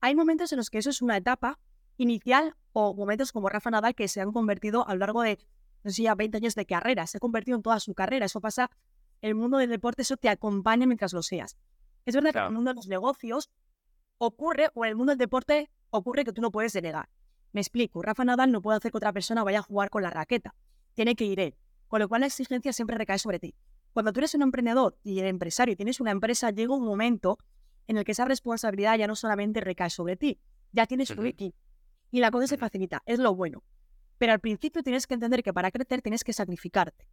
hay 0.02 0.14
momentos 0.14 0.52
en 0.52 0.58
los 0.58 0.68
que 0.68 0.76
eso 0.76 0.90
es 0.90 1.00
una 1.00 1.16
etapa 1.16 1.58
inicial 1.96 2.54
o 2.74 2.92
momentos 2.92 3.32
como 3.32 3.48
Rafa 3.48 3.70
Nadal 3.70 3.94
que 3.94 4.08
se 4.08 4.20
han 4.20 4.30
convertido 4.30 4.86
a 4.86 4.92
lo 4.92 5.00
largo 5.00 5.22
de, 5.22 5.38
no 5.82 5.90
sé, 5.90 6.02
ya 6.02 6.14
20 6.14 6.38
años 6.38 6.54
de 6.54 6.66
carrera, 6.66 7.06
se 7.06 7.18
ha 7.18 7.20
convertido 7.20 7.56
en 7.56 7.62
toda 7.62 7.80
su 7.80 7.94
carrera. 7.94 8.26
Eso 8.26 8.40
pasa, 8.40 8.70
el 9.20 9.34
mundo 9.34 9.58
del 9.58 9.70
deporte, 9.70 10.02
eso 10.02 10.16
te 10.16 10.28
acompaña 10.28 10.86
mientras 10.86 11.12
lo 11.12 11.22
seas. 11.22 11.56
Es 12.06 12.14
verdad 12.14 12.32
que 12.32 12.38
en 12.38 12.44
el 12.46 12.52
mundo 12.52 12.70
de 12.70 12.76
los 12.76 12.88
negocios 12.88 13.50
ocurre, 14.18 14.70
o 14.74 14.84
en 14.84 14.90
el 14.90 14.96
mundo 14.96 15.10
del 15.10 15.18
deporte 15.18 15.70
ocurre 15.90 16.24
que 16.24 16.32
tú 16.32 16.40
no 16.40 16.50
puedes 16.50 16.72
delegar. 16.72 17.08
Me 17.52 17.60
explico, 17.60 18.02
Rafa 18.02 18.24
Nadal 18.24 18.52
no 18.52 18.62
puede 18.62 18.78
hacer 18.78 18.92
que 18.92 18.98
otra 18.98 19.12
persona 19.12 19.42
vaya 19.42 19.58
a 19.58 19.62
jugar 19.62 19.90
con 19.90 20.02
la 20.02 20.10
raqueta, 20.10 20.54
tiene 20.94 21.16
que 21.16 21.24
ir 21.24 21.40
él, 21.40 21.56
con 21.88 22.00
lo 22.00 22.08
cual 22.08 22.20
la 22.20 22.28
exigencia 22.28 22.72
siempre 22.72 22.96
recae 22.96 23.18
sobre 23.18 23.38
ti. 23.38 23.54
Cuando 23.92 24.12
tú 24.12 24.20
eres 24.20 24.34
un 24.34 24.42
emprendedor 24.42 24.96
y 25.02 25.18
el 25.18 25.26
empresario 25.26 25.72
y 25.72 25.76
tienes 25.76 26.00
una 26.00 26.12
empresa, 26.12 26.50
llega 26.50 26.74
un 26.74 26.84
momento 26.84 27.38
en 27.88 27.96
el 27.96 28.04
que 28.04 28.12
esa 28.12 28.24
responsabilidad 28.24 28.96
ya 28.96 29.08
no 29.08 29.16
solamente 29.16 29.60
recae 29.60 29.90
sobre 29.90 30.16
ti, 30.16 30.38
ya 30.72 30.86
tienes 30.86 31.08
tu 31.08 31.22
equipo. 31.24 31.56
Y 32.12 32.20
la 32.20 32.30
cosa 32.30 32.46
se 32.46 32.56
facilita, 32.56 33.02
es 33.06 33.18
lo 33.18 33.34
bueno. 33.34 33.64
Pero 34.20 34.34
al 34.34 34.40
principio 34.40 34.82
tienes 34.82 35.06
que 35.06 35.14
entender 35.14 35.42
que 35.42 35.54
para 35.54 35.70
crecer 35.70 36.02
tienes 36.02 36.24
que 36.24 36.34
sacrificarte. 36.34 37.08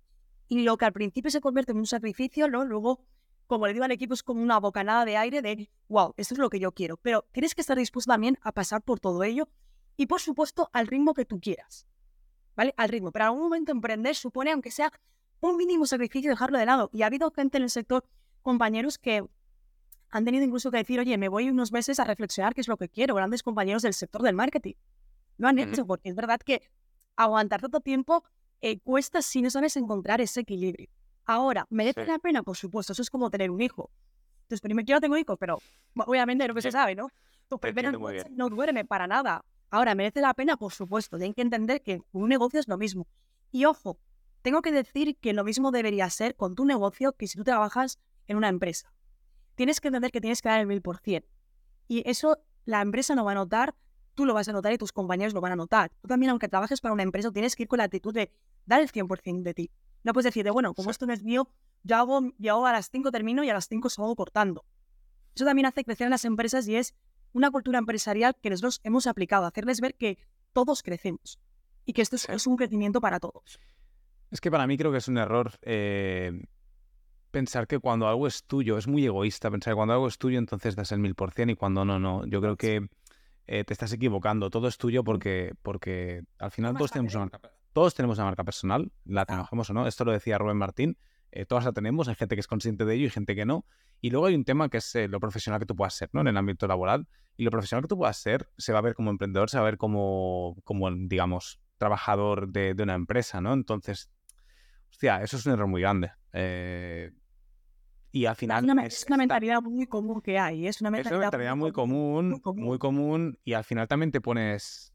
Y 0.50 0.64
lo 0.64 0.76
que 0.76 0.84
al 0.84 0.92
principio 0.92 1.32
se 1.32 1.40
convierte 1.40 1.72
en 1.72 1.78
un 1.78 1.86
sacrificio, 1.86 2.50
¿no? 2.50 2.66
luego, 2.66 3.00
como 3.48 3.66
le 3.66 3.72
digo 3.72 3.86
al 3.86 3.92
equipo, 3.92 4.14
es 4.14 4.24
como 4.24 4.42
una 4.42 4.60
bocanada 4.60 5.06
de 5.06 5.16
aire 5.16 5.42
de, 5.42 5.70
wow, 5.88 6.14
esto 6.18 6.34
es 6.34 6.38
lo 6.38 6.50
que 6.50 6.60
yo 6.60 6.74
quiero. 6.74 6.98
Pero 6.98 7.26
tienes 7.32 7.56
que 7.56 7.62
estar 7.62 7.78
dispuesto 7.78 8.12
también 8.12 8.38
a 8.42 8.52
pasar 8.52 8.82
por 8.82 9.00
todo 9.00 9.24
ello 9.24 9.48
y, 9.96 10.08
por 10.08 10.20
supuesto, 10.20 10.70
al 10.74 10.86
ritmo 10.88 11.14
que 11.14 11.24
tú 11.24 11.40
quieras. 11.40 11.88
¿Vale? 12.58 12.74
Al 12.76 12.90
ritmo. 12.90 13.14
Pero 13.14 13.24
en 13.24 13.28
algún 13.28 13.44
momento 13.44 13.72
emprender 13.72 14.14
supone, 14.14 14.52
aunque 14.52 14.70
sea 14.70 14.92
un 15.40 15.56
mínimo 15.56 15.86
sacrificio, 15.86 16.30
dejarlo 16.30 16.60
de 16.60 16.66
lado. 16.66 16.90
Y 16.92 17.04
ha 17.04 17.06
habido 17.06 17.32
gente 17.32 17.56
en 17.56 17.64
el 17.64 17.70
sector, 17.70 18.04
compañeros 18.42 18.98
que 18.98 19.24
han 20.10 20.26
tenido 20.26 20.44
incluso 20.44 20.72
que 20.72 20.80
decir, 20.80 21.00
oye, 21.00 21.18
me 21.18 21.30
voy 21.30 21.50
unos 21.50 21.72
meses 21.72 22.02
a 22.02 22.04
reflexionar 22.04 22.54
qué 22.54 22.60
es 22.60 22.68
lo 22.68 22.76
que 22.76 22.90
quiero. 22.90 23.16
Grandes 23.16 23.44
compañeros 23.44 23.84
del 23.84 23.94
sector 23.94 24.24
del 24.24 24.36
marketing. 24.36 24.74
Lo 25.38 25.48
han 25.48 25.58
hecho 25.58 25.86
porque 25.86 26.10
es 26.10 26.16
verdad 26.16 26.42
que 26.42 26.70
aguantar 27.18 27.60
tanto 27.62 27.82
tiempo 27.82 28.24
eh, 28.62 28.80
cuesta 28.80 29.22
si 29.22 29.42
no 29.42 29.50
sabes 29.50 29.76
encontrar 29.76 30.22
ese 30.22 30.42
equilibrio. 30.42 30.88
Ahora, 31.26 31.68
¿merece 31.70 32.06
la 32.06 32.20
pena? 32.20 32.42
Por 32.42 32.56
supuesto, 32.56 32.94
eso 32.94 33.02
es 33.02 33.10
como 33.10 33.30
tener 33.30 33.52
un 33.52 33.62
hijo. 33.62 33.92
Entonces, 34.44 34.62
primero 34.62 34.86
yo 34.86 34.96
no 34.96 35.02
tengo 35.02 35.18
hijos, 35.18 35.38
pero 35.38 35.60
obviamente 35.96 36.48
lo 36.48 36.56
que 36.56 36.62
se 36.62 36.72
sabe, 36.72 36.96
¿no? 36.96 37.10
Tu 37.50 37.60
primera 37.60 37.92
no 37.92 38.50
duerme 38.50 38.86
para 38.86 39.08
nada. 39.08 39.44
Ahora, 39.70 39.94
¿merece 39.94 40.22
la 40.22 40.34
pena? 40.34 40.56
Por 40.56 40.72
supuesto. 40.72 41.18
Tienen 41.18 41.34
que 41.34 41.42
entender 41.42 41.82
que 41.82 42.02
un 42.14 42.30
negocio 42.30 42.60
es 42.60 42.68
lo 42.70 42.78
mismo. 42.78 43.08
Y 43.52 43.66
ojo, 43.66 44.00
tengo 44.42 44.62
que 44.62 44.72
decir 44.72 45.18
que 45.18 45.34
lo 45.34 45.44
mismo 45.44 45.72
debería 45.72 46.10
ser 46.10 46.36
con 46.36 46.56
tu 46.56 46.64
negocio 46.64 47.12
que 47.14 47.28
si 47.28 47.38
tú 47.38 47.44
trabajas 47.44 48.00
en 48.28 48.38
una 48.38 48.48
empresa. 48.48 48.94
Tienes 49.56 49.82
que 49.82 49.90
entender 49.90 50.12
que 50.12 50.22
tienes 50.22 50.42
que 50.42 50.48
dar 50.50 50.62
el 50.62 50.68
mil 50.68 50.82
por 50.82 51.00
cien. 51.00 51.26
Y 51.90 52.10
eso 52.10 52.38
la 52.64 52.82
empresa 52.82 53.16
no 53.16 53.26
va 53.26 53.34
a 53.34 53.36
notar 53.36 53.76
tú 54.18 54.26
lo 54.26 54.34
vas 54.34 54.50
a 54.50 54.52
notar 54.52 54.74
y 54.74 54.80
tus 54.80 54.92
compañeros 54.92 55.36
lo 55.36 55.42
van 55.42 55.52
a 55.52 55.56
notar. 55.56 55.92
Tú 56.02 56.08
también, 56.08 56.32
aunque 56.32 56.48
trabajes 56.48 56.82
para 56.82 56.92
una 56.92 57.04
empresa, 57.04 57.32
tienes 57.32 57.56
que 57.56 57.64
ir 57.64 57.70
con 57.70 57.78
la 57.78 57.84
actitud 57.84 58.12
de 58.12 58.32
dar 58.66 58.82
el 58.82 58.92
100% 58.92 59.44
de 59.44 59.54
ti. 59.54 59.72
No 60.04 60.12
puedes 60.12 60.26
decir, 60.26 60.44
de, 60.44 60.50
bueno, 60.50 60.74
como 60.74 60.90
esto 60.90 61.06
no 61.06 61.14
es 61.14 61.24
mío, 61.24 61.48
yo 61.84 61.98
hago, 61.98 62.22
yo 62.40 62.66
a 62.66 62.72
las 62.72 62.90
5 62.90 63.12
termino 63.12 63.44
y 63.44 63.50
a 63.52 63.54
las 63.54 63.68
5 63.68 63.92
salgo 63.92 64.16
cortando. 64.16 64.66
Eso 65.36 65.46
también 65.46 65.68
hace 65.68 65.84
crecer 65.84 66.06
en 66.06 66.12
las 66.12 66.26
empresas 66.26 66.68
y 66.68 66.76
es 66.76 66.96
una 67.32 67.52
cultura 67.52 67.78
empresarial 67.78 68.36
que 68.42 68.50
nosotros 68.50 68.82
hemos 68.84 69.06
aplicado, 69.06 69.46
hacerles 69.46 69.82
ver 69.82 69.94
que 69.94 70.18
todos 70.52 70.82
crecemos 70.82 71.40
y 71.86 71.94
que 71.94 72.02
esto 72.02 72.16
es, 72.16 72.48
un 72.48 72.58
crecimiento 72.58 73.00
para 73.00 73.20
todos. 73.20 73.60
Es 74.32 74.42
que 74.42 74.50
para 74.50 74.66
mí 74.66 74.78
creo 74.78 74.92
que 74.92 74.98
es 74.98 75.08
un 75.08 75.20
error 75.20 75.52
eh, 75.62 76.42
pensar 77.30 77.68
que 77.68 77.78
cuando 77.78 78.08
algo 78.08 78.26
es 78.26 78.46
tuyo, 78.46 78.80
es 78.80 78.88
muy 78.88 79.06
egoísta 79.06 79.52
pensar 79.52 79.74
que 79.74 79.76
cuando 79.76 79.94
algo 79.94 80.08
es 80.08 80.18
tuyo 80.18 80.40
entonces 80.40 80.76
das 80.76 80.92
el 80.92 80.98
mil 80.98 81.14
por 81.14 81.34
cien 81.34 81.52
y 81.52 81.56
cuando 81.56 81.86
no, 81.86 82.00
no. 82.00 82.26
Yo 82.26 82.42
creo 82.42 82.58
que 82.58 82.88
eh, 83.48 83.64
te 83.64 83.74
estás 83.74 83.92
equivocando. 83.94 84.50
Todo 84.50 84.68
es 84.68 84.78
tuyo 84.78 85.04
porque, 85.04 85.54
porque 85.62 86.24
al 86.38 86.52
final 86.52 86.76
todos 86.76 86.92
tenemos, 86.92 87.16
una 87.16 87.26
marca, 87.26 87.52
todos 87.74 87.96
tenemos 87.96 88.18
una 88.18 88.26
marca 88.26 88.44
personal, 88.44 88.92
la 89.06 89.26
trabajemos 89.26 89.70
o 89.70 89.74
no. 89.74 89.88
Esto 89.88 90.06
lo 90.06 90.12
decía 90.12 90.38
Rubén 90.38 90.58
Martín. 90.58 90.98
Eh, 91.32 91.46
todas 91.46 91.66
la 91.66 91.74
tenemos, 91.74 92.08
hay 92.08 92.16
gente 92.16 92.36
que 92.36 92.40
es 92.40 92.48
consciente 92.48 92.86
de 92.86 92.96
ello 92.96 93.06
y 93.06 93.10
gente 93.10 93.36
que 93.36 93.46
no. 93.46 93.66
Y 94.00 94.10
luego 94.12 94.28
hay 94.28 94.36
un 94.36 94.46
tema 94.46 94.70
que 94.70 94.78
es 94.78 94.96
eh, 94.96 95.08
lo 95.08 95.20
profesional 95.20 95.60
que 95.60 95.66
tú 95.66 95.76
puedas 95.76 95.94
ser 95.94 96.10
¿no? 96.14 96.22
en 96.22 96.28
el 96.28 96.38
ámbito 96.38 96.68
laboral. 96.68 97.08
Y 97.36 97.44
lo 97.44 97.52
profesional 97.52 97.84
que 97.84 97.88
tú 97.88 97.98
puedas 97.98 98.18
ser 98.18 98.50
se 98.58 98.74
va 98.74 98.80
a 98.80 98.82
ver 98.82 98.96
como 98.96 99.12
emprendedor, 99.12 99.50
se 99.50 99.58
va 99.58 99.64
a 99.64 99.66
ver 99.66 99.78
como, 99.78 100.58
como 100.64 100.90
digamos, 100.92 101.60
trabajador 101.78 102.50
de, 102.50 102.74
de 102.74 102.84
una 102.84 102.96
empresa, 102.96 103.42
¿no? 103.42 103.54
Entonces, 103.54 104.10
hostia, 104.90 105.22
eso 105.22 105.38
es 105.38 105.46
un 105.46 105.54
error 105.54 105.68
muy 105.68 105.82
grande. 105.82 106.12
Eh, 106.34 107.12
y 108.18 108.26
al 108.26 108.36
final... 108.36 108.64
Es 108.86 109.06
una, 109.08 109.18
mentalidad 109.18 109.62
muy 109.62 109.86
común 109.86 110.22
que 110.22 110.40
hay, 110.40 110.68
es 110.68 110.82
una 110.82 110.90
mentalidad, 110.90 111.56
muy, 111.56 111.72
común, 111.72 112.42
muy, 112.56 112.80
común, 112.80 113.38
y 113.44 113.54
al 113.54 113.64
final 113.64 113.88
también 113.88 114.12
te 114.12 114.22
pones... 114.22 114.92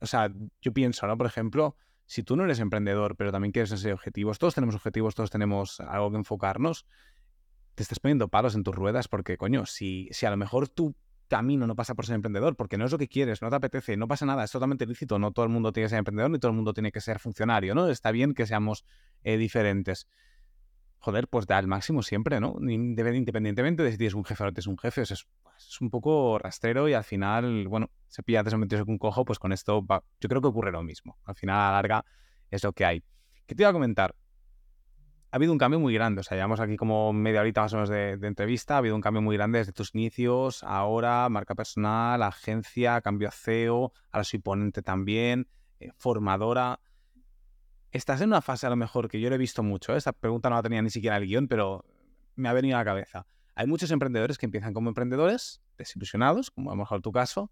O 0.00 0.06
sea, 0.06 0.30
yo 0.60 0.72
pienso, 0.72 1.06
¿no? 1.06 1.16
Por 1.16 1.26
ejemplo, 1.26 1.76
si 2.06 2.22
tú 2.22 2.36
no 2.36 2.44
eres 2.44 2.58
emprendedor, 2.60 3.16
pero 3.16 3.32
también 3.32 3.52
quieres 3.52 3.72
ese 3.72 3.92
objetivos, 3.92 4.38
todos 4.38 4.54
tenemos 4.54 4.74
objetivos, 4.74 5.14
todos 5.14 5.30
tenemos 5.30 5.80
algo 5.80 6.10
que 6.10 6.18
enfocarnos, 6.18 6.86
te 7.74 7.82
estás 7.82 7.98
poniendo 7.98 8.28
palos 8.28 8.54
en 8.54 8.62
tus 8.62 8.74
ruedas 8.74 9.08
porque, 9.08 9.38
coño, 9.38 9.64
si, 9.64 10.08
si 10.10 10.26
a 10.26 10.30
lo 10.30 10.36
mejor 10.36 10.68
tu 10.68 10.94
camino 11.28 11.66
no 11.66 11.76
pasa 11.76 11.94
por 11.94 12.04
ser 12.04 12.16
emprendedor, 12.16 12.56
porque 12.56 12.76
no 12.76 12.84
es 12.84 12.92
lo 12.92 12.98
que 12.98 13.08
quieres, 13.08 13.40
no 13.40 13.48
te 13.48 13.56
apetece, 13.56 13.96
no 13.96 14.06
pasa 14.06 14.26
nada, 14.26 14.44
es 14.44 14.50
totalmente 14.50 14.84
lícito, 14.84 15.18
no 15.18 15.32
todo 15.32 15.46
el 15.46 15.50
mundo 15.50 15.72
tiene 15.72 15.86
que 15.86 15.90
ser 15.90 15.98
emprendedor 15.98 16.30
ni 16.30 16.38
todo 16.38 16.50
el 16.50 16.56
mundo 16.56 16.74
tiene 16.74 16.92
que 16.92 17.00
ser 17.00 17.20
funcionario, 17.20 17.74
¿no? 17.74 17.88
Está 17.88 18.10
bien 18.10 18.34
que 18.34 18.46
seamos 18.46 18.84
eh, 19.22 19.38
diferentes 19.38 20.08
joder, 21.00 21.28
pues 21.28 21.46
da 21.46 21.58
el 21.58 21.66
máximo 21.66 22.02
siempre, 22.02 22.40
¿no? 22.40 22.56
Independientemente 22.60 23.82
de 23.82 23.90
si 23.90 23.98
tienes 23.98 24.14
un 24.14 24.24
jefe 24.24 24.42
o 24.44 24.46
no 24.46 24.52
tienes 24.52 24.66
un 24.66 24.78
jefe, 24.78 25.02
es, 25.02 25.10
es 25.10 25.80
un 25.80 25.90
poco 25.90 26.38
rastrero 26.38 26.88
y 26.88 26.92
al 26.92 27.04
final, 27.04 27.66
bueno, 27.68 27.90
se 28.06 28.22
pilla 28.22 28.40
antes 28.40 28.52
de 28.52 28.78
con 28.80 28.92
un 28.92 28.98
cojo, 28.98 29.24
pues 29.24 29.38
con 29.38 29.52
esto 29.52 29.84
yo 30.20 30.28
creo 30.28 30.42
que 30.42 30.48
ocurre 30.48 30.70
lo 30.70 30.82
mismo. 30.82 31.18
Al 31.24 31.34
final, 31.34 31.56
a 31.56 31.66
la 31.66 31.72
larga, 31.72 32.04
es 32.50 32.62
lo 32.62 32.72
que 32.72 32.84
hay. 32.84 33.02
¿Qué 33.46 33.54
te 33.54 33.62
iba 33.62 33.70
a 33.70 33.72
comentar? 33.72 34.14
Ha 35.32 35.36
habido 35.36 35.52
un 35.52 35.58
cambio 35.58 35.80
muy 35.80 35.94
grande, 35.94 36.20
o 36.20 36.24
sea, 36.24 36.36
llevamos 36.36 36.60
aquí 36.60 36.76
como 36.76 37.12
media 37.12 37.40
horita 37.40 37.62
más 37.62 37.72
o 37.72 37.76
menos 37.76 37.88
de, 37.88 38.18
entrevista, 38.26 38.74
ha 38.74 38.78
habido 38.78 38.96
un 38.96 39.00
cambio 39.00 39.22
muy 39.22 39.36
grande 39.36 39.58
desde 39.58 39.72
tus 39.72 39.94
inicios, 39.94 40.64
ahora, 40.64 41.28
marca 41.28 41.54
personal, 41.54 42.20
agencia, 42.22 43.00
cambio 43.00 43.28
a 43.28 43.30
CEO, 43.30 43.92
ahora 44.10 44.24
soy 44.24 44.40
ponente 44.40 44.82
también, 44.82 45.46
eh, 45.78 45.92
formadora 45.96 46.80
estás 47.92 48.20
en 48.20 48.28
una 48.28 48.40
fase 48.40 48.66
a 48.66 48.70
lo 48.70 48.76
mejor 48.76 49.08
que 49.08 49.20
yo 49.20 49.28
lo 49.28 49.34
he 49.34 49.38
visto 49.38 49.62
mucho, 49.62 49.94
¿eh? 49.94 49.98
esta 49.98 50.12
pregunta 50.12 50.48
no 50.48 50.56
la 50.56 50.62
tenía 50.62 50.82
ni 50.82 50.90
siquiera 50.90 51.16
el 51.16 51.26
guion, 51.26 51.48
pero 51.48 51.84
me 52.36 52.48
ha 52.48 52.52
venido 52.52 52.76
a 52.76 52.80
la 52.80 52.84
cabeza. 52.84 53.26
Hay 53.54 53.66
muchos 53.66 53.90
emprendedores 53.90 54.38
que 54.38 54.46
empiezan 54.46 54.72
como 54.72 54.88
emprendedores, 54.88 55.60
desilusionados, 55.76 56.50
como 56.50 56.70
a 56.70 56.74
lo 56.74 56.78
mejor 56.78 57.02
tu 57.02 57.12
caso, 57.12 57.50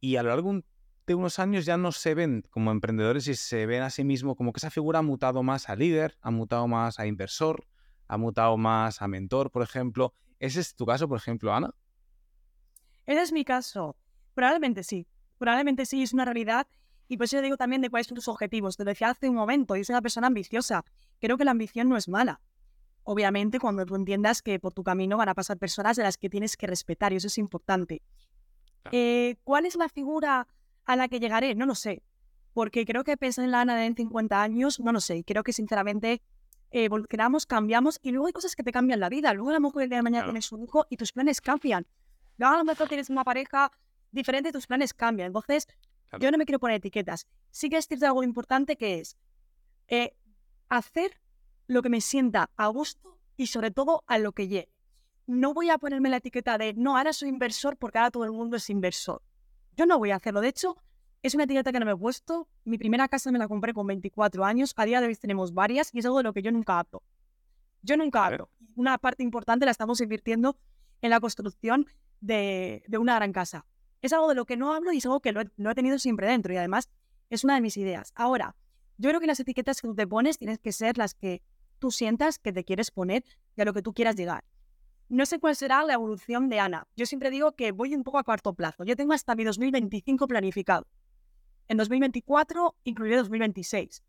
y 0.00 0.16
a 0.16 0.22
lo 0.22 0.30
largo 0.30 0.62
de 1.06 1.14
unos 1.14 1.38
años 1.38 1.64
ya 1.64 1.76
no 1.76 1.92
se 1.92 2.14
ven 2.14 2.44
como 2.50 2.70
emprendedores 2.70 3.26
y 3.28 3.34
se 3.34 3.66
ven 3.66 3.82
a 3.82 3.90
sí 3.90 4.04
mismo 4.04 4.36
como 4.36 4.52
que 4.52 4.58
esa 4.58 4.70
figura 4.70 4.98
ha 4.98 5.02
mutado 5.02 5.42
más 5.42 5.68
a 5.68 5.76
líder, 5.76 6.18
ha 6.20 6.30
mutado 6.30 6.68
más 6.68 6.98
a 6.98 7.06
inversor, 7.06 7.66
ha 8.08 8.18
mutado 8.18 8.56
más 8.56 9.00
a 9.00 9.08
mentor, 9.08 9.50
por 9.50 9.62
ejemplo. 9.62 10.12
¿Ese 10.38 10.60
es 10.60 10.74
tu 10.74 10.84
caso, 10.86 11.08
por 11.08 11.18
ejemplo, 11.18 11.54
Ana? 11.54 11.74
Ese 13.06 13.22
es 13.22 13.32
mi 13.32 13.44
caso. 13.44 13.96
Probablemente 14.34 14.82
sí. 14.82 15.06
Probablemente 15.38 15.86
sí, 15.86 16.02
es 16.02 16.12
una 16.12 16.24
realidad 16.24 16.66
y 17.08 17.16
por 17.16 17.24
eso 17.24 17.36
yo 17.36 17.42
digo 17.42 17.56
también 17.56 17.80
de 17.80 17.90
cuáles 17.90 18.06
son 18.06 18.14
tus 18.14 18.28
objetivos. 18.28 18.76
Te 18.76 18.84
decía 18.84 19.10
hace 19.10 19.28
un 19.28 19.34
momento, 19.34 19.74
yo 19.74 19.82
soy 19.82 19.94
una 19.94 20.02
persona 20.02 20.26
ambiciosa. 20.26 20.84
Creo 21.20 21.38
que 21.38 21.44
la 21.44 21.52
ambición 21.52 21.88
no 21.88 21.96
es 21.96 22.08
mala. 22.08 22.40
Obviamente, 23.02 23.58
cuando 23.58 23.86
tú 23.86 23.96
entiendas 23.96 24.42
que 24.42 24.60
por 24.60 24.74
tu 24.74 24.84
camino 24.84 25.16
van 25.16 25.30
a 25.30 25.34
pasar 25.34 25.56
personas 25.56 25.96
de 25.96 26.02
las 26.02 26.18
que 26.18 26.28
tienes 26.28 26.58
que 26.58 26.66
respetar, 26.66 27.14
y 27.14 27.16
eso 27.16 27.28
es 27.28 27.38
importante. 27.38 28.02
Eh, 28.92 29.36
¿Cuál 29.44 29.64
es 29.64 29.76
la 29.76 29.88
figura 29.88 30.46
a 30.84 30.96
la 30.96 31.08
que 31.08 31.18
llegaré? 31.18 31.54
No 31.54 31.64
lo 31.64 31.74
sé. 31.74 32.02
Porque 32.52 32.84
creo 32.84 33.04
que 33.04 33.16
pensar 33.16 33.46
en 33.46 33.52
la 33.52 33.62
Ana 33.62 33.76
de 33.76 33.86
en 33.86 33.96
50 33.96 34.42
años, 34.42 34.78
no 34.80 34.92
lo 34.92 35.00
sé. 35.00 35.24
Creo 35.24 35.42
que 35.42 35.54
sinceramente 35.54 36.20
evolucionamos, 36.70 37.46
cambiamos 37.46 37.98
y 38.02 38.10
luego 38.10 38.26
hay 38.26 38.32
cosas 38.34 38.54
que 38.54 38.62
te 38.62 38.72
cambian 38.72 39.00
la 39.00 39.08
vida. 39.08 39.32
Luego 39.32 39.50
a 39.50 39.54
lo 39.54 39.60
mejor 39.60 39.82
el 39.82 39.88
día 39.88 39.98
de 39.98 40.02
mañana 40.02 40.24
tienes 40.26 40.52
un 40.52 40.64
hijo 40.64 40.86
y 40.90 40.98
tus 40.98 41.12
planes 41.12 41.40
cambian. 41.40 41.86
Luego 42.36 42.54
a 42.54 42.58
lo 42.58 42.64
mejor 42.64 42.88
tienes 42.88 43.08
una 43.08 43.24
pareja 43.24 43.72
diferente 44.10 44.50
y 44.50 44.52
tus 44.52 44.66
planes 44.66 44.92
cambian. 44.92 45.28
Entonces, 45.28 45.66
yo 46.18 46.30
no 46.30 46.38
me 46.38 46.46
quiero 46.46 46.58
poner 46.58 46.76
etiquetas. 46.76 47.26
Sí 47.50 47.68
que 47.68 47.76
es 47.76 47.86
cierto 47.86 48.06
algo 48.06 48.22
importante 48.22 48.76
que 48.76 49.00
es 49.00 49.16
eh, 49.88 50.16
hacer 50.68 51.20
lo 51.66 51.82
que 51.82 51.90
me 51.90 52.00
sienta 52.00 52.50
a 52.56 52.68
gusto 52.68 53.18
y 53.36 53.48
sobre 53.48 53.70
todo 53.70 54.04
a 54.06 54.18
lo 54.18 54.32
que 54.32 54.48
llegue. 54.48 54.72
No 55.26 55.52
voy 55.52 55.68
a 55.68 55.78
ponerme 55.78 56.08
la 56.08 56.16
etiqueta 56.16 56.56
de 56.56 56.72
no, 56.74 56.96
ahora 56.96 57.12
soy 57.12 57.28
inversor 57.28 57.76
porque 57.76 57.98
ahora 57.98 58.10
todo 58.10 58.24
el 58.24 58.32
mundo 58.32 58.56
es 58.56 58.70
inversor. 58.70 59.22
Yo 59.76 59.84
no 59.84 59.98
voy 59.98 60.10
a 60.10 60.16
hacerlo. 60.16 60.40
De 60.40 60.48
hecho, 60.48 60.76
es 61.22 61.34
una 61.34 61.44
etiqueta 61.44 61.70
que 61.70 61.78
no 61.78 61.86
me 61.86 61.92
he 61.92 61.96
puesto. 61.96 62.48
Mi 62.64 62.78
primera 62.78 63.06
casa 63.08 63.30
me 63.30 63.38
la 63.38 63.46
compré 63.46 63.74
con 63.74 63.86
24 63.86 64.44
años. 64.44 64.72
A 64.76 64.86
día 64.86 65.00
de 65.00 65.08
hoy 65.08 65.16
tenemos 65.16 65.52
varias 65.52 65.94
y 65.94 65.98
es 65.98 66.06
algo 66.06 66.18
de 66.18 66.24
lo 66.24 66.32
que 66.32 66.42
yo 66.42 66.50
nunca 66.50 66.78
hablo. 66.78 67.02
Yo 67.82 67.96
nunca 67.96 68.24
hablo. 68.24 68.50
Una 68.74 68.96
parte 68.96 69.22
importante 69.22 69.66
la 69.66 69.72
estamos 69.72 70.00
invirtiendo 70.00 70.56
en 71.02 71.10
la 71.10 71.20
construcción 71.20 71.86
de 72.20 72.82
una 72.98 73.14
gran 73.16 73.32
casa 73.32 73.66
es 74.02 74.12
algo 74.12 74.28
de 74.28 74.34
lo 74.34 74.44
que 74.44 74.56
no 74.56 74.72
hablo 74.74 74.92
y 74.92 74.98
es 74.98 75.06
algo 75.06 75.20
que 75.20 75.32
lo 75.32 75.40
he, 75.40 75.74
tenido 75.74 75.98
siempre 75.98 76.26
dentro 76.26 76.52
y 76.52 76.56
además 76.56 76.88
es 77.30 77.44
una 77.44 77.54
de 77.54 77.60
mis 77.60 77.76
ideas. 77.76 78.12
Ahora, 78.14 78.56
yo 78.96 79.10
creo 79.10 79.20
que 79.20 79.26
las 79.26 79.40
etiquetas 79.40 79.80
que 79.80 79.88
tú 79.88 79.94
te 79.94 80.06
pones 80.06 80.38
tienes 80.38 80.58
que 80.58 80.72
ser 80.72 80.98
las 80.98 81.14
que 81.14 81.42
tú 81.78 81.90
sientas 81.90 82.38
que 82.38 82.52
te 82.52 82.64
quieres 82.64 82.90
poner 82.90 83.24
y 83.56 83.62
a 83.62 83.64
lo 83.64 83.72
que 83.72 83.82
tú 83.82 83.92
quieras 83.92 84.16
llegar. 84.16 84.44
No 85.08 85.24
sé 85.24 85.38
cuál 85.38 85.56
será 85.56 85.84
la 85.84 85.94
evolución 85.94 86.48
de 86.48 86.60
Ana. 86.60 86.86
Yo 86.96 87.06
siempre 87.06 87.30
digo 87.30 87.52
que 87.52 87.72
voy 87.72 87.94
un 87.94 88.04
poco 88.04 88.18
a 88.18 88.24
corto 88.24 88.52
plazo. 88.52 88.84
Yo 88.84 88.94
tengo 88.94 89.14
hasta 89.14 89.34
mi 89.34 89.44
2025 89.44 90.28
planificado. 90.28 90.86
En 91.68 91.76
2024 91.76 92.76
incluiré 92.84 93.16
2026. 93.16 94.02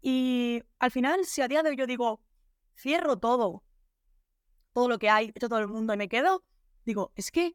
Y 0.00 0.62
al 0.78 0.90
final, 0.90 1.24
si 1.24 1.42
a 1.42 1.48
día 1.48 1.62
de 1.62 1.70
hoy 1.70 1.76
yo 1.76 1.86
digo, 1.86 2.20
cierro 2.76 3.18
todo, 3.18 3.62
todo 4.72 4.88
lo 4.88 4.98
que 4.98 5.08
hay, 5.08 5.32
hecho 5.34 5.48
todo 5.48 5.60
el 5.60 5.68
mundo 5.68 5.94
y 5.94 5.96
me 5.96 6.08
quedo, 6.08 6.44
digo, 6.84 7.12
es 7.14 7.30
que 7.30 7.54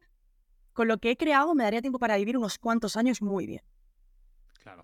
con 0.78 0.86
lo 0.86 0.98
que 0.98 1.10
he 1.10 1.16
creado 1.16 1.56
me 1.56 1.64
daría 1.64 1.80
tiempo 1.80 1.98
para 1.98 2.16
vivir 2.16 2.38
unos 2.38 2.56
cuantos 2.56 2.96
años 2.96 3.20
muy 3.20 3.46
bien. 3.46 3.62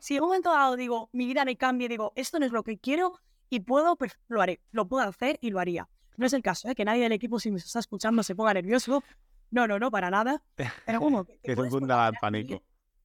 Si 0.01 0.17
en 0.17 0.23
un 0.23 0.31
momento 0.31 0.51
dado 0.51 0.75
digo, 0.75 1.09
mi 1.13 1.25
vida 1.25 1.45
me 1.45 1.57
cambia 1.57 1.87
digo, 1.87 2.13
esto 2.17 2.41
no 2.41 2.47
es 2.47 2.51
lo 2.51 2.65
que 2.65 2.79
quiero 2.79 3.21
y 3.49 3.61
puedo, 3.61 3.95
pues 3.95 4.19
lo 4.27 4.43
haré, 4.43 4.61
lo 4.73 4.89
puedo 4.89 5.07
hacer 5.07 5.39
y 5.41 5.51
lo 5.51 5.61
haría. 5.61 5.89
No 6.17 6.27
es 6.27 6.33
el 6.33 6.43
caso, 6.43 6.69
¿eh? 6.69 6.75
que 6.75 6.85
nadie 6.85 7.05
del 7.05 7.13
equipo, 7.13 7.39
si 7.39 7.53
me 7.53 7.59
está 7.59 7.79
escuchando, 7.79 8.25
se 8.25 8.35
ponga 8.35 8.53
nervioso. 8.55 9.05
No, 9.53 9.69
no, 9.69 9.79
no, 9.79 9.89
para 9.93 10.11
nada. 10.11 10.43
Pero 10.57 10.99
como 10.99 11.25
que, 11.27 11.39
que 11.39 11.55
se 11.55 11.71
funda 11.71 12.09
el 12.09 12.15
pánico. 12.21 12.61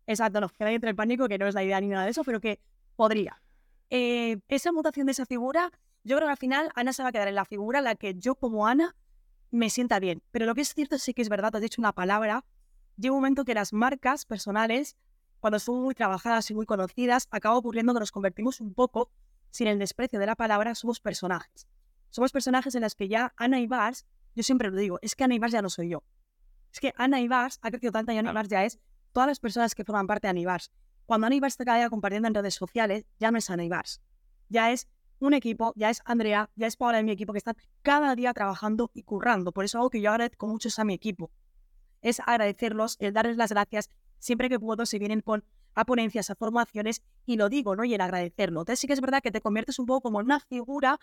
Exacto, 0.07 0.41
no, 0.41 0.49
que 0.49 0.63
nadie 0.63 0.77
entre 0.77 0.89
el 0.89 0.95
pánico, 0.95 1.27
que 1.27 1.37
no 1.37 1.45
es 1.45 1.53
la 1.53 1.63
idea 1.63 1.79
ni 1.79 1.89
nada 1.89 2.05
de 2.05 2.09
eso, 2.09 2.23
pero 2.23 2.41
que 2.41 2.59
podría. 2.95 3.39
Eh, 3.91 4.39
esa 4.47 4.71
mutación 4.71 5.05
de 5.05 5.11
esa 5.11 5.27
figura, 5.27 5.71
yo 6.03 6.15
creo 6.15 6.27
que 6.27 6.31
al 6.31 6.37
final 6.37 6.71
Ana 6.73 6.91
se 6.91 7.03
va 7.03 7.09
a 7.09 7.11
quedar 7.11 7.27
en 7.27 7.35
la 7.35 7.45
figura 7.45 7.77
en 7.77 7.85
la 7.85 7.93
que 7.93 8.15
yo 8.15 8.33
como 8.33 8.65
Ana 8.65 8.95
me 9.51 9.69
sienta 9.69 9.99
bien. 9.99 10.23
Pero 10.31 10.47
lo 10.47 10.55
que 10.55 10.61
es 10.61 10.73
cierto 10.73 10.97
sí 10.97 11.13
que 11.13 11.21
es 11.21 11.29
verdad, 11.29 11.51
te 11.51 11.57
has 11.57 11.61
dicho 11.61 11.79
una 11.79 11.93
palabra, 11.93 12.43
llega 12.99 13.13
un 13.13 13.19
momento 13.19 13.45
que 13.45 13.53
las 13.53 13.73
marcas 13.73 14.25
personales, 14.25 14.97
cuando 15.39 15.59
son 15.59 15.81
muy 15.81 15.95
trabajadas 15.95 16.51
y 16.51 16.53
muy 16.53 16.65
conocidas, 16.65 17.27
acaba 17.31 17.55
ocurriendo 17.55 17.93
que 17.93 17.99
nos 18.01 18.11
convertimos 18.11 18.59
un 18.59 18.73
poco, 18.73 19.11
sin 19.51 19.67
el 19.67 19.79
desprecio 19.79 20.19
de 20.19 20.25
la 20.25 20.35
palabra, 20.35 20.75
somos 20.75 20.99
personajes. 20.99 21.67
Somos 22.09 22.31
personajes 22.31 22.75
en 22.75 22.81
las 22.81 22.95
que 22.95 23.07
ya 23.07 23.33
Ana 23.37 23.59
Ibars, 23.59 24.05
yo 24.35 24.43
siempre 24.43 24.69
lo 24.69 24.77
digo, 24.77 24.99
es 25.01 25.15
que 25.15 25.23
Ana 25.23 25.35
Ibars 25.35 25.53
ya 25.53 25.61
no 25.61 25.69
soy 25.69 25.89
yo. 25.89 26.03
Es 26.71 26.79
que 26.79 26.93
Ana 26.97 27.21
Ibars 27.21 27.59
ha 27.61 27.71
crecido 27.71 27.91
tanto 27.91 28.11
y 28.11 28.17
Ana 28.17 28.31
Ibars 28.31 28.49
ya 28.49 28.65
es 28.65 28.79
todas 29.11 29.27
las 29.27 29.39
personas 29.39 29.73
que 29.73 29.83
forman 29.83 30.05
parte 30.05 30.27
de 30.27 30.31
Ana 30.31 30.39
Ibars. 30.41 30.71
Cuando 31.05 31.27
Ana 31.27 31.35
Ibars 31.35 31.53
está 31.53 31.65
cada 31.65 31.77
día 31.79 31.89
compartiendo 31.89 32.27
en 32.27 32.35
redes 32.35 32.53
sociales, 32.53 33.05
ya 33.19 33.31
no 33.31 33.37
es 33.37 33.49
Ana 33.49 33.63
Ibars. 33.63 34.01
Ya 34.49 34.71
es 34.71 34.87
un 35.19 35.33
equipo, 35.33 35.73
ya 35.75 35.89
es 35.89 36.01
Andrea, 36.05 36.49
ya 36.55 36.67
es 36.67 36.77
Paola 36.77 36.97
de 36.97 37.03
mi 37.03 37.11
equipo 37.11 37.33
que 37.33 37.39
están 37.39 37.55
cada 37.81 38.15
día 38.15 38.33
trabajando 38.33 38.91
y 38.93 39.03
currando. 39.03 39.51
Por 39.51 39.65
eso 39.65 39.77
algo 39.77 39.89
que 39.89 40.01
yo 40.01 40.11
agradezco 40.11 40.47
mucho 40.47 40.67
es 40.67 40.77
a 40.79 40.83
mi 40.83 40.93
equipo. 40.93 41.31
Es 42.01 42.21
agradecerlos, 42.25 42.97
el 42.99 43.13
darles 43.13 43.37
las 43.37 43.51
gracias. 43.51 43.89
Siempre 44.19 44.49
que 44.49 44.59
puedo 44.59 44.85
se 44.85 44.99
vienen 44.99 45.21
con 45.21 45.43
a 45.75 45.85
ponencias, 45.85 46.29
a 46.29 46.35
formaciones 46.35 47.01
y 47.25 47.37
lo 47.37 47.49
digo, 47.49 47.75
¿no? 47.75 47.83
Y 47.83 47.93
el 47.93 48.01
agradecerlo. 48.01 48.61
Entonces 48.61 48.79
sí 48.79 48.87
que 48.87 48.93
es 48.93 49.01
verdad 49.01 49.21
que 49.21 49.31
te 49.31 49.41
conviertes 49.41 49.79
un 49.79 49.85
poco 49.85 50.01
como 50.01 50.19
en 50.19 50.25
una 50.25 50.39
figura 50.39 50.99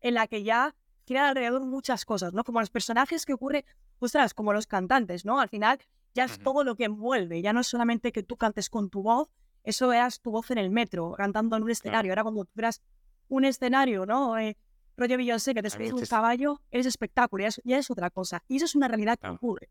en 0.00 0.14
la 0.14 0.26
que 0.26 0.42
ya 0.42 0.74
giran 1.04 1.26
alrededor 1.26 1.64
muchas 1.64 2.04
cosas, 2.04 2.32
¿no? 2.32 2.44
Como 2.44 2.60
los 2.60 2.70
personajes 2.70 3.26
que 3.26 3.34
ocurre, 3.34 3.64
ostras, 3.98 4.34
como 4.34 4.52
los 4.52 4.66
cantantes, 4.66 5.24
¿no? 5.24 5.40
Al 5.40 5.48
final 5.48 5.78
ya 6.14 6.24
es 6.24 6.38
todo 6.38 6.64
lo 6.64 6.74
que 6.76 6.84
envuelve, 6.84 7.42
ya 7.42 7.52
no 7.52 7.60
es 7.60 7.66
solamente 7.66 8.12
que 8.12 8.22
tú 8.22 8.36
cantes 8.36 8.70
con 8.70 8.90
tu 8.90 9.02
voz, 9.02 9.28
eso 9.62 9.92
eras 9.92 10.20
tu 10.20 10.30
voz 10.30 10.50
en 10.50 10.58
el 10.58 10.70
metro, 10.70 11.12
cantando 11.16 11.56
en 11.56 11.62
un 11.62 11.70
escenario, 11.70 12.12
ahora 12.12 12.22
cuando 12.22 12.44
tú 12.44 12.52
eras 12.56 12.82
un 13.28 13.44
escenario, 13.44 14.06
¿no? 14.06 14.38
Eh, 14.38 14.56
rollo 14.96 15.16
Beyoncé, 15.16 15.54
que 15.54 15.62
te 15.62 15.70
subes 15.70 15.92
un 15.92 16.04
caballo, 16.06 16.60
eres 16.70 16.86
espectáculo, 16.86 17.44
ya 17.64 17.78
es, 17.78 17.90
otra 17.90 18.10
cosa. 18.10 18.42
Y 18.48 18.56
eso 18.56 18.66
es 18.66 18.74
una 18.74 18.88
realidad 18.88 19.18
que 19.18 19.28
ocurre. 19.28 19.70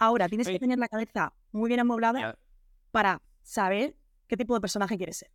Ahora, 0.00 0.30
tienes 0.30 0.48
que 0.48 0.58
tener 0.58 0.78
la 0.78 0.88
cabeza 0.88 1.34
muy 1.52 1.68
bien 1.68 1.78
amoblada 1.78 2.38
para 2.90 3.20
saber 3.42 3.94
qué 4.26 4.36
tipo 4.38 4.54
de 4.54 4.60
personaje 4.62 4.96
quieres 4.96 5.18
ser. 5.18 5.30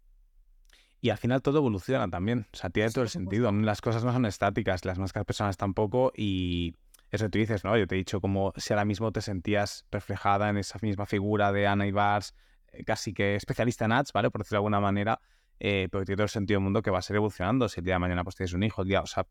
Y 1.01 1.11
al 1.11 1.19
final 1.19 1.43
todo 1.43 1.59
evoluciona 1.59 2.09
también. 2.09 2.47
O 2.51 2.57
sea, 2.57 2.71
tiene 2.71 2.89
todo 2.89 3.03
el 3.03 3.11
sentido. 3.11 3.51
Las 3.51 3.79
cosas 3.79 4.03
no 4.03 4.11
son 4.11 4.25
estáticas, 4.25 4.83
las 4.83 4.97
máscaras 4.97 5.27
personas 5.27 5.55
tampoco. 5.55 6.11
Y 6.15 6.75
eso 7.11 7.29
tú 7.29 7.37
dices, 7.37 7.63
¿no? 7.63 7.77
Yo 7.77 7.85
te 7.85 7.93
he 7.93 7.99
dicho 7.99 8.19
como 8.19 8.53
si 8.57 8.73
ahora 8.73 8.85
mismo 8.85 9.11
te 9.11 9.21
sentías 9.21 9.85
reflejada 9.91 10.49
en 10.49 10.57
esa 10.57 10.79
misma 10.81 11.05
figura 11.05 11.51
de 11.51 11.67
Ana 11.67 11.85
Ibars, 11.85 12.33
eh, 12.71 12.83
casi 12.83 13.13
que 13.13 13.35
especialista 13.35 13.85
en 13.85 13.91
ads, 13.91 14.13
¿vale? 14.13 14.31
Por 14.31 14.41
decirlo 14.41 14.55
de 14.55 14.59
alguna 14.61 14.79
manera, 14.79 15.21
eh, 15.59 15.89
pero 15.91 16.03
tiene 16.05 16.17
todo 16.17 16.23
el 16.23 16.29
sentido 16.29 16.57
del 16.57 16.63
mundo 16.63 16.81
que 16.81 16.89
va 16.89 16.97
a 16.97 17.03
ser 17.03 17.17
evolucionando. 17.17 17.69
Si 17.69 17.81
el 17.81 17.85
día 17.85 17.95
de 17.95 17.99
mañana 17.99 18.23
pues 18.23 18.35
tienes 18.35 18.53
un 18.53 18.63
hijo, 18.63 18.81
el 18.81 18.87
día, 18.87 19.01
o 19.01 19.05
sea, 19.05 19.27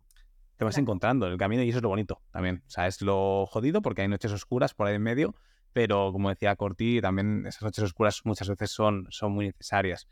te 0.56 0.64
vas 0.64 0.78
encontrando 0.78 1.26
en 1.26 1.32
el 1.32 1.38
camino 1.38 1.62
y 1.62 1.68
eso 1.68 1.78
es 1.78 1.82
lo 1.82 1.88
bonito 1.88 2.20
también. 2.30 2.62
O 2.66 2.70
sea, 2.70 2.86
es 2.86 3.02
lo 3.02 3.46
jodido 3.46 3.82
porque 3.82 4.02
hay 4.02 4.08
noches 4.08 4.32
oscuras 4.32 4.74
por 4.74 4.86
ahí 4.86 4.94
en 4.94 5.02
medio, 5.02 5.34
pero 5.72 6.12
como 6.12 6.28
decía 6.28 6.54
Corti, 6.56 7.00
también 7.00 7.44
esas 7.46 7.62
noches 7.62 7.84
oscuras 7.84 8.20
muchas 8.24 8.48
veces 8.48 8.70
son, 8.70 9.06
son 9.10 9.32
muy 9.32 9.46
necesarias. 9.46 10.08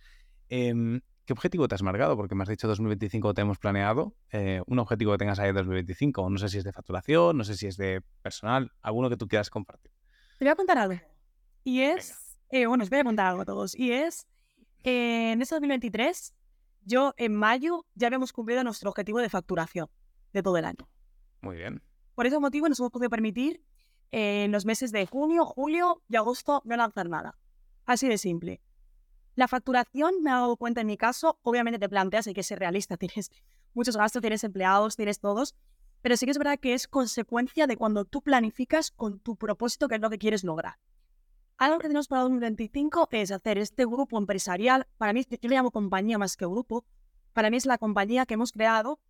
Em, 0.48 1.00
¿Qué 1.24 1.32
objetivo 1.32 1.68
te 1.68 1.76
has 1.76 1.82
marcado? 1.82 2.16
Porque 2.16 2.34
me 2.34 2.42
has 2.42 2.48
dicho 2.48 2.66
2025 2.66 3.32
te 3.32 3.42
hemos 3.42 3.58
planeado. 3.58 4.16
Eh, 4.32 4.60
un 4.66 4.80
objetivo 4.80 5.12
que 5.12 5.18
tengas 5.18 5.38
ahí 5.38 5.50
en 5.50 5.54
2025. 5.54 6.28
No 6.28 6.36
sé 6.36 6.48
si 6.48 6.58
es 6.58 6.64
de 6.64 6.72
facturación, 6.72 7.36
no 7.38 7.44
sé 7.44 7.56
si 7.56 7.68
es 7.68 7.76
de 7.76 8.02
personal, 8.22 8.72
alguno 8.82 9.08
que 9.08 9.16
tú 9.16 9.28
quieras 9.28 9.48
compartir. 9.48 9.92
Te 10.38 10.44
voy 10.44 10.50
a 10.50 10.56
contar 10.56 10.78
algo. 10.78 11.00
Y 11.62 11.82
es, 11.82 12.36
eh, 12.50 12.66
bueno, 12.66 12.82
os 12.82 12.90
voy 12.90 12.98
a 12.98 13.04
contar 13.04 13.26
algo 13.26 13.42
a 13.42 13.44
todos. 13.44 13.76
Y 13.76 13.92
es, 13.92 14.26
en 14.82 15.40
este 15.40 15.54
2023, 15.54 16.34
yo 16.84 17.14
en 17.16 17.36
mayo 17.36 17.86
ya 17.94 18.08
habíamos 18.08 18.32
cumplido 18.32 18.64
nuestro 18.64 18.90
objetivo 18.90 19.20
de 19.20 19.28
facturación 19.28 19.88
de 20.32 20.42
todo 20.42 20.56
el 20.56 20.64
año. 20.64 20.88
Muy 21.40 21.56
bien. 21.56 21.82
Por 22.14 22.26
ese 22.26 22.38
motivo 22.38 22.68
nos 22.68 22.78
hemos 22.78 22.92
podido 22.92 23.10
permitir 23.10 23.62
eh, 24.10 24.44
en 24.44 24.52
los 24.52 24.64
meses 24.64 24.92
de 24.92 25.06
junio, 25.06 25.44
julio 25.46 26.02
y 26.08 26.16
agosto 26.16 26.62
no 26.64 26.76
lanzar 26.76 27.08
nada. 27.08 27.38
Así 27.86 28.08
de 28.08 28.18
simple. 28.18 28.60
La 29.34 29.48
facturación, 29.48 30.22
me 30.22 30.30
he 30.30 30.32
dado 30.32 30.56
cuenta 30.56 30.82
en 30.82 30.86
mi 30.86 30.98
caso, 30.98 31.38
obviamente 31.42 31.78
te 31.78 31.88
planteas, 31.88 32.26
hay 32.26 32.34
que 32.34 32.42
ser 32.42 32.58
realista, 32.58 32.96
tienes 32.98 33.30
muchos 33.72 33.96
gastos, 33.96 34.20
tienes 34.20 34.44
empleados, 34.44 34.96
tienes 34.96 35.20
todos, 35.20 35.54
pero 36.02 36.16
sí 36.16 36.26
que 36.26 36.32
es 36.32 36.38
verdad 36.38 36.58
que 36.58 36.74
es 36.74 36.86
consecuencia 36.86 37.66
de 37.66 37.76
cuando 37.76 38.04
tú 38.04 38.20
planificas 38.22 38.90
con 38.90 39.20
tu 39.20 39.36
propósito, 39.36 39.88
que 39.88 39.94
es 39.94 40.00
lo 40.00 40.10
que 40.10 40.18
quieres 40.18 40.44
lograr. 40.44 40.74
Algo 41.56 41.78
que 41.78 41.88
tenemos 41.88 42.08
para 42.08 42.22
2025 42.22 43.08
es 43.12 43.30
hacer 43.30 43.56
este 43.56 43.86
grupo 43.86 44.18
empresarial, 44.18 44.86
para 44.98 45.12
mí, 45.12 45.24
yo 45.28 45.48
le 45.48 45.54
llamo 45.54 45.70
compañía 45.70 46.18
más 46.18 46.36
que 46.36 46.44
grupo, 46.44 46.84
para 47.32 47.50
mí 47.50 47.56
es 47.56 47.66
la 47.66 47.78
compañía 47.78 48.26
que 48.26 48.34
hemos 48.34 48.52
creado 48.52 49.00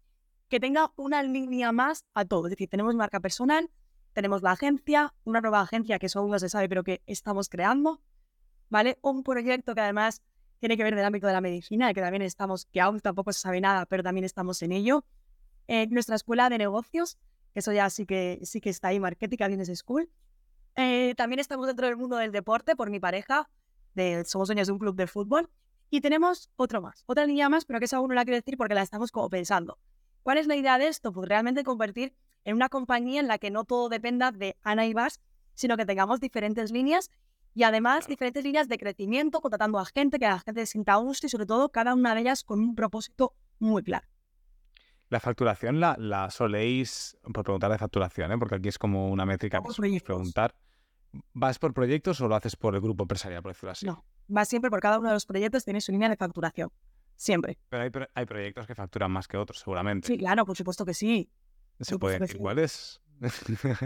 que 0.53 0.61
tenga 0.61 0.92
una 0.96 1.22
línea 1.22 1.72
más 1.72 2.05
a 2.12 2.26
todo. 2.26 2.46
Es 2.46 2.50
decir, 2.50 2.68
tenemos 2.68 2.94
marca 2.94 3.20
personal, 3.20 3.70
tenemos 4.12 4.42
la 4.42 4.50
agencia, 4.50 5.14
una 5.24 5.40
nueva 5.40 5.62
agencia 5.62 5.98
que 5.98 6.05
eso 6.05 6.18
aún 6.18 6.30
no 6.30 6.38
se 6.38 6.50
sabe, 6.50 6.68
pero 6.68 6.84
que 6.84 7.00
estamos 7.07 7.48
creando, 7.48 8.03
¿vale? 8.68 8.98
Un 9.00 9.22
proyecto 9.22 9.74
que 9.74 9.80
además 9.80 10.20
tiene 10.59 10.76
que 10.76 10.84
ver 10.84 10.94
del 10.94 11.07
ámbito 11.07 11.26
de 11.26 11.32
la 11.32 11.40
medicina, 11.40 11.94
que 11.94 12.03
también 12.03 12.20
estamos, 12.20 12.66
que 12.66 12.82
aún 12.82 13.00
tampoco 13.00 13.32
se 13.32 13.40
sabe 13.40 13.62
nada, 13.62 13.86
pero 13.86 14.03
también 14.03 14.24
estamos 14.24 14.61
en 14.61 14.72
ello. 14.72 15.07
Eh, 15.68 15.86
nuestra 15.86 16.16
escuela 16.16 16.50
de 16.50 16.59
negocios, 16.59 17.16
que 17.55 17.61
eso 17.61 17.72
ya 17.72 17.88
sí 17.88 18.05
que, 18.05 18.38
sí 18.42 18.61
que 18.61 18.68
está 18.68 18.88
ahí, 18.88 19.00
Marketing 19.00 19.38
Business 19.38 19.78
School. 19.78 20.11
Eh, 20.76 21.14
también 21.16 21.40
estamos 21.40 21.66
dentro 21.66 21.86
del 21.86 21.96
mundo 21.96 22.18
del 22.18 22.30
deporte 22.30 22.76
por 22.76 22.90
mi 22.90 23.00
pareja, 23.00 23.48
de, 23.94 24.26
somos 24.26 24.48
dueños 24.48 24.66
de 24.66 24.74
un 24.74 24.78
club 24.78 24.96
de 24.96 25.07
fútbol. 25.07 25.48
Y 25.88 26.03
tenemos 26.03 26.50
otro 26.57 26.82
más, 26.82 27.05
otra 27.07 27.24
línea 27.24 27.48
más, 27.48 27.64
pero 27.64 27.78
que 27.78 27.86
esa 27.86 27.96
aún 27.96 28.09
no 28.09 28.14
la 28.14 28.24
quiero 28.24 28.36
decir 28.36 28.59
porque 28.59 28.74
la 28.74 28.82
estamos 28.82 29.11
como 29.11 29.30
pensando. 29.30 29.78
¿Cuál 30.23 30.39
es 30.39 30.47
la 30.47 30.57
idea 30.57 30.79
de 30.79 30.89
esto? 30.89 31.12
Pues 31.12 31.29
realmente 31.29 31.64
convertir 31.64 32.14
en 32.45 32.57
una 32.57 32.68
compañía 32.68 33.20
en 33.20 33.29
la 33.29 33.39
que 33.39 33.51
no 33.51 33.64
todo 33.64 33.89
dependa 33.89 34.31
de 34.31 34.57
Ana 34.62 34.87
y 34.87 34.95
Bas, 34.95 35.20
sino 35.55 35.77
que 35.77 35.85
tengamos 35.85 36.20
diferentes 36.20 36.70
líneas 36.70 37.11
y 37.55 37.64
además 37.64 38.07
diferentes 38.07 38.43
líneas 38.45 38.68
de 38.68 38.79
crecimiento, 38.79 39.41
contratando 39.41 39.79
a 39.79 39.85
gente, 39.85 40.18
que 40.18 40.27
la 40.27 40.39
gente 40.39 40.64
se 40.64 40.73
sienta 40.73 40.95
gusto 40.97 41.27
y 41.27 41.31
sobre 41.31 41.47
todo 41.47 41.70
cada 41.70 41.95
una 41.95 42.14
de 42.14 42.23
ellas 42.23 42.45
con 42.45 42.61
un 42.61 42.75
propósito 42.75 43.35
muy 43.59 43.83
claro. 43.83 44.07
La 45.09 45.20
facturación 45.20 45.79
la, 45.79 46.29
soléis, 46.31 47.18
por 47.35 47.45
preguntar 47.45 47.70
de 47.70 47.79
facturación, 47.79 48.33
¿eh? 48.33 48.39
porque 48.39 48.55
aquí 48.55 48.68
es 48.68 48.79
como 48.79 49.11
una 49.11 49.27
métrica 49.27 49.61
que 49.61 50.01
preguntar. 50.01 50.55
¿Vas 51.35 51.59
por 51.59 51.75
proyectos 51.75 52.18
o 52.23 52.29
lo 52.29 52.35
haces 52.35 52.57
por 52.57 52.75
el 52.75 52.81
grupo 52.81 53.05
empresarial, 53.05 53.43
por 53.43 53.53
decirlo 53.53 53.73
así? 53.73 53.85
No, 53.85 54.03
vas 54.29 54.49
siempre 54.49 54.70
por 54.70 54.81
cada 54.81 54.99
uno 54.99 55.09
de 55.09 55.14
los 55.14 55.27
proyectos, 55.27 55.64
tienes 55.64 55.85
su 55.85 55.93
línea 55.93 56.09
de 56.09 56.16
facturación. 56.16 56.70
Siempre. 57.16 57.58
Pero 57.68 57.82
hay, 57.82 57.90
hay 58.14 58.26
proyectos 58.26 58.66
que 58.66 58.74
facturan 58.74 59.10
más 59.10 59.28
que 59.28 59.36
otros, 59.36 59.60
seguramente. 59.60 60.08
Sí, 60.08 60.18
claro, 60.18 60.44
por 60.44 60.56
supuesto 60.56 60.84
que 60.84 60.94
sí. 60.94 61.30
¿Se 61.80 61.98
puede 61.98 62.18
decir 62.18 62.38
cuáles? 62.38 63.00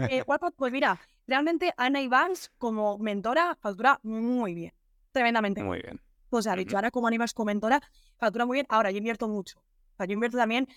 eh, 0.09 0.23
pues 0.57 0.71
mira, 0.71 0.99
realmente 1.27 1.73
Ana 1.77 2.01
Ivans 2.01 2.51
como 2.57 2.97
mentora 2.97 3.55
factura 3.59 3.99
muy 4.03 4.53
bien. 4.53 4.73
Tremendamente. 5.11 5.63
Muy 5.63 5.81
bien. 5.81 6.01
O 6.29 6.41
sea, 6.41 6.55
dicho, 6.55 6.75
ahora 6.75 6.91
como 6.91 7.07
Ana 7.07 7.15
Ivans 7.15 7.33
como 7.33 7.47
mentora 7.47 7.81
factura 8.17 8.45
muy 8.45 8.55
bien. 8.55 8.65
Ahora, 8.69 8.91
yo 8.91 8.97
invierto 8.97 9.27
mucho. 9.27 9.59
O 9.59 9.95
sea, 9.97 10.05
yo 10.05 10.13
invierto 10.13 10.37
también 10.37 10.67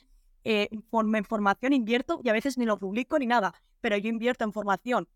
eh, 0.44 0.68
en 0.70 1.24
formación, 1.24 1.72
invierto 1.72 2.20
y 2.22 2.28
a 2.28 2.32
veces 2.32 2.57
ni 2.57 2.64
lo 2.64 2.78
publico 2.78 3.18
ni 3.18 3.26
nada. 3.26 3.55
Pero 3.80 3.96
yo 3.96 4.09
invierto 4.09 4.44
en 4.44 4.53
formación. 4.53 5.09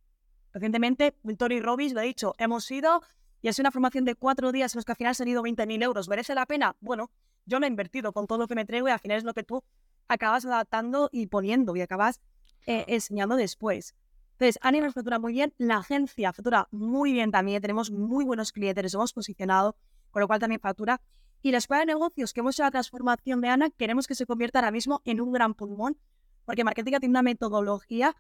Recientemente, 0.53 1.15
Tony 1.37 1.61
Robbins 1.61 1.93
lo 1.95 2.01
ha 2.01 2.05
dicho, 2.05 2.35
hemos 2.39 2.71
ido 2.71 3.03
y 3.45 3.49
ha 3.49 3.53
sido 3.53 3.65
una 3.65 3.73
formación 3.73 4.07
de 4.07 4.15
cuatro 4.15 4.53
días 4.53 4.75
en 4.75 4.79
los 4.79 4.87
que 4.87 4.93
al 4.93 4.97
final 4.97 5.15
se 5.15 5.23
han 5.23 5.29
ido 5.29 5.43
20.000 5.43 5.83
euros. 5.83 6.09
¿Merece 6.09 6.35
la 6.35 6.47
pena? 6.47 6.77
Bueno, 6.81 7.11
yo 7.45 7.61
lo 7.61 7.67
he 7.67 7.69
invertido 7.69 8.15
con 8.15 8.27
todo 8.27 8.39
lo 8.39 8.49
que 8.49 8.55
me 8.55 8.65
traigo 8.65 8.89
y 8.89 8.91
al 8.91 8.99
final 8.99 9.19
es 9.19 9.25
lo 9.25 9.35
que 9.35 9.43
tú 9.43 9.63
acabas 10.09 10.47
adaptando 10.47 11.11
y 11.13 11.27
poniendo 11.27 11.77
y 11.77 11.83
acabas 11.83 12.23
eh, 12.65 12.87
enseñando 12.89 13.37
después. 13.37 13.95
Entonces, 14.33 14.59
Anima 14.63 14.91
factura 14.91 15.19
muy 15.19 15.35
bien, 15.35 15.53
la 15.59 15.77
agencia 15.77 16.33
factura 16.33 16.69
muy 16.71 17.13
bien 17.13 17.31
también, 17.33 17.61
tenemos 17.61 17.91
muy 17.91 18.25
buenos 18.25 18.51
clientes, 18.51 18.83
nos 18.83 18.95
hemos 18.95 19.13
posicionado, 19.13 19.77
con 20.11 20.21
lo 20.21 20.27
cual 20.27 20.41
también 20.41 20.63
factura. 20.63 21.03
Y 21.43 21.51
la 21.51 21.59
escuela 21.59 21.81
de 21.81 21.87
negocios 21.87 22.33
que 22.33 22.41
hemos 22.41 22.55
hecho 22.55 22.63
la 22.63 22.71
transformación 22.71 23.43
de 23.43 23.49
Ana, 23.51 23.69
queremos 23.69 24.07
que 24.07 24.15
se 24.15 24.25
convierta 24.25 24.61
ahora 24.61 24.71
mismo 24.71 25.03
en 25.05 25.21
un 25.21 25.33
gran 25.33 25.53
pulmón, 25.53 25.99
porque 26.47 26.65
Marketing 26.65 26.93
tiene 26.93 27.09
una 27.09 27.21
metodología 27.21 28.17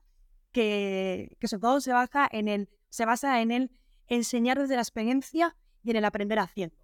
que, 0.53 1.35
que 1.41 1.49
sobre 1.49 1.62
todo 1.62 1.81
se 1.81 1.95
basa 1.95 2.29
en 2.31 2.47
el, 2.49 2.68
se 2.91 3.07
basa 3.07 3.41
en 3.41 3.53
el 3.53 3.70
enseñar 4.09 4.59
desde 4.59 4.74
la 4.76 4.82
experiencia 4.82 5.57
y 5.82 5.90
en 5.90 5.96
el 5.96 6.05
aprender 6.05 6.38
haciendo. 6.38 6.76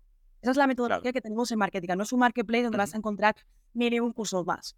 Esa 0.42 0.52
es 0.52 0.56
la 0.56 0.66
metodología 0.66 1.12
que 1.12 1.20
tenemos 1.20 1.50
en 1.52 1.58
marketing. 1.58 1.88
No 1.96 2.02
es 2.02 2.12
un 2.12 2.20
marketplace 2.20 2.62
donde 2.64 2.78
vas 2.78 2.94
a 2.94 2.96
encontrar 2.96 3.36
mil 3.74 4.00
un 4.00 4.12
curso 4.12 4.44
más. 4.44 4.76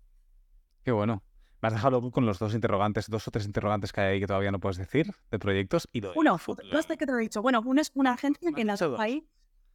Qué 0.84 0.90
bueno. 0.93 1.22
Me 1.61 1.68
has 1.68 1.74
dejado 1.74 2.11
con 2.11 2.26
los 2.26 2.40
dos 2.40 2.55
interrogantes, 2.55 3.09
dos 3.09 3.28
o 3.28 3.30
tres 3.30 3.47
interrogantes 3.47 3.93
que 3.93 4.01
hay 4.01 4.14
ahí 4.14 4.20
que 4.20 4.26
todavía 4.26 4.51
no 4.51 4.59
puedes 4.59 4.78
decir 4.78 5.14
de 5.30 5.38
proyectos 5.38 5.88
y 5.93 6.03
Uno, 6.16 6.36
no 6.72 6.82
sé 6.82 6.97
qué 6.97 7.07
te 7.07 7.12
he 7.12 7.16
dicho. 7.16 7.40
Bueno, 7.40 7.62
uno 7.64 7.80
es 7.80 7.93
una 7.95 8.12
agencia 8.14 8.51
que 8.53 8.64
nació 8.64 9.01
ahí. 9.01 9.24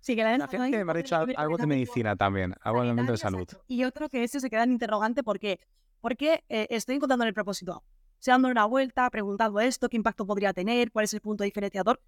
Sí, 0.02 0.16
que 0.16 0.24
la 0.24 0.38
La 0.38 0.48
gente 0.50 0.84
me 0.84 0.92
ha 0.92 0.96
dicho 0.96 1.16
al- 1.16 1.34
algo 1.38 1.56
de 1.58 1.66
medicina 1.66 2.16
también, 2.18 2.54
algo 2.62 2.80
en 2.80 2.84
el 2.84 2.90
elemento 2.90 3.14
de 3.14 3.18
salud. 3.18 3.48
Y 3.68 3.86
otro 3.86 4.10
que 4.10 4.24
ese 4.24 4.42
se 4.42 4.50
queda 4.50 4.64
en 4.64 4.74
interrogante 4.74 5.24
porque, 5.24 5.62
porque 6.02 6.44
eh, 6.50 6.68
estoy 6.70 6.96
encontrando 6.98 7.24
el 7.26 7.34
propósito. 7.34 7.84
Se 8.20 8.32
dando 8.32 8.50
una 8.50 8.66
vuelta, 8.66 9.10
preguntando 9.10 9.60
esto, 9.62 9.88
qué 9.88 9.96
impacto 9.96 10.26
podría 10.26 10.52
tener, 10.54 10.92
cuál 10.92 11.06
es 11.06 11.14
el 11.14 11.22
punto 11.22 11.46
diferenciador. 11.46 12.02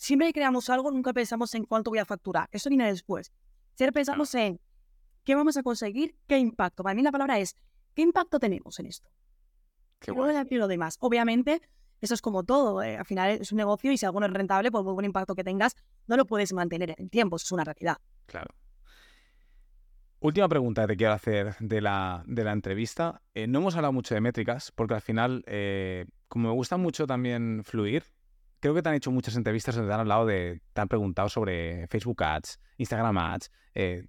Siempre 0.00 0.28
que 0.28 0.32
creamos 0.32 0.70
algo, 0.70 0.90
nunca 0.90 1.12
pensamos 1.12 1.54
en 1.54 1.64
cuánto 1.66 1.90
voy 1.90 1.98
a 1.98 2.06
facturar. 2.06 2.48
Eso 2.52 2.70
viene 2.70 2.86
después. 2.86 3.30
Siempre 3.74 3.92
pensamos 3.92 4.34
en 4.34 4.58
qué 5.24 5.34
vamos 5.34 5.58
a 5.58 5.62
conseguir, 5.62 6.16
qué 6.26 6.38
impacto. 6.38 6.82
Para 6.82 6.94
mí 6.94 7.02
la 7.02 7.12
palabra 7.12 7.38
es, 7.38 7.54
¿qué 7.94 8.00
impacto 8.00 8.38
tenemos 8.38 8.78
en 8.80 8.86
esto? 8.86 9.10
Qué 9.98 10.10
Y 10.10 10.14
guay. 10.14 10.32
ya 10.34 10.56
lo 10.56 10.68
demás. 10.68 10.96
Obviamente, 11.00 11.60
eso 12.00 12.14
es 12.14 12.22
como 12.22 12.44
todo. 12.44 12.82
eh, 12.82 12.96
Al 12.96 13.04
final 13.04 13.32
es 13.42 13.52
un 13.52 13.58
negocio 13.58 13.92
y 13.92 13.98
si 13.98 14.06
algo 14.06 14.20
no 14.20 14.26
es 14.26 14.32
rentable, 14.32 14.70
por 14.70 14.82
muy 14.84 14.94
buen 14.94 15.04
impacto 15.04 15.34
que 15.34 15.44
tengas, 15.44 15.76
no 16.06 16.16
lo 16.16 16.24
puedes 16.24 16.50
mantener 16.54 16.92
en 16.96 16.96
el 17.04 17.10
tiempo. 17.10 17.36
Eso 17.36 17.44
es 17.44 17.52
una 17.52 17.64
realidad. 17.64 17.98
Claro. 18.24 18.48
Última 20.20 20.48
pregunta 20.48 20.80
que 20.82 20.88
te 20.94 20.96
quiero 20.96 21.12
hacer 21.12 21.56
de 21.60 21.82
la, 21.82 22.22
de 22.26 22.42
la 22.44 22.52
entrevista. 22.52 23.20
Eh, 23.34 23.46
no 23.46 23.58
hemos 23.58 23.76
hablado 23.76 23.92
mucho 23.92 24.14
de 24.14 24.22
métricas, 24.22 24.72
porque 24.72 24.94
al 24.94 25.02
final, 25.02 25.44
eh, 25.46 26.06
como 26.28 26.48
me 26.48 26.54
gusta 26.54 26.78
mucho 26.78 27.06
también 27.06 27.62
fluir, 27.64 28.04
creo 28.60 28.74
que 28.74 28.82
te 28.82 28.88
han 28.88 28.94
hecho 28.94 29.10
muchas 29.10 29.36
entrevistas 29.36 29.74
donde 29.74 29.88
te 29.88 29.94
han 29.94 30.00
hablado 30.00 30.26
de, 30.26 30.60
te 30.72 30.80
han 30.80 30.88
preguntado 30.88 31.28
sobre 31.28 31.86
Facebook 31.88 32.22
Ads, 32.22 32.60
Instagram 32.78 33.18
Ads. 33.18 33.50
eh, 33.74 34.04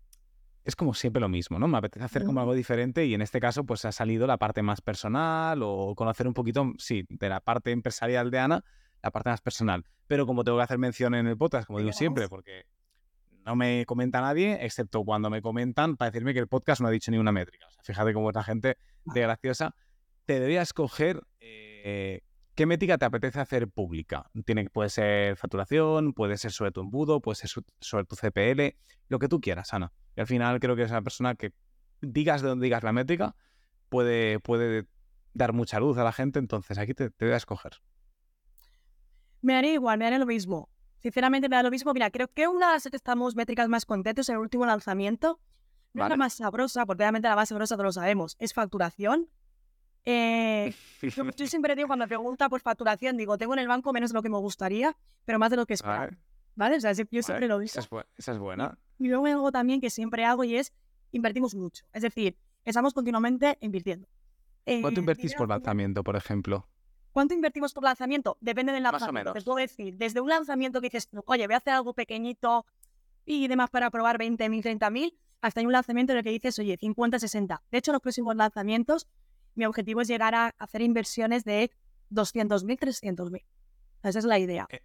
es 0.64 0.76
como 0.76 0.94
siempre 0.94 1.20
lo 1.20 1.30
mismo, 1.30 1.58
¿no? 1.58 1.68
Me 1.68 1.78
apetece 1.78 2.06
hacer 2.06 2.24
como 2.24 2.40
algo 2.40 2.54
diferente 2.54 3.06
y 3.06 3.14
en 3.14 3.22
este 3.22 3.40
caso, 3.40 3.64
pues 3.64 3.84
ha 3.86 3.92
salido 3.92 4.28
la 4.28 4.38
parte 4.38 4.62
más 4.62 4.82
personal 4.82 5.62
o 5.64 5.96
conocer 5.96 6.28
un 6.28 6.34
poquito, 6.34 6.74
sí, 6.78 7.04
de 7.10 7.30
la 7.30 7.40
parte 7.40 7.72
empresarial 7.72 8.30
de 8.30 8.40
Ana, 8.40 8.64
la 9.02 9.12
parte 9.12 9.30
más 9.30 9.42
personal. 9.42 9.84
Pero 10.08 10.28
como 10.28 10.44
tengo 10.44 10.58
que 10.58 10.64
hacer 10.64 10.78
mención 10.78 11.16
en 11.16 11.26
el 11.26 11.38
podcast, 11.38 11.66
como 11.66 11.80
digo 11.80 11.92
siempre, 11.94 12.30
porque 12.30 12.66
no 13.44 13.56
me 13.56 13.86
comenta 13.88 14.22
nadie, 14.22 14.64
excepto 14.64 15.04
cuando 15.04 15.30
me 15.32 15.42
comentan 15.42 15.98
para 15.98 16.12
decirme 16.12 16.34
que 16.34 16.40
el 16.40 16.48
podcast 16.48 16.82
no 16.82 16.90
ha 16.90 16.92
dicho 16.92 17.10
ni 17.10 17.18
una 17.18 17.32
métrica. 17.32 17.66
O 17.68 17.72
sea, 17.72 17.82
fíjate 17.84 18.14
cómo 18.14 18.30
es 18.30 18.36
la 18.36 18.44
gente 18.44 18.78
de 19.06 19.22
graciosa. 19.22 19.74
Te 20.26 20.34
debería 20.36 20.62
escoger 20.62 21.24
eh, 21.40 22.22
qué 22.56 22.66
métrica 22.66 22.98
te 22.98 23.06
apetece 23.06 23.40
hacer 23.40 23.68
pública. 23.70 24.30
Tiene, 24.46 24.70
puede 24.70 24.90
ser 24.90 25.36
facturación, 25.38 26.14
puede 26.14 26.38
ser 26.38 26.52
sobre 26.52 26.72
tu 26.72 26.82
embudo, 26.82 27.22
puede 27.22 27.36
ser 27.36 27.50
su- 27.50 27.64
sobre 27.80 28.06
tu 28.06 28.16
CPL, 28.16 28.76
lo 29.10 29.20
que 29.20 29.28
tú 29.28 29.40
quieras, 29.42 29.74
Ana. 29.74 29.92
Y 30.16 30.22
al 30.22 30.28
final 30.28 30.60
creo 30.60 30.76
que 30.76 30.84
es 30.84 30.92
una 30.92 31.02
persona 31.02 31.36
que 31.36 31.54
digas 32.02 32.42
de 32.42 32.50
dónde 32.50 32.66
digas 32.66 32.84
la 32.84 32.92
métrica, 32.94 33.36
puede, 33.90 34.40
puede 34.40 34.88
dar 35.34 35.54
mucha 35.54 35.80
luz 35.80 35.98
a 35.98 36.04
la 36.04 36.12
gente, 36.12 36.40
entonces 36.40 36.78
aquí 36.78 36.94
te, 36.94 37.10
te 37.10 37.26
voy 37.26 37.34
a 37.34 37.38
escoger. 37.38 37.74
Me 39.42 39.56
haré 39.56 39.74
igual, 39.74 39.98
me 39.98 40.06
haré 40.06 40.20
lo 40.20 40.26
mismo. 40.26 40.70
Sinceramente 41.00 41.50
me 41.50 41.56
da 41.56 41.64
lo 41.64 41.72
mismo. 41.72 41.94
Mira, 41.94 42.12
creo 42.12 42.28
que 42.28 42.48
una 42.48 42.68
de 42.68 42.74
las 42.74 42.84
que 42.84 42.96
estamos 42.96 43.36
métricas 43.36 43.68
más 43.70 43.86
contentos 43.86 44.30
en 44.30 44.36
el 44.36 44.42
último 44.42 44.66
lanzamiento, 44.66 45.40
no 45.94 46.04
es 46.04 46.10
la 46.10 46.16
más 46.18 46.34
sabrosa, 46.36 46.86
porque 46.86 47.04
obviamente 47.04 47.28
la 47.28 47.36
más 47.36 47.50
sabrosa 47.50 47.76
todos 47.76 47.86
lo 47.86 47.92
sabemos, 47.92 48.36
es 48.40 48.54
facturación. 48.54 49.30
Eh, 50.06 50.74
yo, 51.16 51.24
yo 51.32 51.48
siempre 51.48 51.76
digo 51.76 51.88
cuando 51.88 52.06
me 52.06 52.08
pregunta 52.10 52.50
por 52.50 52.62
facturación, 52.62 53.18
digo, 53.18 53.38
tengo 53.38 53.54
en 53.54 53.60
el 53.60 53.68
banco 53.68 53.94
menos 53.94 54.12
de 54.12 54.16
lo 54.16 54.22
que 54.24 54.30
me 54.30 54.38
gustaría, 54.38 54.96
pero 55.26 55.40
más 55.40 55.50
de 55.52 55.58
lo 55.58 55.66
que 55.66 55.74
esperaba. 55.76 56.06
Vale, 56.06 56.18
¿Vale? 56.56 56.76
O 56.78 56.80
sea, 56.82 56.92
yo 56.94 57.06
vale, 57.12 57.24
siempre 57.24 57.48
lo 57.48 57.60
digo. 57.60 57.70
Esa 57.72 57.80
es, 57.82 57.90
bu- 57.90 58.06
esa 58.18 58.32
es 58.34 58.38
buena. 58.40 58.78
Y 59.00 59.08
luego 59.08 59.26
hay 59.26 59.32
algo 59.34 59.52
también 59.52 59.80
que 59.82 59.90
siempre 59.90 60.26
hago 60.26 60.44
y 60.44 60.56
es 60.56 60.74
invertimos 61.12 61.56
mucho. 61.56 61.86
Es 61.94 62.02
decir, 62.04 62.38
estamos 62.66 62.94
continuamente 62.94 63.58
invirtiendo. 63.62 64.08
¿Cuánto 64.82 65.00
Eh, 65.00 65.04
invertís 65.04 65.34
por 65.36 65.50
lanzamiento, 65.50 66.04
por 66.04 66.16
ejemplo? 66.16 66.68
¿Cuánto 67.12 67.34
invertimos 67.34 67.74
por 67.74 67.84
lanzamiento? 67.84 68.38
Depende 68.42 68.72
del 68.72 68.84
Más 68.84 68.92
o 68.94 68.98
lanzamiento. 69.00 69.32
Te 69.32 69.36
menos. 69.36 69.44
puedo 69.44 69.58
decir, 69.58 69.98
desde 69.98 70.22
un 70.22 70.30
lanzamiento 70.30 70.80
que 70.82 70.88
dices, 70.88 71.10
oye, 71.26 71.48
voy 71.48 71.56
a 71.56 71.58
hacer 71.58 71.74
algo 71.74 71.94
pequeñito 71.94 72.66
y 73.26 73.48
demás 73.48 73.70
para 73.70 73.90
probar 73.90 74.18
20.000, 74.18 74.62
30.000, 74.62 75.16
hasta 75.42 75.62
un 75.62 75.72
lanzamiento 75.72 76.14
en 76.14 76.20
el 76.20 76.24
que 76.24 76.30
dices, 76.30 76.58
oye, 76.60 76.78
50, 76.78 77.18
60. 77.20 77.64
De 77.72 77.78
hecho, 77.80 77.92
los 77.92 78.02
próximos 78.02 78.36
lanzamientos, 78.36 79.08
mi 79.56 79.66
objetivo 79.66 80.02
es 80.02 80.08
llegar 80.08 80.34
a 80.36 80.54
hacer 80.58 80.82
inversiones 80.82 81.44
de 81.44 81.72
200.000, 82.12 82.78
300.000. 82.78 83.44
Esa 84.04 84.20
es 84.20 84.26
la 84.26 84.40
idea. 84.40 84.68
Eh, 84.70 84.82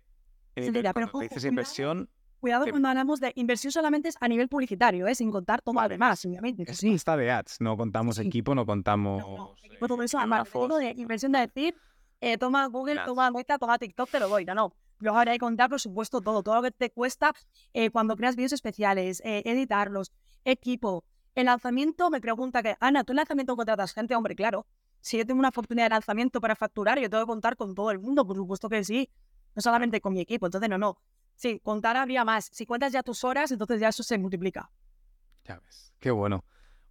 Sí, 0.58 0.70
mira, 0.70 0.94
pero 0.94 1.10
cuando 1.10 1.10
te 1.10 1.16
ojo, 1.16 1.20
dices 1.22 1.34
cuidado. 1.42 1.48
inversión, 1.50 2.10
Cuidado 2.40 2.66
eh, 2.66 2.70
cuando 2.70 2.88
hablamos 2.88 3.20
de 3.20 3.32
inversión 3.34 3.72
solamente 3.72 4.08
es 4.08 4.16
a 4.20 4.28
nivel 4.28 4.48
publicitario, 4.48 5.06
¿eh? 5.06 5.14
sin 5.14 5.30
contar 5.30 5.60
todo 5.60 5.74
lo 5.74 5.80
Vale. 5.80 5.94
demás, 5.94 6.24
obviamente. 6.24 6.64
es 6.70 6.78
sí. 6.78 6.94
está 6.94 7.14
de 7.16 7.30
ads, 7.30 7.60
no 7.60 7.76
contamos 7.76 8.16
Sí. 8.16 8.26
equipo, 8.26 8.54
no 8.54 8.64
contamos... 8.64 9.20
No, 9.22 9.36
no, 9.36 9.54
eh, 9.62 9.66
equipo, 9.66 9.86
todo 9.88 10.02
eso, 10.02 10.18
digo 10.18 10.78
de 10.78 10.90
inversión 10.96 11.32
de 11.32 11.40
decir, 11.40 11.74
eh, 12.22 12.38
toma 12.38 12.64
Google, 12.68 12.94
Claro. 12.94 13.08
toma 13.12 13.30
Meta, 13.30 13.58
toma 13.58 13.78
TikTok, 13.78 14.10
te 14.10 14.18
lo 14.20 14.28
doy. 14.30 14.44
No, 14.46 14.54
no. 14.54 14.72
Luego 14.98 15.18
habrá 15.18 15.32
que 15.32 15.38
contar, 15.38 15.68
por 15.68 15.78
supuesto, 15.80 16.22
todo. 16.22 16.42
Todo 16.42 16.54
lo 16.54 16.62
que 16.62 16.70
te 16.70 16.90
cuesta 16.90 17.34
eh, 17.74 17.90
cuando 17.90 18.16
creas 18.16 18.34
vídeos 18.34 18.52
especiales, 18.54 19.20
eh, 19.26 19.42
editarlos, 19.44 20.10
equipo. 20.44 21.04
El 21.36 21.46
lanzamiento 21.46 22.10
me 22.10 22.20
pregunta 22.20 22.62
que, 22.62 22.76
Ana, 22.80 23.04
¿tú 23.04 23.12
en 23.12 23.16
lanzamiento 23.18 23.54
contratas 23.56 23.92
gente? 23.92 24.16
Hombre, 24.16 24.34
claro. 24.34 24.66
Si 25.00 25.18
yo 25.18 25.26
tengo 25.26 25.38
una 25.38 25.50
oportunidad 25.50 25.84
de 25.84 25.90
lanzamiento 25.90 26.40
para 26.40 26.56
facturar, 26.56 26.98
yo 26.98 27.10
tengo 27.10 27.22
que 27.24 27.28
contar 27.28 27.56
con 27.56 27.74
todo 27.74 27.90
el 27.90 27.98
mundo, 27.98 28.26
por 28.26 28.36
supuesto 28.36 28.70
que 28.70 28.82
sí. 28.82 29.10
No 29.54 29.60
solamente 29.60 30.00
con 30.00 30.14
mi 30.14 30.20
equipo. 30.20 30.46
Entonces, 30.46 30.68
no, 30.70 30.78
no. 30.78 30.96
Sí, 31.34 31.60
contar 31.62 31.96
habría 31.98 32.24
más. 32.24 32.48
Si 32.52 32.64
cuentas 32.64 32.90
ya 32.90 33.02
tus 33.02 33.22
horas, 33.22 33.52
entonces 33.52 33.78
ya 33.78 33.88
eso 33.88 34.02
se 34.02 34.16
multiplica. 34.16 34.70
Ya 35.44 35.60
ves, 35.60 35.92
qué 36.00 36.10
bueno. 36.10 36.42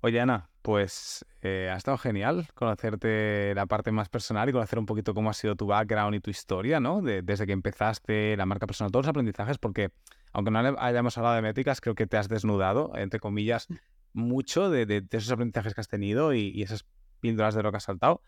Oye, 0.02 0.22
Ana, 0.22 0.52
pues 0.62 1.26
eh, 1.42 1.72
ha 1.74 1.78
estado 1.78 1.98
genial 1.98 2.48
conocerte 2.54 3.54
la 3.56 3.66
parte 3.66 3.92
más 3.92 4.10
personal 4.10 4.48
y 4.48 4.52
conocer 4.52 4.78
un 4.78 4.86
poquito 4.86 5.16
cómo 5.16 5.32
ha 5.32 5.34
sido 5.34 5.56
tu 5.56 5.66
background 5.66 6.14
y 6.14 6.20
tu 6.20 6.30
historia, 6.30 6.80
¿no? 6.80 7.02
De- 7.02 7.24
desde 7.24 7.48
que 7.48 7.54
empezaste 7.54 8.38
la 8.38 8.46
marca 8.46 8.68
personal, 8.68 8.92
todos 8.92 9.06
los 9.06 9.10
aprendizajes, 9.10 9.58
porque 9.58 9.90
aunque 10.32 10.52
no 10.52 10.60
hayamos 10.60 11.18
hablado 11.18 11.36
de 11.36 11.42
métricas, 11.42 11.82
creo 11.82 11.96
que 11.96 12.06
te 12.06 12.18
has 12.18 12.28
desnudado, 12.30 12.92
entre 12.96 13.20
comillas, 13.20 13.68
mucho 14.16 14.70
de, 14.70 14.86
de- 14.86 15.02
de 15.02 15.18
esos 15.18 15.32
aprendizajes 15.32 15.74
que 15.76 15.82
has 15.82 15.88
tenido 15.88 16.34
y, 16.34 16.50
y 16.50 16.64
esas 16.64 16.86
píldoras 17.20 17.54
de 17.56 17.62
lo 17.64 17.72
que 17.72 17.78
has 17.78 17.84
saltado. 17.84 18.22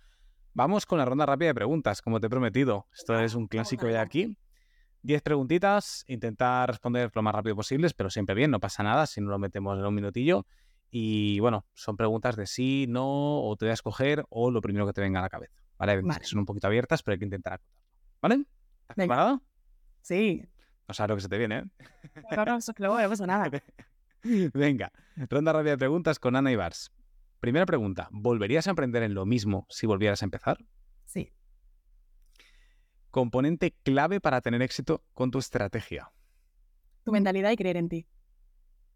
Vamos 0.54 0.86
con 0.86 0.98
la 0.98 1.06
ronda 1.06 1.26
rápida 1.26 1.48
de 1.50 1.56
preguntas, 1.56 2.02
como 2.02 2.20
te 2.20 2.28
he 2.28 2.30
prometido. 2.30 2.88
Esto 2.94 3.20
es 3.20 3.36
un 3.36 3.48
clásico 3.48 3.88
ya 3.90 4.02
aquí. 4.02 4.38
Diez 5.04 5.22
preguntitas, 5.22 6.04
intentar 6.08 6.68
responder 6.70 7.12
lo 7.14 7.22
más 7.22 7.34
rápido 7.34 7.56
posible, 7.56 7.88
pero 7.96 8.10
siempre 8.10 8.36
bien, 8.36 8.52
no 8.52 8.60
pasa 8.60 8.84
nada 8.84 9.06
si 9.06 9.22
no 9.22 9.30
lo 9.30 9.40
metemos 9.40 9.78
en 9.80 9.86
un 9.86 9.94
minutillo. 9.96 10.46
Y 10.90 11.40
bueno, 11.40 11.66
son 11.74 11.96
preguntas 11.96 12.36
de 12.36 12.48
sí, 12.48 12.86
no, 12.90 13.42
o 13.44 13.56
te 13.56 13.66
voy 13.66 13.72
a 13.72 13.74
escoger, 13.74 14.26
o 14.30 14.50
lo 14.52 14.62
primero 14.62 14.86
que 14.88 14.94
te 14.94 15.02
venga 15.02 15.20
a 15.20 15.24
la 15.24 15.30
cabeza. 15.30 15.54
¿Vale? 15.78 16.02
Vale. 16.02 16.26
Son 16.26 16.40
un 16.40 16.46
poquito 16.46 16.68
abiertas, 16.68 17.04
pero 17.04 17.14
hay 17.14 17.20
que 17.20 17.26
intentar 17.26 17.54
acotarlo. 17.54 17.88
¿Vale? 18.22 18.46
¿Estás? 18.90 19.40
Sí. 20.02 20.44
No 20.88 20.94
sabes 20.94 21.10
lo 21.10 21.16
que 21.18 21.22
se 21.22 21.30
te 21.30 21.38
viene, 21.38 21.64
No, 22.36 22.46
no, 22.46 22.58
eso- 22.58 22.74
luego 22.78 23.00
no 23.00 23.10
pasa 23.10 23.28
nada. 23.28 23.50
Venga, 24.54 24.92
ronda 25.30 25.54
rápida 25.54 25.72
de 25.72 25.78
preguntas 25.78 26.20
con 26.20 26.36
Ana 26.36 26.52
Ibars. 26.52 26.92
Primera 27.40 27.66
pregunta, 27.66 28.10
¿volverías 28.12 28.68
a 28.68 28.72
emprender 28.72 29.04
en 29.04 29.14
lo 29.14 29.26
mismo 29.26 29.68
si 29.70 29.86
volvieras 29.86 30.22
a 30.22 30.26
empezar? 30.26 30.58
Sí. 31.06 31.32
Componente 33.12 33.76
clave 33.84 34.20
para 34.20 34.42
tener 34.42 34.62
éxito 34.62 35.04
con 35.14 35.32
tu 35.32 35.40
estrategia. 35.40 36.12
Tu 37.04 37.12
mentalidad 37.12 37.52
y 37.52 37.56
creer 37.56 37.78
en 37.78 37.90
ti. 37.90 38.08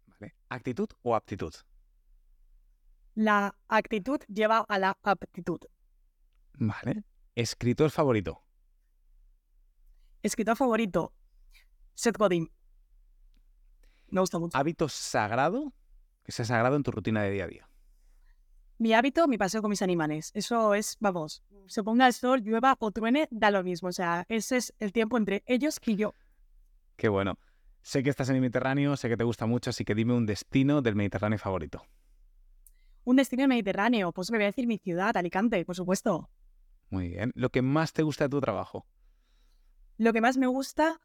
¿Vale? 0.06 0.34
¿Actitud 0.48 0.88
o 1.02 1.14
aptitud? 1.14 1.54
La 3.14 3.54
actitud 3.68 4.20
lleva 4.28 4.64
a 4.68 4.78
la 4.78 4.98
aptitud. 5.02 5.60
Vale. 6.54 7.04
¿Escritor 7.34 7.90
favorito? 7.90 8.42
Escritor 10.22 10.56
favorito, 10.56 11.12
Seth 11.94 12.16
Godin. 12.16 12.50
Me 14.12 14.20
gusta 14.20 14.38
mucho. 14.38 14.56
¿Hábito 14.56 14.90
sagrado? 14.90 15.72
Que 16.22 16.32
sea 16.32 16.44
sagrado 16.44 16.76
en 16.76 16.82
tu 16.82 16.90
rutina 16.92 17.22
de 17.22 17.30
día 17.30 17.44
a 17.44 17.48
día. 17.48 17.68
Mi 18.76 18.92
hábito, 18.92 19.26
mi 19.26 19.38
paseo 19.38 19.62
con 19.62 19.70
mis 19.70 19.80
animales. 19.80 20.30
Eso 20.34 20.74
es, 20.74 20.98
vamos, 21.00 21.42
se 21.66 21.82
ponga 21.82 22.06
el 22.06 22.12
sol, 22.12 22.42
llueva 22.42 22.76
o 22.78 22.90
truene, 22.90 23.26
da 23.30 23.50
lo 23.50 23.62
mismo. 23.62 23.88
O 23.88 23.92
sea, 23.92 24.26
ese 24.28 24.58
es 24.58 24.74
el 24.80 24.92
tiempo 24.92 25.16
entre 25.16 25.42
ellos 25.46 25.80
y 25.86 25.96
yo. 25.96 26.14
Qué 26.96 27.08
bueno. 27.08 27.38
Sé 27.80 28.02
que 28.02 28.10
estás 28.10 28.28
en 28.28 28.34
el 28.34 28.42
Mediterráneo, 28.42 28.96
sé 28.96 29.08
que 29.08 29.16
te 29.16 29.24
gusta 29.24 29.46
mucho, 29.46 29.70
así 29.70 29.84
que 29.84 29.94
dime 29.94 30.12
un 30.12 30.26
destino 30.26 30.82
del 30.82 30.94
Mediterráneo 30.94 31.38
favorito. 31.38 31.82
Un 33.04 33.16
destino 33.16 33.48
mediterráneo, 33.48 34.12
pues 34.12 34.30
me 34.30 34.36
voy 34.38 34.44
a 34.44 34.48
decir 34.48 34.66
mi 34.66 34.78
ciudad, 34.78 35.16
Alicante, 35.16 35.64
por 35.64 35.74
supuesto. 35.74 36.28
Muy 36.90 37.08
bien. 37.08 37.32
¿Lo 37.34 37.48
que 37.48 37.62
más 37.62 37.92
te 37.94 38.02
gusta 38.02 38.24
de 38.24 38.28
tu 38.28 38.40
trabajo? 38.40 38.86
Lo 39.96 40.12
que 40.12 40.20
más 40.20 40.36
me 40.36 40.46
gusta, 40.46 41.00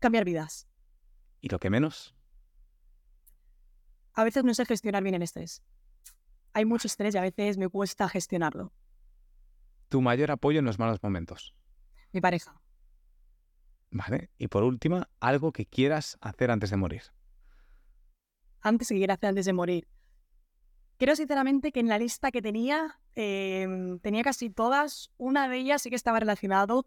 cambiar 0.00 0.24
vidas. 0.24 0.66
¿Y 1.40 1.48
lo 1.48 1.58
que 1.58 1.70
menos? 1.70 2.14
A 4.14 4.24
veces 4.24 4.44
no 4.44 4.52
sé 4.54 4.66
gestionar 4.66 5.02
bien 5.02 5.14
el 5.14 5.22
estrés. 5.22 5.62
Hay 6.52 6.64
mucho 6.64 6.88
estrés 6.88 7.14
y 7.14 7.18
a 7.18 7.22
veces 7.22 7.58
me 7.58 7.68
cuesta 7.68 8.08
gestionarlo. 8.08 8.72
Tu 9.88 10.00
mayor 10.02 10.30
apoyo 10.30 10.58
en 10.58 10.64
los 10.64 10.78
malos 10.78 11.02
momentos. 11.02 11.54
Mi 12.12 12.20
pareja. 12.20 12.60
Vale. 13.90 14.30
Y 14.38 14.48
por 14.48 14.62
última, 14.62 15.08
algo 15.20 15.52
que 15.52 15.66
quieras 15.66 16.18
hacer 16.20 16.50
antes 16.50 16.70
de 16.70 16.76
morir. 16.76 17.02
antes 18.62 18.88
que 18.88 18.96
quiera 18.96 19.14
hacer 19.14 19.30
antes 19.30 19.46
de 19.46 19.52
morir. 19.52 19.88
Creo 20.98 21.16
sinceramente 21.16 21.72
que 21.72 21.80
en 21.80 21.88
la 21.88 21.98
lista 21.98 22.30
que 22.30 22.42
tenía, 22.42 23.00
eh, 23.16 23.66
tenía 24.02 24.22
casi 24.22 24.50
todas, 24.50 25.10
una 25.16 25.48
de 25.48 25.56
ellas 25.56 25.80
sí 25.80 25.88
que 25.88 25.96
estaba 25.96 26.20
relacionado 26.20 26.84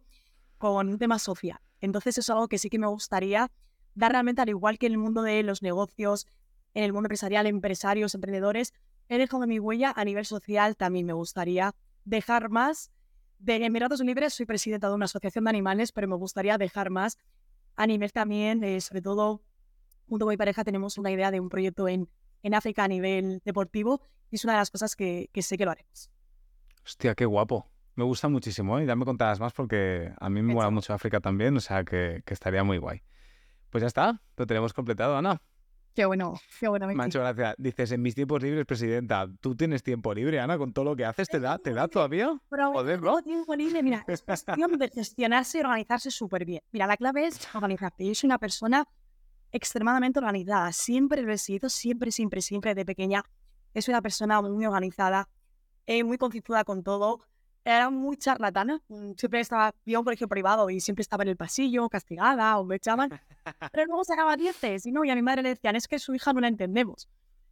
con 0.60 0.88
un 0.88 1.00
tema 1.00 1.18
social. 1.18 1.60
Entonces 1.82 2.20
es 2.20 2.30
algo 2.30 2.48
que 2.48 2.60
sí 2.60 2.70
que 2.70 2.78
me 2.78 2.86
gustaría 2.88 3.52
dar 3.96 4.12
realmente, 4.12 4.42
al 4.42 4.50
igual 4.50 4.78
que 4.78 4.88
en 4.88 4.94
el 4.94 4.98
mundo 4.98 5.22
de 5.22 5.44
los 5.44 5.62
negocios, 5.62 6.28
en 6.74 6.84
el 6.84 6.94
mundo 6.94 7.08
empresarial, 7.08 7.46
empresarios, 7.46 8.16
emprendedores, 8.16 8.74
he 9.10 9.18
dejado 9.18 9.46
mi 9.48 9.60
huella 9.60 9.94
a 9.96 10.06
nivel 10.06 10.26
social. 10.26 10.76
También 10.76 11.06
me 11.06 11.14
gustaría 11.14 11.76
dejar 12.06 12.50
más. 12.50 12.92
De 13.40 13.66
Emiratos 13.66 14.00
Libres 14.02 14.34
soy 14.34 14.46
presidenta 14.46 14.88
de 14.88 14.96
una 14.96 15.06
asociación 15.06 15.44
de 15.44 15.50
animales, 15.50 15.92
pero 15.92 16.08
me 16.08 16.16
gustaría 16.16 16.58
dejar 16.58 16.90
más 16.90 17.18
a 17.76 17.88
nivel 17.88 18.12
también, 18.12 18.64
eh, 18.64 18.80
sobre 18.82 19.02
todo, 19.02 19.42
junto 20.08 20.26
con 20.26 20.34
mi 20.34 20.38
pareja 20.38 20.64
tenemos 20.64 20.98
una 20.98 21.12
idea 21.12 21.32
de 21.32 21.40
un 21.40 21.50
proyecto 21.50 21.88
en, 21.88 22.10
en 22.44 22.54
África 22.54 22.84
a 22.84 22.88
nivel 22.88 23.42
deportivo 23.46 24.02
y 24.30 24.36
es 24.36 24.44
una 24.44 24.54
de 24.54 24.60
las 24.60 24.72
cosas 24.72 24.96
que, 24.96 25.30
que 25.32 25.42
sé 25.42 25.58
que 25.58 25.66
lo 25.66 25.72
haremos. 25.72 26.10
Hostia, 26.86 27.16
qué 27.16 27.26
guapo. 27.26 27.68
Me 27.96 28.04
gusta 28.04 28.28
muchísimo, 28.28 28.80
¿eh? 28.80 28.86
Ya 28.86 28.96
me 28.96 29.06
contarás 29.06 29.40
más 29.40 29.54
porque 29.54 30.12
a 30.20 30.30
mí 30.30 30.42
me 30.42 30.54
mola 30.54 30.70
mucho 30.70 30.94
África 30.94 31.20
también, 31.20 31.56
o 31.58 31.60
sea 31.60 31.84
que, 31.84 32.24
que 32.26 32.34
estaría 32.34 32.64
muy 32.64 32.78
guay. 32.78 33.04
Pues 33.74 33.82
ya 33.82 33.88
está, 33.88 34.22
lo 34.38 34.46
tenemos 34.46 34.72
completado, 34.72 35.18
Ana. 35.18 35.42
Qué 35.96 36.06
bueno, 36.06 36.40
qué 36.60 36.68
bueno. 36.68 36.88
Muchas 36.90 37.16
gracias. 37.16 37.56
Dices, 37.58 37.92
en 37.92 38.04
mis 38.04 38.14
tiempos 38.14 38.44
libres, 38.44 38.68
presidenta, 38.68 39.28
¿tú 39.42 39.56
tienes 39.56 39.82
tiempo 39.82 40.14
libre, 40.14 40.40
Ana, 40.40 40.60
con 40.60 40.74
todo 40.74 40.86
lo 40.86 40.96
que 40.96 41.06
haces? 41.06 41.28
¿Te 41.28 41.40
da, 41.40 41.58
te 41.58 41.74
da 41.74 41.88
todavía? 41.88 42.40
Joder, 42.52 43.02
¿no? 43.02 43.24
tiempo 43.24 43.56
libre, 43.56 43.82
mira, 43.82 44.06
es 44.08 44.22
cuestión 44.22 44.78
de 44.78 44.90
gestionarse 44.90 45.58
y 45.58 45.62
organizarse 45.62 46.12
súper 46.12 46.46
bien. 46.46 46.62
Mira, 46.72 46.86
la 46.86 46.98
clave 46.98 47.26
es 47.26 47.40
organizarte. 47.56 48.06
Yo 48.06 48.14
soy 48.14 48.28
una 48.28 48.38
persona 48.38 48.88
extremadamente 49.52 50.20
organizada. 50.20 50.72
Siempre 50.72 51.24
lo 51.24 51.34
he 51.34 51.40
sido, 51.40 51.68
siempre, 51.68 52.12
siempre, 52.12 52.44
siempre 52.44 52.76
de 52.76 52.86
pequeña. 52.86 53.24
Soy 53.74 53.92
una 53.92 54.04
persona 54.04 54.40
muy 54.40 54.68
organizada, 54.68 55.28
eh, 55.88 56.04
muy 56.04 56.20
concienzuda 56.20 56.64
con 56.64 56.84
todo. 56.84 57.22
Era 57.66 57.90
muy 57.90 58.18
charlatana. 58.18 58.84
Mm, 58.88 59.14
siempre 59.18 59.40
estaba, 59.40 59.70
a 59.70 59.98
un 59.98 60.04
colegio 60.04 60.28
privado 60.28 60.70
y 60.70 60.80
siempre 60.80 61.02
estaba 61.02 61.24
en 61.24 61.30
el 61.30 61.38
pasillo, 61.38 61.90
castigada 61.90 62.60
o 62.60 62.66
me 62.66 62.76
echaban. 62.76 63.10
Pero 63.72 63.86
luego 63.88 64.04
sacaba 64.04 64.38
dieces 64.38 64.86
y 64.86 64.92
no, 64.92 65.04
y 65.06 65.10
a 65.10 65.16
mi 65.16 65.22
madre 65.22 65.44
le 65.44 65.50
decían, 65.50 65.76
es 65.76 65.88
que 65.88 66.00
su 66.00 66.14
hija 66.16 66.34
no 66.34 66.42
la 66.42 66.48
entendemos. 66.48 67.10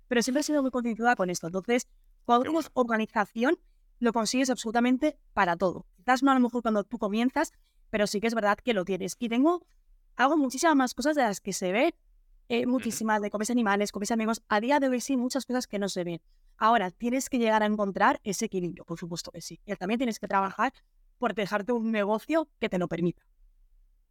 Pero 0.07 0.21
siempre 0.21 0.41
he 0.41 0.43
sido 0.43 0.61
muy 0.61 0.71
concienzuda 0.71 1.15
con 1.15 1.29
esto. 1.29 1.47
Entonces, 1.47 1.87
cuando 2.25 2.43
tenemos 2.43 2.69
organización, 2.73 3.57
lo 3.99 4.13
consigues 4.13 4.49
absolutamente 4.49 5.17
para 5.33 5.55
todo. 5.55 5.85
Quizás 5.95 6.23
no 6.23 6.31
a 6.31 6.33
lo 6.33 6.39
mejor 6.39 6.61
cuando 6.61 6.83
tú 6.83 6.97
comienzas, 6.97 7.53
pero 7.89 8.07
sí 8.07 8.19
que 8.19 8.27
es 8.27 8.35
verdad 8.35 8.57
que 8.57 8.73
lo 8.73 8.83
tienes. 8.83 9.15
Y 9.19 9.29
tengo, 9.29 9.65
hago 10.15 10.37
muchísimas 10.37 10.75
más 10.75 10.93
cosas 10.93 11.15
de 11.15 11.23
las 11.23 11.39
que 11.39 11.53
se 11.53 11.71
ve, 11.71 11.95
eh, 12.49 12.65
muchísimas, 12.65 13.21
de 13.21 13.29
comes 13.29 13.49
animales, 13.49 13.91
comes 13.91 14.11
amigos. 14.11 14.43
A 14.49 14.59
día 14.59 14.79
de 14.79 14.89
hoy 14.89 14.99
sí, 14.99 15.15
muchas 15.15 15.45
cosas 15.45 15.67
que 15.67 15.79
no 15.79 15.87
se 15.87 16.03
ven. 16.03 16.21
Ahora, 16.57 16.91
tienes 16.91 17.29
que 17.29 17.39
llegar 17.39 17.63
a 17.63 17.65
encontrar 17.65 18.19
ese 18.23 18.45
equilibrio, 18.45 18.83
por 18.83 18.99
supuesto 18.99 19.31
que 19.31 19.41
sí. 19.41 19.61
Y 19.65 19.75
también 19.75 19.97
tienes 19.97 20.19
que 20.19 20.27
trabajar 20.27 20.73
por 21.17 21.33
dejarte 21.33 21.71
un 21.71 21.91
negocio 21.91 22.49
que 22.59 22.67
te 22.67 22.77
lo 22.77 22.87
permita. 22.87 23.23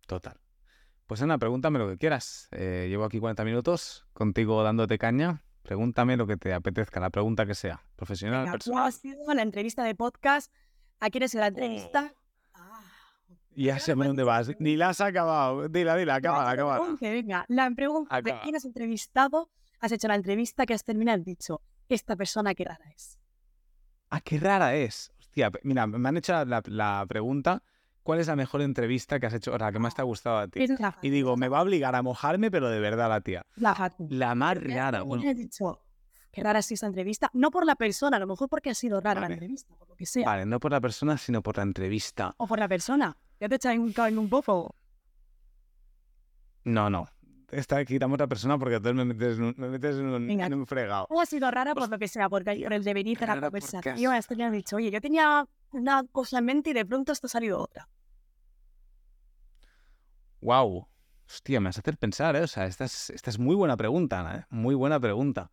Total. 0.07 0.41
Pues 1.11 1.21
Ana, 1.23 1.39
pregúntame 1.39 1.81
lo 1.81 1.89
que 1.89 1.99
quieras. 1.99 2.47
Eh, 2.53 2.87
llevo 2.89 3.05
aquí 3.05 3.19
40 3.19 3.45
minutos 3.45 4.07
contigo 4.13 4.63
dándote 4.63 4.97
caña. 4.97 5.43
Pregúntame 5.65 6.17
lo 6.17 6.25
que 6.25 6.37
te 6.37 6.55
apetezca, 6.55 7.01
la 7.01 7.11
pregunta 7.11 7.47
que 7.47 7.57
sea. 7.57 7.83
Profesional, 7.97 8.43
Venga, 8.43 8.53
personal. 8.53 8.87
has 8.87 8.95
sido 8.95 9.35
la 9.35 9.43
entrevista 9.43 9.83
de 9.83 9.97
podcast. 9.97 10.53
¿A 11.01 11.11
quién 11.11 11.25
es 11.25 11.35
la 11.35 11.49
entrevista? 11.49 12.15
Ah, 12.55 12.85
Ya 13.57 13.81
sé 13.81 13.97
por 13.97 14.07
dónde 14.07 14.23
vas. 14.23 14.53
Ni 14.61 14.77
la 14.77 14.91
has 14.91 15.01
acabado. 15.01 15.69
Dila, 15.69 15.97
dila, 15.97 16.15
acaba, 16.15 16.49
acaba. 16.49 16.79
Venga, 17.01 17.45
la 17.49 17.69
pregunta 17.73 18.23
de 18.23 18.39
quién 18.45 18.55
has 18.55 18.65
entrevistado, 18.65 19.51
has 19.81 19.91
hecho 19.91 20.07
la 20.07 20.15
entrevista 20.15 20.65
que 20.65 20.75
has 20.75 20.85
terminado, 20.85 21.19
has 21.19 21.25
dicho, 21.25 21.61
esta 21.89 22.15
persona 22.15 22.55
qué 22.55 22.67
rara 22.67 22.89
es. 22.95 23.19
Ah, 24.11 24.21
qué 24.21 24.39
rara 24.39 24.77
es. 24.77 25.11
Hostia, 25.19 25.51
mira, 25.65 25.89
me 25.89 26.09
han 26.09 26.17
hecho 26.19 26.45
la, 26.45 26.63
la 26.67 27.05
pregunta, 27.09 27.65
¿cuál 28.03 28.20
es 28.20 28.26
la 28.26 28.36
mejor 28.36 28.62
entrevista 28.62 29.18
que 29.20 29.26
has 29.26 29.34
hecho, 29.34 29.53
o 29.53 29.59
la 29.59 29.70
que 29.72 29.78
más 29.78 29.94
te 29.94 30.03
ha 30.03 30.05
gustado 30.05 30.38
a 30.38 30.48
ti? 30.48 30.61
Y 31.03 31.11
digo, 31.11 31.36
me 31.36 31.48
va 31.48 31.59
a 31.59 31.62
obligar 31.62 31.94
a 31.94 32.03
mojarme, 32.03 32.51
pero 32.51 32.68
de 32.68 32.80
verdad 32.80 33.09
la 33.09 33.20
tía. 33.20 33.44
La. 33.57 33.92
La 34.09 34.34
más 34.34 34.57
rara. 34.62 35.03
Bueno, 35.03 35.32
dicho, 35.34 35.80
qué 36.32 36.42
rara 36.42 36.59
es 36.61 36.70
esta 36.72 36.86
entrevista. 36.86 37.30
No 37.32 37.51
por 37.51 37.64
la 37.66 37.76
persona, 37.76 38.16
a 38.16 38.20
lo 38.20 38.26
mejor 38.26 38.48
porque 38.48 38.70
ha 38.70 38.74
sido 38.74 39.01
rara 39.01 39.20
Vale. 39.20 39.28
la 39.28 39.34
entrevista, 39.34 39.74
por 39.76 39.88
lo 39.88 39.96
que 39.96 40.07
sea. 40.07 40.24
vale, 40.26 40.46
no 40.46 40.61
por 40.61 40.70
la 40.72 40.80
persona, 40.80 41.16
sino 41.18 41.42
por 41.42 41.57
la 41.57 41.62
entrevista. 41.64 42.34
O 42.38 42.46
por 42.46 42.59
la 42.59 42.68
persona. 42.68 43.16
Ya 43.40 43.48
te 43.48 43.55
echáis 43.57 43.78
un 43.80 43.92
caben 43.92 44.18
un 44.18 44.28
poco. 44.28 44.74
No, 46.64 46.90
no. 46.90 47.09
Esta 47.51 47.84
quitamos 47.84 48.18
la 48.18 48.28
persona 48.28 48.57
porque 48.59 48.76
entonces 48.76 48.94
me 48.96 49.05
metes 49.05 49.36
en 49.38 49.42
un, 49.44 49.55
me 49.57 49.68
metes 49.70 49.96
en 49.96 50.07
un, 50.07 50.26
Venga. 50.26 50.46
en 50.46 50.55
un 50.55 50.66
fregado. 50.66 51.07
O 51.11 51.20
ha 51.20 51.26
sido 51.26 51.51
rara 51.51 51.74
por 51.74 51.88
lo 51.90 51.98
que 51.98 52.07
sea, 52.07 52.28
porque 52.28 52.61
por 52.62 52.72
el 52.72 52.84
devenir 52.84 53.18
de 53.18 53.26
la 53.26 53.32
porque 53.40 53.59
has- 53.59 53.70
conversación, 53.70 54.14
esto 54.14 54.34
le 54.34 54.44
has 54.44 54.53
dicho, 54.53 54.76
oye, 54.76 54.90
yo 54.90 55.01
tenía 55.01 55.44
una 55.73 56.05
cosa 56.05 56.39
en 56.39 56.45
mente 56.45 56.71
y 56.71 56.73
de 56.73 56.85
pronto 56.85 57.12
esto 57.12 57.27
ha 57.27 57.31
salido 57.31 57.61
otra. 57.61 57.89
Wow. 60.41 60.89
Hostia, 61.27 61.61
me 61.61 61.68
vas 61.68 61.77
a 61.77 61.81
hacer 61.81 61.97
pensar, 61.97 62.35
¿eh? 62.35 62.43
O 62.43 62.47
sea, 62.47 62.66
esta 62.66 62.85
es, 62.85 63.11
esta 63.11 63.31
es 63.31 63.39
muy 63.39 63.55
buena 63.55 63.77
pregunta, 63.77 64.21
Ana, 64.21 64.39
¿eh? 64.39 64.47
Muy 64.51 64.75
buena 64.75 64.99
pregunta. 64.99 65.53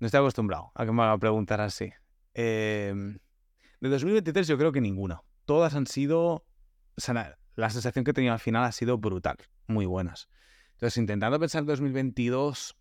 No 0.00 0.06
estoy 0.06 0.18
acostumbrado 0.18 0.72
a 0.74 0.84
que 0.84 0.92
me 0.92 1.02
hagan 1.02 1.20
preguntar 1.20 1.60
así. 1.60 1.92
Eh, 2.34 2.92
de 3.80 3.88
2023 3.88 4.48
yo 4.48 4.58
creo 4.58 4.72
que 4.72 4.80
ninguna. 4.80 5.22
Todas 5.44 5.74
han 5.74 5.86
sido... 5.86 6.44
O 6.96 7.00
sea, 7.00 7.14
la, 7.14 7.38
la 7.54 7.70
sensación 7.70 8.04
que 8.04 8.10
he 8.10 8.14
tenido 8.14 8.32
al 8.32 8.40
final 8.40 8.64
ha 8.64 8.72
sido 8.72 8.98
brutal. 8.98 9.36
Muy 9.68 9.86
buenas. 9.86 10.28
Entonces, 10.72 10.96
intentando 10.98 11.38
pensar 11.38 11.60
en 11.60 11.66
2022, 11.66 12.76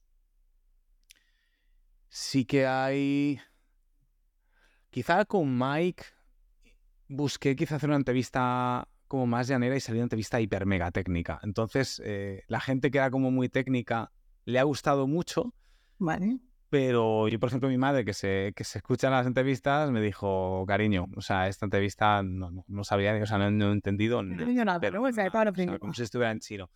sí 2.10 2.46
que 2.46 2.66
hay... 2.66 3.40
Quizá 4.90 5.26
con 5.26 5.58
Mike 5.58 6.06
busqué 7.08 7.56
quizá 7.56 7.76
hacer 7.76 7.90
una 7.90 7.98
entrevista 7.98 8.88
como 9.08 9.28
más 9.28 9.48
llanera 9.48 9.76
y 9.76 9.80
salió 9.80 10.00
una 10.00 10.06
entrevista 10.06 10.42
hiper 10.42 10.66
mega 10.66 10.92
técnica. 10.92 11.40
Entonces, 11.44 12.02
eh, 12.04 12.44
la 12.48 12.60
gente 12.60 12.90
que 12.92 12.98
era 12.98 13.12
como 13.12 13.32
muy 13.32 13.50
técnica 13.50 14.12
le 14.46 14.60
ha 14.60 14.64
gustado 14.64 15.08
mucho, 15.08 15.54
Vale. 16.00 16.40
pero 16.70 17.28
yo, 17.28 17.40
por 17.40 17.48
ejemplo, 17.50 17.70
mi 17.70 17.78
madre, 17.78 18.04
que 18.04 18.14
se, 18.14 18.54
que 18.56 18.64
se 18.64 18.80
escucha 18.80 19.08
en 19.08 19.14
las 19.14 19.28
entrevistas, 19.28 19.92
me 19.92 20.02
dijo, 20.02 20.66
cariño, 20.68 21.08
o 21.16 21.22
sea, 21.22 21.48
esta 21.48 21.66
entrevista 21.66 22.24
no, 22.24 22.50
no, 22.52 22.66
no 22.68 22.84
sabía, 22.84 23.16
o 23.22 23.26
sea, 23.26 23.38
no, 23.38 23.52
no 23.52 23.70
he 23.70 23.74
entendido 23.74 24.24
No 24.24 24.66
nada. 24.66 24.80
pero. 24.80 25.04
O 25.04 25.12
sea, 25.12 25.30
como 25.80 25.94
si 25.94 26.04
estuviera 26.04 26.32
en 26.32 26.40
chino. 26.40 26.70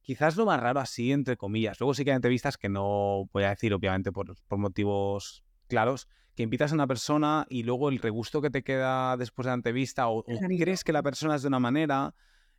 Quizás 0.00 0.36
lo 0.36 0.44
más 0.44 0.60
raro 0.60 0.80
así, 0.80 1.12
entre 1.12 1.36
comillas. 1.36 1.80
Luego 1.80 1.94
sí 1.94 2.04
que 2.04 2.10
hay 2.10 2.16
entrevistas 2.16 2.58
que 2.58 2.68
no 2.68 3.28
voy 3.32 3.44
a 3.44 3.50
decir, 3.50 3.72
obviamente, 3.72 4.12
por, 4.12 4.34
por 4.46 4.58
motivos 4.58 5.44
claros, 5.66 6.08
que 6.34 6.42
invitas 6.42 6.72
a 6.72 6.74
una 6.74 6.86
persona 6.86 7.46
y 7.48 7.62
luego 7.62 7.88
el 7.88 7.98
regusto 7.98 8.42
que 8.42 8.50
te 8.50 8.62
queda 8.62 9.16
después 9.16 9.44
de 9.46 9.50
la 9.50 9.54
entrevista 9.54 10.08
o, 10.08 10.24
crees 10.24 10.84
que 10.84 10.92
la 10.92 11.02
persona 11.02 11.36
es 11.36 11.42
de 11.42 11.48
una 11.48 11.60
manera 11.60 12.14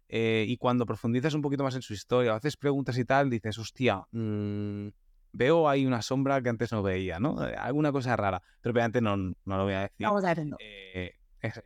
eh, 0.07 0.45
y 0.47 0.57
cuando 0.57 0.85
profundizas 0.85 1.33
un 1.33 1.41
poquito 1.41 1.63
más 1.63 1.75
en 1.75 1.81
su 1.81 1.93
historia 1.93 2.33
o 2.33 2.35
haces 2.35 2.57
preguntas 2.57 2.97
y 2.97 3.05
tal, 3.05 3.29
dices, 3.29 3.57
hostia, 3.57 4.03
mm, 4.11 4.87
veo 5.33 5.67
ahí 5.67 5.85
una 5.85 6.01
sombra 6.01 6.41
que 6.41 6.49
antes 6.49 6.71
no 6.71 6.83
veía, 6.83 7.19
¿no? 7.19 7.45
Eh, 7.47 7.55
Alguna 7.55 7.91
cosa 7.91 8.15
rara, 8.15 8.41
pero 8.61 8.71
obviamente 8.71 9.01
no, 9.01 9.17
no 9.17 9.35
lo 9.45 9.63
voy 9.63 9.73
a 9.73 9.81
decir 9.81 10.05
Vamos 10.05 10.23
a 10.23 10.33
eh, 10.59 11.15
es, 11.41 11.61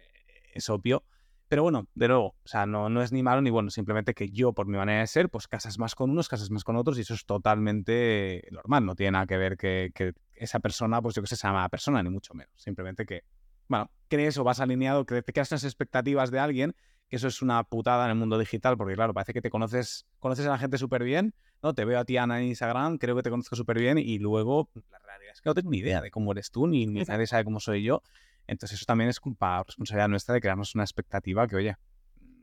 es 0.54 0.70
obvio. 0.70 1.04
Pero 1.50 1.64
bueno, 1.64 1.88
de 1.96 2.08
nuevo, 2.08 2.36
o 2.44 2.48
sea, 2.48 2.68
no, 2.68 2.90
no 2.90 3.02
es 3.02 3.12
ni 3.12 3.24
malo 3.24 3.42
ni 3.42 3.50
bueno, 3.50 3.72
simplemente 3.72 4.14
que 4.14 4.30
yo, 4.30 4.54
por 4.54 4.68
mi 4.68 4.78
manera 4.78 5.00
de 5.00 5.08
ser, 5.08 5.30
pues 5.30 5.48
casas 5.48 5.80
más 5.80 5.96
con 5.96 6.12
unos, 6.12 6.30
casas 6.30 6.52
más 6.52 6.64
con 6.64 6.76
otros, 6.76 7.00
y 7.00 7.02
eso 7.02 7.16
es 7.16 7.26
totalmente 7.26 8.48
normal. 8.52 8.86
No 8.86 8.96
tiene 8.96 9.12
nada 9.14 9.26
que 9.26 9.38
ver 9.38 9.58
que, 9.58 9.92
que 9.96 10.14
esa 10.40 10.60
persona, 10.60 11.02
pues 11.02 11.16
yo 11.16 11.22
que 11.22 11.28
sé, 11.28 11.36
sea 11.36 11.52
mala 11.52 11.70
persona, 11.70 12.02
ni 12.02 12.10
mucho 12.10 12.34
menos. 12.34 12.54
Simplemente 12.56 13.06
que, 13.06 13.24
bueno, 13.68 13.92
crees 14.08 14.38
o 14.38 14.44
vas 14.44 14.60
alineado, 14.60 15.06
que 15.06 15.22
te 15.22 15.34
creas 15.34 15.52
unas 15.52 15.64
expectativas 15.64 16.32
de 16.32 16.40
alguien, 16.40 16.76
que 17.10 17.16
eso 17.16 17.28
es 17.28 17.42
una 17.42 17.64
putada 17.64 18.06
en 18.06 18.12
el 18.12 18.18
mundo 18.18 18.38
digital, 18.38 18.78
porque 18.78 18.96
claro, 18.96 19.14
parece 19.14 19.34
que 19.34 19.42
te 19.42 19.50
conoces, 19.50 20.06
conoces 20.20 20.46
a 20.46 20.50
la 20.50 20.58
gente 20.58 20.78
súper 20.78 21.04
bien, 21.04 21.34
¿no? 21.62 21.74
Te 21.74 21.84
veo 21.84 22.00
a 22.00 22.06
ti, 22.06 22.18
Ana, 22.18 22.40
en 22.40 22.48
Instagram, 22.48 22.98
creo 22.98 23.16
que 23.16 23.24
te 23.24 23.30
conozco 23.30 23.56
súper 23.56 23.80
bien, 23.80 23.98
y 23.98 24.20
luego 24.20 24.70
la 24.92 25.00
realidad 25.00 25.34
es 25.34 25.42
que 25.42 25.50
no 25.50 25.56
tengo 25.56 25.72
ni 25.72 25.80
idea 25.80 26.02
de 26.02 26.12
cómo 26.12 26.32
eres 26.32 26.52
tú, 26.52 26.68
ni, 26.68 26.86
nadie 27.08 27.28
sabe 27.28 27.44
cómo 27.44 27.60
soy 27.60 27.84
yo. 27.84 28.02
Entonces 28.48 28.80
eso 28.80 28.86
también 28.86 29.10
es 29.10 29.20
culpa, 29.20 29.64
responsabilidad 29.64 30.08
nuestra 30.08 30.34
de 30.34 30.42
crearnos 30.42 30.74
una 30.74 30.84
expectativa 30.84 31.48
que, 31.48 31.56
oye, 31.56 31.76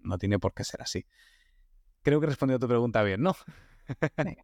no 0.03 0.18
tiene 0.18 0.38
por 0.38 0.55
qué 0.55 0.62
ser 0.62 0.82
así. 0.82 1.05
Creo 2.03 2.20
que 2.20 2.26
he 2.26 2.28
respondido 2.28 2.57
a 2.57 2.61
tu 2.61 2.68
pregunta 2.68 3.03
bien, 3.03 3.22
¿no? 3.22 3.34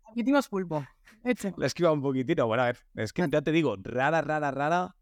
Admitimos 0.05 0.49
pulpo. 0.49 0.87
Hecho. 1.25 1.55
La 1.57 1.67
he 1.67 1.69
esquivado 1.69 1.95
un 1.95 2.03
poquitito. 2.03 2.47
Bueno, 2.47 2.65
a 2.65 2.67
ver, 2.67 2.79
es 2.95 3.13
que 3.13 3.27
ya 3.31 3.43
te 3.43 3.53
digo, 3.53 3.77
rara, 3.83 4.21
rara, 4.21 4.51
rara. 4.51 4.97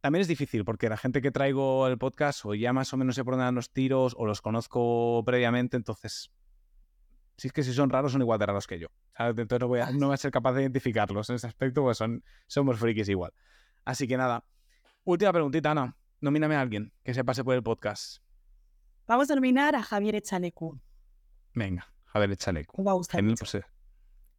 También 0.00 0.22
es 0.22 0.28
difícil 0.28 0.64
porque 0.64 0.88
la 0.88 0.96
gente 0.96 1.22
que 1.22 1.30
traigo 1.30 1.84
al 1.84 1.96
podcast 1.96 2.44
o 2.44 2.54
ya 2.54 2.72
más 2.72 2.92
o 2.92 2.96
menos 2.96 3.14
sé 3.14 3.24
por 3.24 3.34
dónde 3.34 3.44
dan 3.44 3.54
los 3.54 3.70
tiros 3.70 4.14
o 4.18 4.26
los 4.26 4.42
conozco 4.42 5.22
previamente, 5.24 5.76
entonces, 5.76 6.32
si 7.36 7.46
es 7.46 7.52
que 7.52 7.62
si 7.62 7.72
son 7.72 7.88
raros 7.88 8.10
son 8.10 8.20
igual 8.20 8.40
de 8.40 8.46
raros 8.46 8.66
que 8.66 8.80
yo. 8.80 8.88
¿sabes? 9.16 9.38
Entonces 9.38 9.60
no 9.60 9.68
voy, 9.68 9.80
a, 9.80 9.90
no 9.92 10.06
voy 10.08 10.14
a 10.14 10.16
ser 10.16 10.32
capaz 10.32 10.54
de 10.54 10.62
identificarlos 10.62 11.30
en 11.30 11.36
ese 11.36 11.46
aspecto, 11.46 11.82
pues 11.82 11.98
son, 11.98 12.24
somos 12.48 12.78
frikis 12.78 13.08
igual. 13.08 13.32
Así 13.84 14.08
que 14.08 14.16
nada, 14.16 14.44
última 15.04 15.32
preguntita, 15.32 15.70
Ana. 15.70 15.96
Nomíname 16.20 16.54
a 16.54 16.60
alguien 16.60 16.92
que 17.02 17.14
se 17.14 17.24
pase 17.24 17.42
por 17.42 17.54
el 17.54 17.62
podcast. 17.62 18.22
Vamos 19.06 19.30
a 19.30 19.34
nominar 19.34 19.74
a 19.74 19.82
Javier 19.82 20.14
Echalecu. 20.14 20.80
Venga, 21.54 21.92
Javier, 22.12 22.32
échale. 22.32 22.66
Me 22.76 22.84
va 22.84 22.92
a 22.92 22.94
gustar 22.94 23.18
Genial, 23.18 23.36
mucho. 23.40 23.46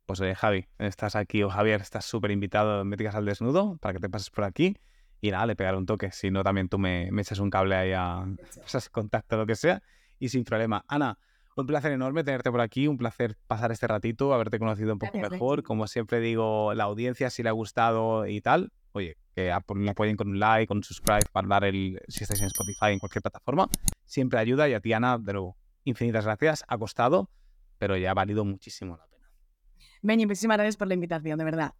pues, 0.06 0.20
pues 0.20 0.38
Javi, 0.38 0.68
estás 0.80 1.16
aquí, 1.16 1.44
o 1.44 1.50
Javier, 1.50 1.82
estás 1.82 2.06
súper 2.06 2.32
invitado 2.32 2.82
en 2.82 2.88
Métricas 2.88 3.16
al 3.16 3.26
Desnudo 3.26 3.78
para 3.78 3.94
que 3.94 4.00
te 4.00 4.10
pases 4.10 4.30
por 4.30 4.44
aquí. 4.44 4.78
Y 5.22 5.32
nada, 5.32 5.46
le 5.46 5.56
pegaré 5.56 5.78
un 5.78 5.86
toque. 5.86 6.12
Si 6.12 6.30
no, 6.32 6.44
también 6.44 6.68
tú 6.70 6.78
me, 6.78 7.10
me 7.12 7.22
echas 7.22 7.40
un 7.40 7.50
cable 7.50 7.76
ahí 7.76 7.94
a 7.94 8.26
contacto, 8.92 9.38
lo 9.38 9.46
que 9.46 9.56
sea. 9.56 9.82
Y 10.20 10.30
sin 10.30 10.44
problema. 10.44 10.84
Ana, 10.88 11.18
Un 11.56 11.66
placer 11.66 11.92
enorme 11.92 12.24
tenerte 12.24 12.52
por 12.52 12.62
aquí, 12.62 12.88
un 12.88 12.98
placer 12.98 13.38
pasar 13.48 13.72
este 13.72 13.88
ratito, 13.88 14.34
haberte 14.34 14.60
conocido 14.60 14.94
un 14.94 15.00
poco 15.00 15.14
Gracias, 15.14 15.32
mejor. 15.32 15.64
Como 15.64 15.88
siempre 15.88 16.20
digo, 16.20 16.74
la 16.74 16.84
audiencia, 16.84 17.30
si 17.30 17.42
le 17.44 17.50
ha 17.50 17.54
gustado 17.54 18.28
y 18.28 18.42
tal, 18.42 18.72
oye, 18.92 19.18
que 19.36 19.52
apoyen 19.52 20.16
con 20.16 20.28
un 20.30 20.40
like, 20.40 20.68
con 20.68 20.78
un 20.78 20.84
subscribe, 20.84 21.22
para 21.32 21.48
dar 21.48 21.64
el, 21.64 22.00
si 22.08 22.24
estáis 22.24 22.42
en 22.42 22.48
Spotify, 22.48 22.92
en 22.92 23.00
cualquier 23.00 23.22
plataforma, 23.22 23.68
siempre 24.06 24.40
ayuda. 24.40 24.68
Y 24.70 24.74
a 24.74 24.80
ti, 24.80 24.94
Ana, 24.94 25.18
de 25.18 25.34
nuevo, 25.34 25.58
infinitas 25.86 26.26
gracias. 26.26 26.64
Ha 26.68 26.78
costado, 26.78 27.30
pero 27.84 27.98
ya 27.98 28.12
ha 28.12 28.14
valido 28.14 28.46
muchísimo 28.46 28.96
la 28.96 29.06
pena. 29.08 29.30
Benji, 30.02 30.26
muchísimas 30.26 30.56
gracias 30.56 30.78
por 30.78 30.88
la 30.88 30.94
invitación, 30.94 31.38
de 31.38 31.44
verdad. 31.44 31.74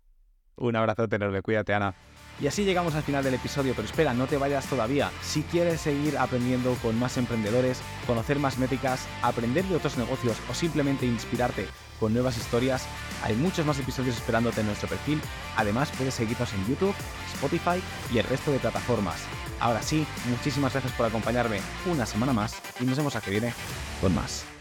Un 0.58 0.76
abrazo 0.76 1.08
enorme, 1.10 1.42
cuídate 1.42 1.74
Ana. 1.74 1.96
Y 2.42 2.48
así 2.48 2.66
llegamos 2.66 2.94
al 2.96 3.04
final 3.04 3.24
del 3.24 3.36
episodio, 3.36 3.72
pero 3.74 3.88
espera, 3.88 4.14
no 4.14 4.28
te 4.28 4.36
vayas 4.36 4.68
todavía. 4.68 5.12
Si 5.22 5.44
quieres 5.44 5.80
seguir 5.80 6.18
aprendiendo 6.18 6.74
con 6.82 7.00
más 7.00 7.16
emprendedores, 7.16 7.82
conocer 8.06 8.38
más 8.38 8.58
métricas, 8.58 9.08
aprender 9.22 9.64
de 9.64 9.78
otros 9.78 9.98
negocios 9.98 10.38
o 10.52 10.54
simplemente 10.54 11.06
inspirarte 11.06 11.68
con 12.02 12.14
nuevas 12.14 12.38
historias, 12.38 12.86
hay 13.24 13.38
muchos 13.38 13.66
más 13.66 13.80
episodios 13.80 14.18
esperándote 14.18 14.60
en 14.60 14.68
nuestro 14.68 14.90
perfil. 14.90 15.22
Además, 15.56 15.90
puedes 15.98 16.16
seguirnos 16.16 16.54
en 16.54 16.68
YouTube, 16.68 16.96
Spotify 17.34 17.82
y 18.14 18.18
el 18.18 18.26
resto 18.26 18.52
de 18.52 18.60
plataformas. 18.60 19.26
Ahora 19.62 19.82
sí, 19.82 20.06
muchísimas 20.30 20.74
gracias 20.74 20.92
por 20.96 21.06
acompañarme 21.06 21.62
una 21.90 22.06
semana 22.06 22.34
más 22.34 22.62
y 22.82 22.84
nos 22.84 22.98
vemos 22.98 23.16
a 23.16 23.22
que 23.22 23.32
viene 23.32 23.54
con 24.02 24.14
más. 24.14 24.53